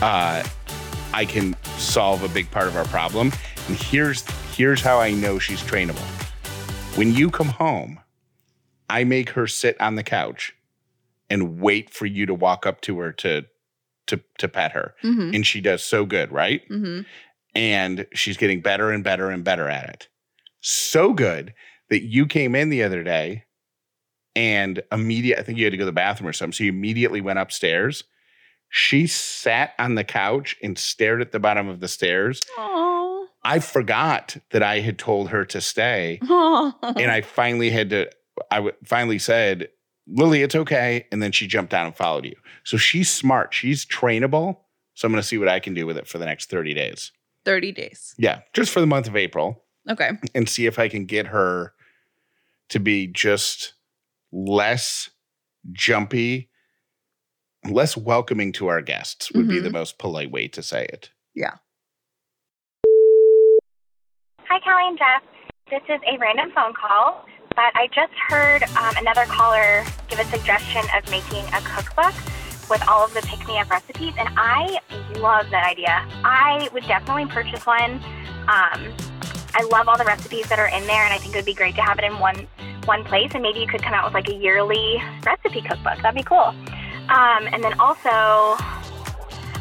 uh, 0.00 0.44
I 1.12 1.24
can 1.24 1.56
solve 1.76 2.22
a 2.22 2.28
big 2.28 2.48
part 2.52 2.68
of 2.68 2.76
our 2.76 2.84
problem. 2.84 3.32
And 3.66 3.76
here's 3.76 4.24
here's 4.56 4.80
how 4.80 5.00
I 5.00 5.10
know 5.12 5.38
she's 5.40 5.60
trainable. 5.60 6.06
When 6.96 7.12
you 7.12 7.30
come 7.30 7.48
home, 7.48 7.98
I 8.88 9.02
make 9.04 9.30
her 9.30 9.46
sit 9.48 9.80
on 9.80 9.96
the 9.96 10.02
couch 10.04 10.54
and 11.28 11.60
wait 11.60 11.90
for 11.90 12.06
you 12.06 12.26
to 12.26 12.34
walk 12.34 12.66
up 12.66 12.80
to 12.82 12.98
her 13.00 13.12
to 13.12 13.46
to 14.12 14.20
to 14.38 14.48
pet 14.48 14.72
her. 14.72 14.94
hmm 15.02 15.30
And 15.34 15.46
she 15.46 15.60
does 15.60 15.82
so 15.84 16.06
good, 16.06 16.30
right? 16.32 16.62
hmm 16.68 17.00
And 17.54 18.06
she's 18.14 18.36
getting 18.36 18.60
better 18.62 18.90
and 18.90 19.02
better 19.04 19.30
and 19.30 19.42
better 19.44 19.68
at 19.68 19.88
it. 19.88 20.08
So 20.60 21.12
good 21.12 21.52
that 21.90 22.04
you 22.04 22.26
came 22.26 22.54
in 22.54 22.70
the 22.70 22.82
other 22.82 23.02
day 23.02 23.44
and 24.34 24.82
immediate 24.90 25.38
I 25.38 25.42
think 25.42 25.58
you 25.58 25.64
had 25.64 25.72
to 25.72 25.76
go 25.76 25.82
to 25.82 25.86
the 25.86 25.92
bathroom 25.92 26.28
or 26.28 26.32
something. 26.32 26.52
So 26.52 26.64
you 26.64 26.70
immediately 26.70 27.20
went 27.20 27.38
upstairs. 27.38 28.04
She 28.70 29.06
sat 29.06 29.72
on 29.78 29.96
the 29.96 30.04
couch 30.04 30.56
and 30.62 30.78
stared 30.78 31.20
at 31.20 31.32
the 31.32 31.40
bottom 31.40 31.68
of 31.68 31.80
the 31.80 31.88
stairs. 31.88 32.40
Aww. 32.56 33.26
I 33.44 33.58
forgot 33.58 34.36
that 34.52 34.62
I 34.62 34.80
had 34.80 34.98
told 34.98 35.28
her 35.30 35.44
to 35.46 35.60
stay. 35.60 36.18
Aww. 36.22 36.74
And 36.96 37.10
I 37.10 37.20
finally 37.20 37.68
had 37.70 37.90
to, 37.90 38.08
I 38.50 38.56
w- 38.56 38.74
finally 38.84 39.18
said, 39.18 39.68
Lily, 40.06 40.42
it's 40.42 40.54
okay. 40.54 41.06
And 41.12 41.22
then 41.22 41.32
she 41.32 41.46
jumped 41.46 41.70
down 41.70 41.86
and 41.86 41.96
followed 41.96 42.24
you. 42.24 42.34
So 42.64 42.76
she's 42.76 43.10
smart. 43.10 43.54
She's 43.54 43.84
trainable. 43.86 44.58
So 44.94 45.06
I'm 45.06 45.12
going 45.12 45.22
to 45.22 45.26
see 45.26 45.38
what 45.38 45.48
I 45.48 45.60
can 45.60 45.74
do 45.74 45.86
with 45.86 45.96
it 45.96 46.06
for 46.06 46.18
the 46.18 46.26
next 46.26 46.50
30 46.50 46.74
days. 46.74 47.12
30 47.44 47.72
days. 47.72 48.14
Yeah, 48.18 48.40
just 48.52 48.70
for 48.72 48.80
the 48.80 48.86
month 48.86 49.08
of 49.08 49.16
April 49.16 49.64
Okay. 49.90 50.10
and 50.34 50.48
see 50.48 50.66
if 50.66 50.78
I 50.78 50.88
can 50.88 51.06
get 51.06 51.28
her 51.28 51.72
to 52.68 52.78
be 52.78 53.06
just 53.06 53.74
less 54.32 55.10
jumpy, 55.72 56.50
less 57.68 57.96
welcoming 57.96 58.52
to 58.52 58.68
our 58.68 58.80
guests 58.82 59.30
would 59.32 59.48
be 59.48 59.60
Mhm. 59.60 59.62
the 59.64 59.70
most 59.70 59.98
polite 59.98 60.30
way 60.30 60.46
to 60.48 60.62
say 60.62 60.84
it. 60.84 61.10
Yeah. 61.34 61.54
Hi, 64.48 64.58
Callie 64.60 64.88
and 64.88 64.98
Jeff. 64.98 65.22
This 65.70 65.82
is 65.88 66.00
a 66.06 66.18
random 66.18 66.50
phone 66.54 66.74
call, 66.74 67.24
but 67.54 67.70
I 67.74 67.88
just 67.94 68.12
heard 68.28 68.62
um, 68.76 68.94
another 68.98 69.24
caller 69.26 69.84
give 70.08 70.18
a 70.18 70.24
suggestion 70.24 70.82
of 70.96 71.08
making 71.10 71.44
a 71.54 71.60
cookbook 71.62 72.14
with 72.70 72.86
all 72.88 73.04
of 73.04 73.12
the 73.14 73.20
pick 73.22 73.46
me 73.46 73.58
up 73.58 73.70
recipes, 73.70 74.14
and 74.18 74.28
I 74.36 74.78
love 75.16 75.50
that 75.50 75.64
idea. 75.64 76.06
I 76.24 76.68
would 76.72 76.84
definitely 76.86 77.26
purchase 77.26 77.66
one. 77.66 78.00
Um, 78.48 78.94
I 79.54 79.66
love 79.70 79.88
all 79.88 79.98
the 79.98 80.04
recipes 80.04 80.48
that 80.48 80.58
are 80.58 80.68
in 80.68 80.86
there, 80.86 81.04
and 81.04 81.12
I 81.12 81.18
think 81.18 81.34
it 81.34 81.38
would 81.38 81.44
be 81.44 81.54
great 81.54 81.74
to 81.76 81.82
have 81.82 81.98
it 81.98 82.04
in 82.04 82.18
one 82.18 82.46
one 82.84 83.04
place. 83.04 83.30
And 83.34 83.42
maybe 83.42 83.60
you 83.60 83.68
could 83.68 83.82
come 83.82 83.94
out 83.94 84.04
with 84.04 84.14
like 84.14 84.28
a 84.28 84.34
yearly 84.34 85.00
recipe 85.24 85.60
cookbook. 85.62 86.02
That'd 86.02 86.16
be 86.16 86.22
cool. 86.22 86.54
Um, 87.08 87.46
and 87.52 87.62
then 87.62 87.78
also, 87.78 88.56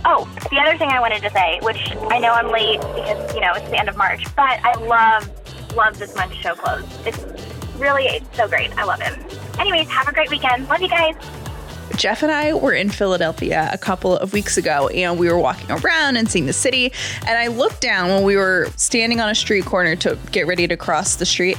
Oh, 0.04 0.28
the 0.50 0.58
other 0.58 0.78
thing 0.78 0.90
I 0.90 1.00
wanted 1.00 1.22
to 1.22 1.30
say, 1.30 1.60
which 1.62 1.92
I 2.10 2.18
know 2.18 2.32
I'm 2.32 2.52
late 2.52 2.80
because, 2.96 3.36
you 3.36 3.42
know, 3.42 3.54
it's 3.54 3.70
the 3.70 3.78
end 3.78 3.88
of 3.88 3.96
March, 3.98 4.24
but 4.36 4.60
I 4.64 4.74
love, 4.82 5.30
love 5.76 6.00
this 6.00 6.16
month's 6.16 6.38
show 6.38 6.56
clothes. 6.56 6.88
It's 7.06 7.20
really 7.82 8.06
it's 8.06 8.38
so 8.38 8.48
great. 8.48 8.76
I 8.78 8.84
love 8.84 9.02
it. 9.02 9.60
Anyways, 9.60 9.90
have 9.90 10.08
a 10.08 10.14
great 10.14 10.30
weekend. 10.30 10.70
Love 10.70 10.82
you 10.82 10.88
guys. 10.88 11.16
Jeff 11.98 12.24
and 12.24 12.32
I 12.32 12.54
were 12.54 12.74
in 12.74 12.90
Philadelphia 12.90 13.70
a 13.72 13.78
couple 13.78 14.16
of 14.18 14.34
weeks 14.34 14.58
ago 14.58 14.88
and 14.88 15.20
we 15.20 15.28
were 15.28 15.38
walking 15.38 15.70
around 15.70 16.18
and 16.18 16.30
seeing 16.30 16.46
the 16.46 16.54
city. 16.54 16.92
And 17.28 17.38
I 17.38 17.48
looked 17.48 17.82
down 17.82 18.10
when 18.10 18.24
we 18.24 18.38
were 18.38 18.70
standing 18.78 19.20
on 19.20 19.30
a 19.30 19.36
street 19.36 19.66
corner 19.66 19.96
to 19.98 20.18
get 20.32 20.48
ready 20.48 20.68
to 20.68 20.78
cross 20.78 21.18
the 21.18 21.26
street. 21.26 21.58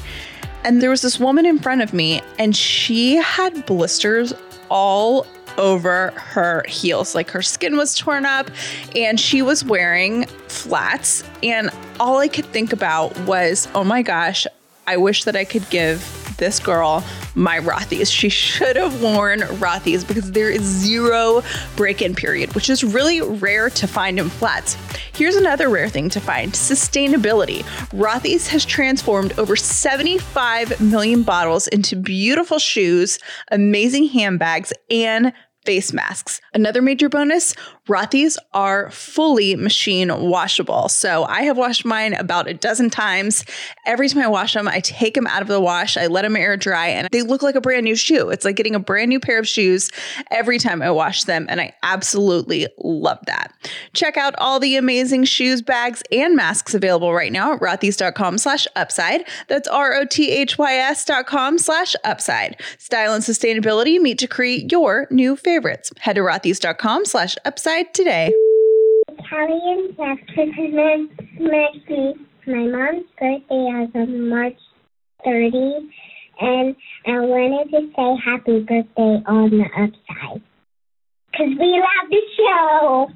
And 0.65 0.81
there 0.81 0.91
was 0.91 1.03
this 1.03 1.21
woman 1.21 1.45
in 1.45 1.59
front 1.59 1.83
of 1.83 1.93
me 1.93 2.23
and 2.39 2.57
she 2.57 3.17
had 3.17 3.67
blisters 3.67 4.33
all 4.71 5.27
over 5.59 6.13
her 6.17 6.65
heels. 6.67 7.15
Like 7.15 7.31
her 7.31 7.43
skin 7.43 7.77
was 7.77 7.95
torn 7.95 8.25
up 8.25 8.51
and 8.97 9.21
she 9.21 9.43
was 9.43 9.65
wearing 9.65 10.25
flats. 10.49 11.25
And 11.43 11.71
all 12.01 12.19
I 12.19 12.29
could 12.29 12.47
think 12.47 12.73
about 12.73 13.19
was, 13.21 13.69
oh 13.75 13.85
my 13.85 14.03
gosh, 14.03 14.47
I 14.87 14.97
wish 14.97 15.25
that 15.25 15.37
I 15.37 15.45
could 15.45 15.69
give 15.71 16.19
this 16.39 16.59
girl 16.59 17.05
my 17.35 17.61
Rothy's. 17.61 18.11
She 18.11 18.29
should 18.29 18.75
have 18.77 19.01
worn 19.01 19.41
Rothy's 19.41 20.05
because 20.05 20.33
there 20.33 20.51
is 20.51 20.63
zero 20.63 21.43
break 21.77 22.03
in 22.03 22.15
period, 22.15 22.55
which 22.55 22.69
is 22.69 22.83
really 22.83 23.21
rare 23.21 23.71
to 23.71 23.87
find 23.87 24.19
in 24.19 24.29
flats. 24.29 24.77
Here's 25.15 25.37
another 25.37 25.69
rare 25.69 25.89
thing 25.89 26.09
to 26.11 26.21
find 26.21 26.53
sustainability. 26.53 27.63
Rothy's 27.91 28.49
has 28.49 28.65
transformed 28.65 29.39
over 29.39 29.55
75 29.55 30.81
million 30.81 31.23
bottles 31.23 31.69
into 31.69 31.95
beautiful 31.95 32.59
shoes, 32.59 33.19
amazing 33.53 34.09
handbags, 34.09 34.73
and 34.91 35.33
face 35.65 35.93
masks. 35.93 36.41
Another 36.55 36.83
major 36.83 37.09
bonus 37.09 37.55
Rothy's 37.89 38.39
are 38.53 38.91
fully 38.93 39.57
machine 39.57 40.09
washable. 40.09 40.89
So 40.89 41.25
I 41.25 41.43
have 41.43 41.57
washed 41.57 41.85
mine 41.85 42.15
about 42.15 42.47
a 42.47 42.55
dozen 42.55 42.91
times. 42.91 43.45
Every 43.87 44.09
time 44.09 44.23
I 44.23 44.29
wash 44.29 44.55
them, 44.55 44.69
I 44.69 44.79
take 44.79 45.15
them 45.15 45.27
out 45.27 45.43
of 45.43 45.49
the 45.49 45.61
wash, 45.61 45.97
I 45.97 46.07
let 46.07 46.23
them 46.23 46.37
air 46.37 46.57
dry, 46.57 46.87
and 46.87 47.09
they 47.11 47.23
look 47.23 47.43
like 47.43 47.57
a 47.57 47.61
brand 47.61 47.83
new 47.83 47.97
shoe. 47.97 48.31
It's 48.31 48.45
like 48.45 48.55
getting 48.55 48.77
a 48.77 48.81
brand 48.81 49.09
new 49.09 49.19
pair 49.19 49.41
of 49.41 49.49
shoes 49.49 49.91
every 50.31 50.59
time 50.59 50.81
I 50.81 50.93
wash 50.93 51.25
them. 51.25 51.47
And 51.49 51.61
I 51.61 51.75
absolutely 51.83 52.69
love 52.79 53.19
that. 53.27 53.53
Check 53.95 54.17
out 54.17 54.37
all 54.39 54.61
the 54.61 54.77
amazing 54.77 55.25
shoes, 55.25 55.61
bags, 55.61 56.05
and 56.13 56.37
masks 56.37 56.75
available 56.75 57.13
right 57.13 57.33
now 57.33 57.55
at 57.55 57.61
rothys.com 57.61 58.39
slash 58.39 58.69
upside. 58.77 59.25
That's 59.49 59.67
R-O-T-H-Y-S 59.67 61.05
dot 61.05 61.27
com 61.27 61.59
slash 61.59 61.97
upside. 62.05 62.61
Style 62.79 63.13
and 63.13 63.25
sustainability 63.25 64.01
meet 64.01 64.19
to 64.19 64.29
create 64.29 64.71
your 64.71 65.09
new 65.11 65.35
favorites. 65.35 65.91
Head 65.99 66.15
to 66.15 66.21
rothys.com 66.21 67.07
slash 67.07 67.35
upside 67.45 67.72
today. 67.95 68.33
Callie 69.31 69.61
and 69.65 69.97
Jeff, 69.97 70.19
this 70.37 70.49
is 70.61 70.75
my 70.75 71.07
My 72.47 72.67
mom's 72.69 73.07
birthday 73.19 73.65
is 73.81 73.91
on 73.95 74.29
March 74.29 74.61
30, 75.25 75.89
and 76.41 76.77
I 77.07 77.21
wanted 77.25 77.71
to 77.71 77.81
say 77.97 78.09
happy 78.25 78.61
birthday 78.61 79.23
on 79.25 79.51
the 79.57 79.65
upside. 79.73 80.43
Because 81.31 81.53
we 81.59 81.81
love 81.81 82.09
the 82.11 82.23
show. 82.37 83.07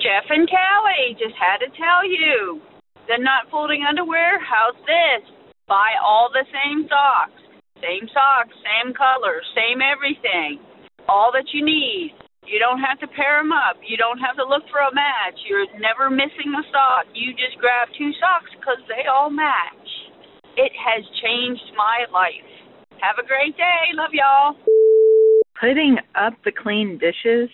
Jeff 0.00 0.24
and 0.30 0.48
Callie 0.48 1.12
just 1.18 1.36
had 1.36 1.58
to 1.58 1.68
tell 1.76 2.08
you. 2.08 2.60
The 3.06 3.18
not 3.18 3.50
folding 3.50 3.84
underwear, 3.86 4.40
how's 4.40 4.76
this? 4.86 5.28
Buy 5.68 5.92
all 6.02 6.30
the 6.32 6.46
same 6.48 6.88
socks. 6.88 7.36
Same 7.82 8.08
socks, 8.08 8.56
same 8.64 8.94
colors, 8.94 9.44
same 9.54 9.80
everything. 9.84 10.58
All 11.06 11.32
that 11.32 11.52
you 11.52 11.62
need. 11.64 12.14
You 12.50 12.58
don't 12.58 12.82
have 12.82 12.98
to 12.98 13.06
pair 13.06 13.38
them 13.38 13.54
up. 13.54 13.78
You 13.86 13.94
don't 13.94 14.18
have 14.18 14.34
to 14.34 14.42
look 14.42 14.66
for 14.74 14.82
a 14.82 14.90
match. 14.90 15.38
You're 15.46 15.70
never 15.78 16.10
missing 16.10 16.50
a 16.50 16.66
sock. 16.74 17.06
You 17.14 17.30
just 17.38 17.54
grab 17.62 17.86
two 17.94 18.10
socks 18.18 18.50
because 18.58 18.82
they 18.90 19.06
all 19.06 19.30
match. 19.30 19.86
It 20.58 20.74
has 20.74 21.06
changed 21.22 21.70
my 21.78 22.10
life. 22.10 22.50
Have 22.98 23.22
a 23.22 23.26
great 23.26 23.54
day. 23.54 23.94
Love 23.94 24.10
y'all. 24.10 24.58
Putting 25.62 26.02
up 26.18 26.34
the 26.42 26.50
clean 26.50 26.98
dishes. 26.98 27.48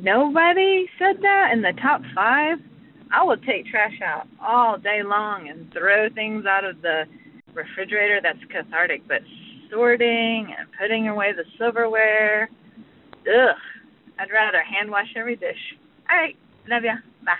Nobody 0.00 0.88
said 0.96 1.20
that 1.20 1.52
in 1.52 1.60
the 1.60 1.76
top 1.82 2.00
five. 2.16 2.56
I 3.12 3.24
will 3.24 3.36
take 3.36 3.68
trash 3.68 4.00
out 4.00 4.28
all 4.40 4.78
day 4.78 5.02
long 5.04 5.52
and 5.52 5.70
throw 5.76 6.08
things 6.08 6.46
out 6.48 6.64
of 6.64 6.80
the 6.80 7.04
refrigerator. 7.52 8.20
That's 8.22 8.40
cathartic, 8.48 9.04
but 9.06 9.20
sorting 9.70 10.48
and 10.56 10.68
putting 10.80 11.08
away 11.08 11.32
the 11.36 11.44
silverware, 11.58 12.48
ugh. 13.28 13.56
I'd 14.18 14.32
rather 14.32 14.62
hand 14.62 14.90
wash 14.90 15.08
every 15.16 15.36
dish. 15.36 15.58
All 16.10 16.16
right, 16.16 16.36
love 16.68 16.82
ya. 16.84 16.94
Bye. 17.24 17.34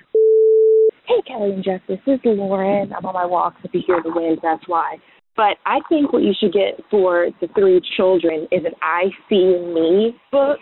Hey, 1.06 1.22
Callie 1.26 1.54
and 1.54 1.64
Jeff, 1.64 1.80
this 1.88 1.98
is 2.06 2.20
Lauren. 2.24 2.92
I'm 2.92 3.04
on 3.04 3.14
my 3.14 3.24
walks. 3.26 3.56
If 3.64 3.72
you 3.74 3.80
hear 3.86 4.02
the 4.02 4.12
wind, 4.12 4.38
that's 4.42 4.62
why. 4.66 4.96
But 5.36 5.56
I 5.64 5.78
think 5.88 6.12
what 6.12 6.22
you 6.22 6.34
should 6.38 6.52
get 6.52 6.80
for 6.90 7.28
the 7.40 7.48
three 7.54 7.80
children 7.96 8.46
is 8.52 8.64
an 8.64 8.72
I 8.82 9.04
See 9.28 9.56
Me 9.74 10.16
book. 10.30 10.58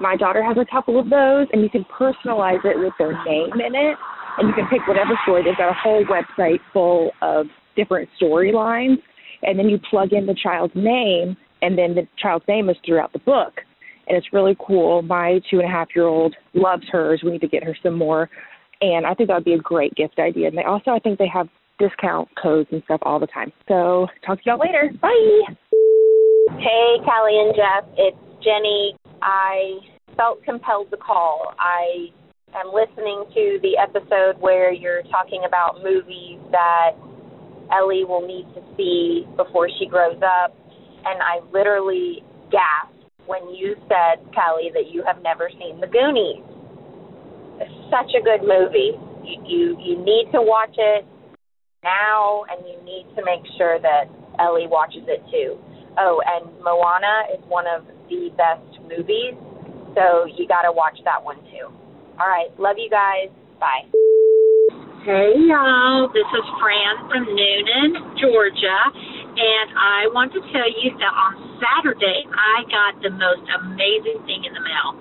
My 0.00 0.16
daughter 0.16 0.42
has 0.42 0.56
a 0.58 0.66
couple 0.70 0.98
of 0.98 1.08
those, 1.08 1.46
and 1.52 1.62
you 1.62 1.70
can 1.70 1.84
personalize 1.84 2.64
it 2.64 2.78
with 2.78 2.92
their 2.98 3.12
name 3.24 3.52
in 3.54 3.74
it. 3.74 3.96
And 4.38 4.48
you 4.48 4.54
can 4.54 4.66
pick 4.68 4.86
whatever 4.88 5.18
story. 5.22 5.44
They've 5.44 5.56
got 5.56 5.70
a 5.70 5.74
whole 5.74 6.04
website 6.04 6.58
full 6.72 7.10
of 7.22 7.46
different 7.76 8.08
storylines. 8.20 8.98
And 9.42 9.58
then 9.58 9.68
you 9.68 9.78
plug 9.90 10.12
in 10.12 10.26
the 10.26 10.36
child's 10.40 10.74
name, 10.74 11.36
and 11.62 11.78
then 11.78 11.94
the 11.94 12.06
child's 12.18 12.44
name 12.48 12.68
is 12.68 12.76
throughout 12.84 13.12
the 13.12 13.18
book. 13.20 13.60
And 14.08 14.16
it's 14.16 14.32
really 14.32 14.56
cool. 14.66 15.02
My 15.02 15.40
two 15.50 15.60
and 15.60 15.68
a 15.68 15.72
half 15.72 15.88
year 15.94 16.06
old 16.06 16.34
loves 16.54 16.84
hers. 16.90 17.22
We 17.24 17.30
need 17.32 17.40
to 17.42 17.48
get 17.48 17.64
her 17.64 17.76
some 17.82 17.94
more. 17.94 18.28
And 18.80 19.06
I 19.06 19.14
think 19.14 19.28
that 19.28 19.34
would 19.34 19.44
be 19.44 19.54
a 19.54 19.58
great 19.58 19.94
gift 19.94 20.18
idea. 20.18 20.48
And 20.48 20.58
they 20.58 20.64
also, 20.64 20.90
I 20.90 20.98
think 20.98 21.18
they 21.18 21.28
have 21.28 21.48
discount 21.78 22.28
codes 22.40 22.68
and 22.72 22.82
stuff 22.84 23.00
all 23.02 23.18
the 23.18 23.28
time. 23.28 23.52
So 23.68 24.06
talk 24.26 24.38
to 24.38 24.50
y'all 24.50 24.58
later. 24.58 24.90
Bye. 25.00 25.54
Hey, 26.58 26.96
Callie 27.04 27.38
and 27.38 27.54
Jeff. 27.54 27.88
It's 27.96 28.16
Jenny. 28.44 28.94
I 29.22 29.78
felt 30.16 30.42
compelled 30.44 30.90
to 30.90 30.96
call. 30.96 31.54
I 31.58 32.08
am 32.54 32.72
listening 32.74 33.24
to 33.34 33.58
the 33.62 33.78
episode 33.78 34.40
where 34.40 34.72
you're 34.72 35.02
talking 35.04 35.44
about 35.46 35.82
movies 35.82 36.38
that 36.50 36.92
Ellie 37.72 38.04
will 38.04 38.26
need 38.26 38.46
to 38.54 38.62
see 38.76 39.26
before 39.36 39.68
she 39.78 39.86
grows 39.86 40.20
up. 40.22 40.54
And 41.04 41.20
I 41.22 41.40
literally 41.52 42.22
gasped 42.50 43.01
when 43.26 43.54
you 43.54 43.76
said, 43.88 44.24
Callie, 44.34 44.70
that 44.74 44.90
you 44.90 45.02
have 45.06 45.22
never 45.22 45.50
seen 45.58 45.80
The 45.80 45.86
Goonies. 45.86 46.42
It's 47.60 47.90
such 47.90 48.10
a 48.18 48.22
good 48.22 48.42
movie. 48.42 48.98
You, 49.22 49.36
you, 49.46 49.62
you 49.78 49.94
need 49.98 50.30
to 50.32 50.42
watch 50.42 50.74
it 50.76 51.06
now, 51.84 52.44
and 52.50 52.66
you 52.66 52.78
need 52.84 53.06
to 53.16 53.24
make 53.24 53.42
sure 53.56 53.78
that 53.80 54.10
Ellie 54.38 54.66
watches 54.66 55.04
it 55.06 55.22
too. 55.30 55.58
Oh, 55.98 56.22
and 56.24 56.50
Moana 56.64 57.30
is 57.36 57.42
one 57.48 57.66
of 57.66 57.84
the 58.08 58.30
best 58.36 58.80
movies, 58.82 59.36
so 59.94 60.24
you 60.24 60.48
got 60.48 60.62
to 60.62 60.72
watch 60.72 60.98
that 61.04 61.22
one 61.22 61.36
too. 61.52 61.68
All 62.18 62.28
right, 62.28 62.48
love 62.58 62.76
you 62.78 62.88
guys. 62.88 63.28
Bye. 63.60 63.86
Hey 65.04 65.34
y'all, 65.50 66.08
this 66.14 66.26
is 66.30 66.46
Fran 66.62 67.10
from 67.10 67.26
Newnan, 67.26 68.22
Georgia, 68.22 68.78
and 69.32 69.68
I 69.72 70.12
want 70.12 70.32
to 70.36 70.40
tell 70.52 70.68
you 70.68 70.92
that 71.00 71.14
on 71.16 71.56
Saturday 71.56 72.28
I 72.28 72.68
got 72.68 73.00
the 73.00 73.12
most 73.16 73.48
amazing 73.64 74.20
thing 74.28 74.44
in 74.44 74.52
the 74.52 74.60
mail. 74.60 74.92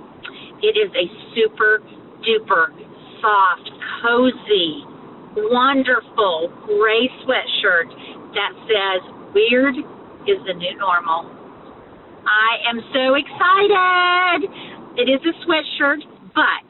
It 0.63 0.79
is 0.79 0.91
a 0.95 1.05
super 1.35 1.83
duper 2.23 2.71
soft, 3.19 3.67
cozy, 4.01 4.87
wonderful 5.35 6.47
gray 6.65 7.11
sweatshirt 7.23 7.91
that 8.33 8.51
says 8.67 9.01
weird 9.35 9.75
is 10.27 10.39
the 10.47 10.53
new 10.55 10.75
normal. 10.77 11.27
I 12.23 12.69
am 12.69 12.79
so 12.93 13.15
excited. 13.19 14.47
It 14.97 15.07
is 15.09 15.21
a 15.27 15.33
sweatshirt, 15.43 16.01
but 16.35 16.67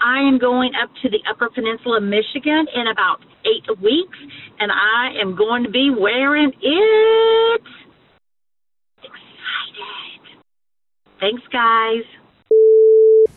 I 0.00 0.20
am 0.26 0.38
going 0.38 0.72
up 0.82 0.90
to 1.02 1.10
the 1.10 1.20
Upper 1.30 1.50
Peninsula, 1.50 1.98
of 1.98 2.04
Michigan 2.04 2.66
in 2.74 2.88
about 2.88 3.20
eight 3.46 3.80
weeks, 3.80 4.18
and 4.58 4.70
I 4.72 5.14
am 5.20 5.36
going 5.36 5.64
to 5.64 5.70
be 5.70 5.90
wearing 5.90 6.52
it. 6.60 7.62
Excited. 8.98 10.38
Thanks, 11.20 11.42
guys. 11.52 12.04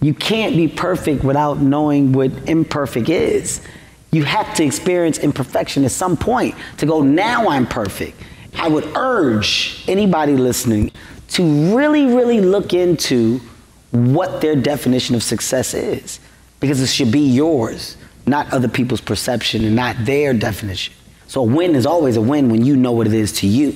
You 0.01 0.13
can't 0.13 0.55
be 0.55 0.67
perfect 0.67 1.23
without 1.23 1.59
knowing 1.59 2.11
what 2.11 2.31
imperfect 2.47 3.09
is. 3.09 3.61
You 4.11 4.23
have 4.23 4.53
to 4.55 4.63
experience 4.63 5.19
imperfection 5.19 5.83
at 5.85 5.91
some 5.91 6.15
point 6.15 6.55
to 6.77 6.85
go, 6.85 7.01
now 7.01 7.49
I'm 7.49 7.65
perfect. 7.67 8.21
I 8.55 8.67
would 8.67 8.85
urge 8.95 9.83
anybody 9.87 10.35
listening 10.35 10.91
to 11.29 11.75
really, 11.75 12.05
really 12.05 12.41
look 12.41 12.73
into 12.73 13.39
what 13.91 14.41
their 14.41 14.55
definition 14.55 15.15
of 15.15 15.23
success 15.23 15.73
is 15.73 16.19
because 16.59 16.81
it 16.81 16.87
should 16.87 17.11
be 17.11 17.19
yours, 17.19 17.97
not 18.27 18.51
other 18.53 18.67
people's 18.67 19.01
perception 19.01 19.63
and 19.63 19.75
not 19.75 19.95
their 19.99 20.33
definition. 20.33 20.93
So 21.27 21.41
a 21.41 21.43
win 21.43 21.75
is 21.75 21.85
always 21.85 22.17
a 22.17 22.21
win 22.21 22.49
when 22.49 22.65
you 22.65 22.75
know 22.75 22.91
what 22.91 23.07
it 23.07 23.13
is 23.13 23.33
to 23.33 23.47
you. 23.47 23.75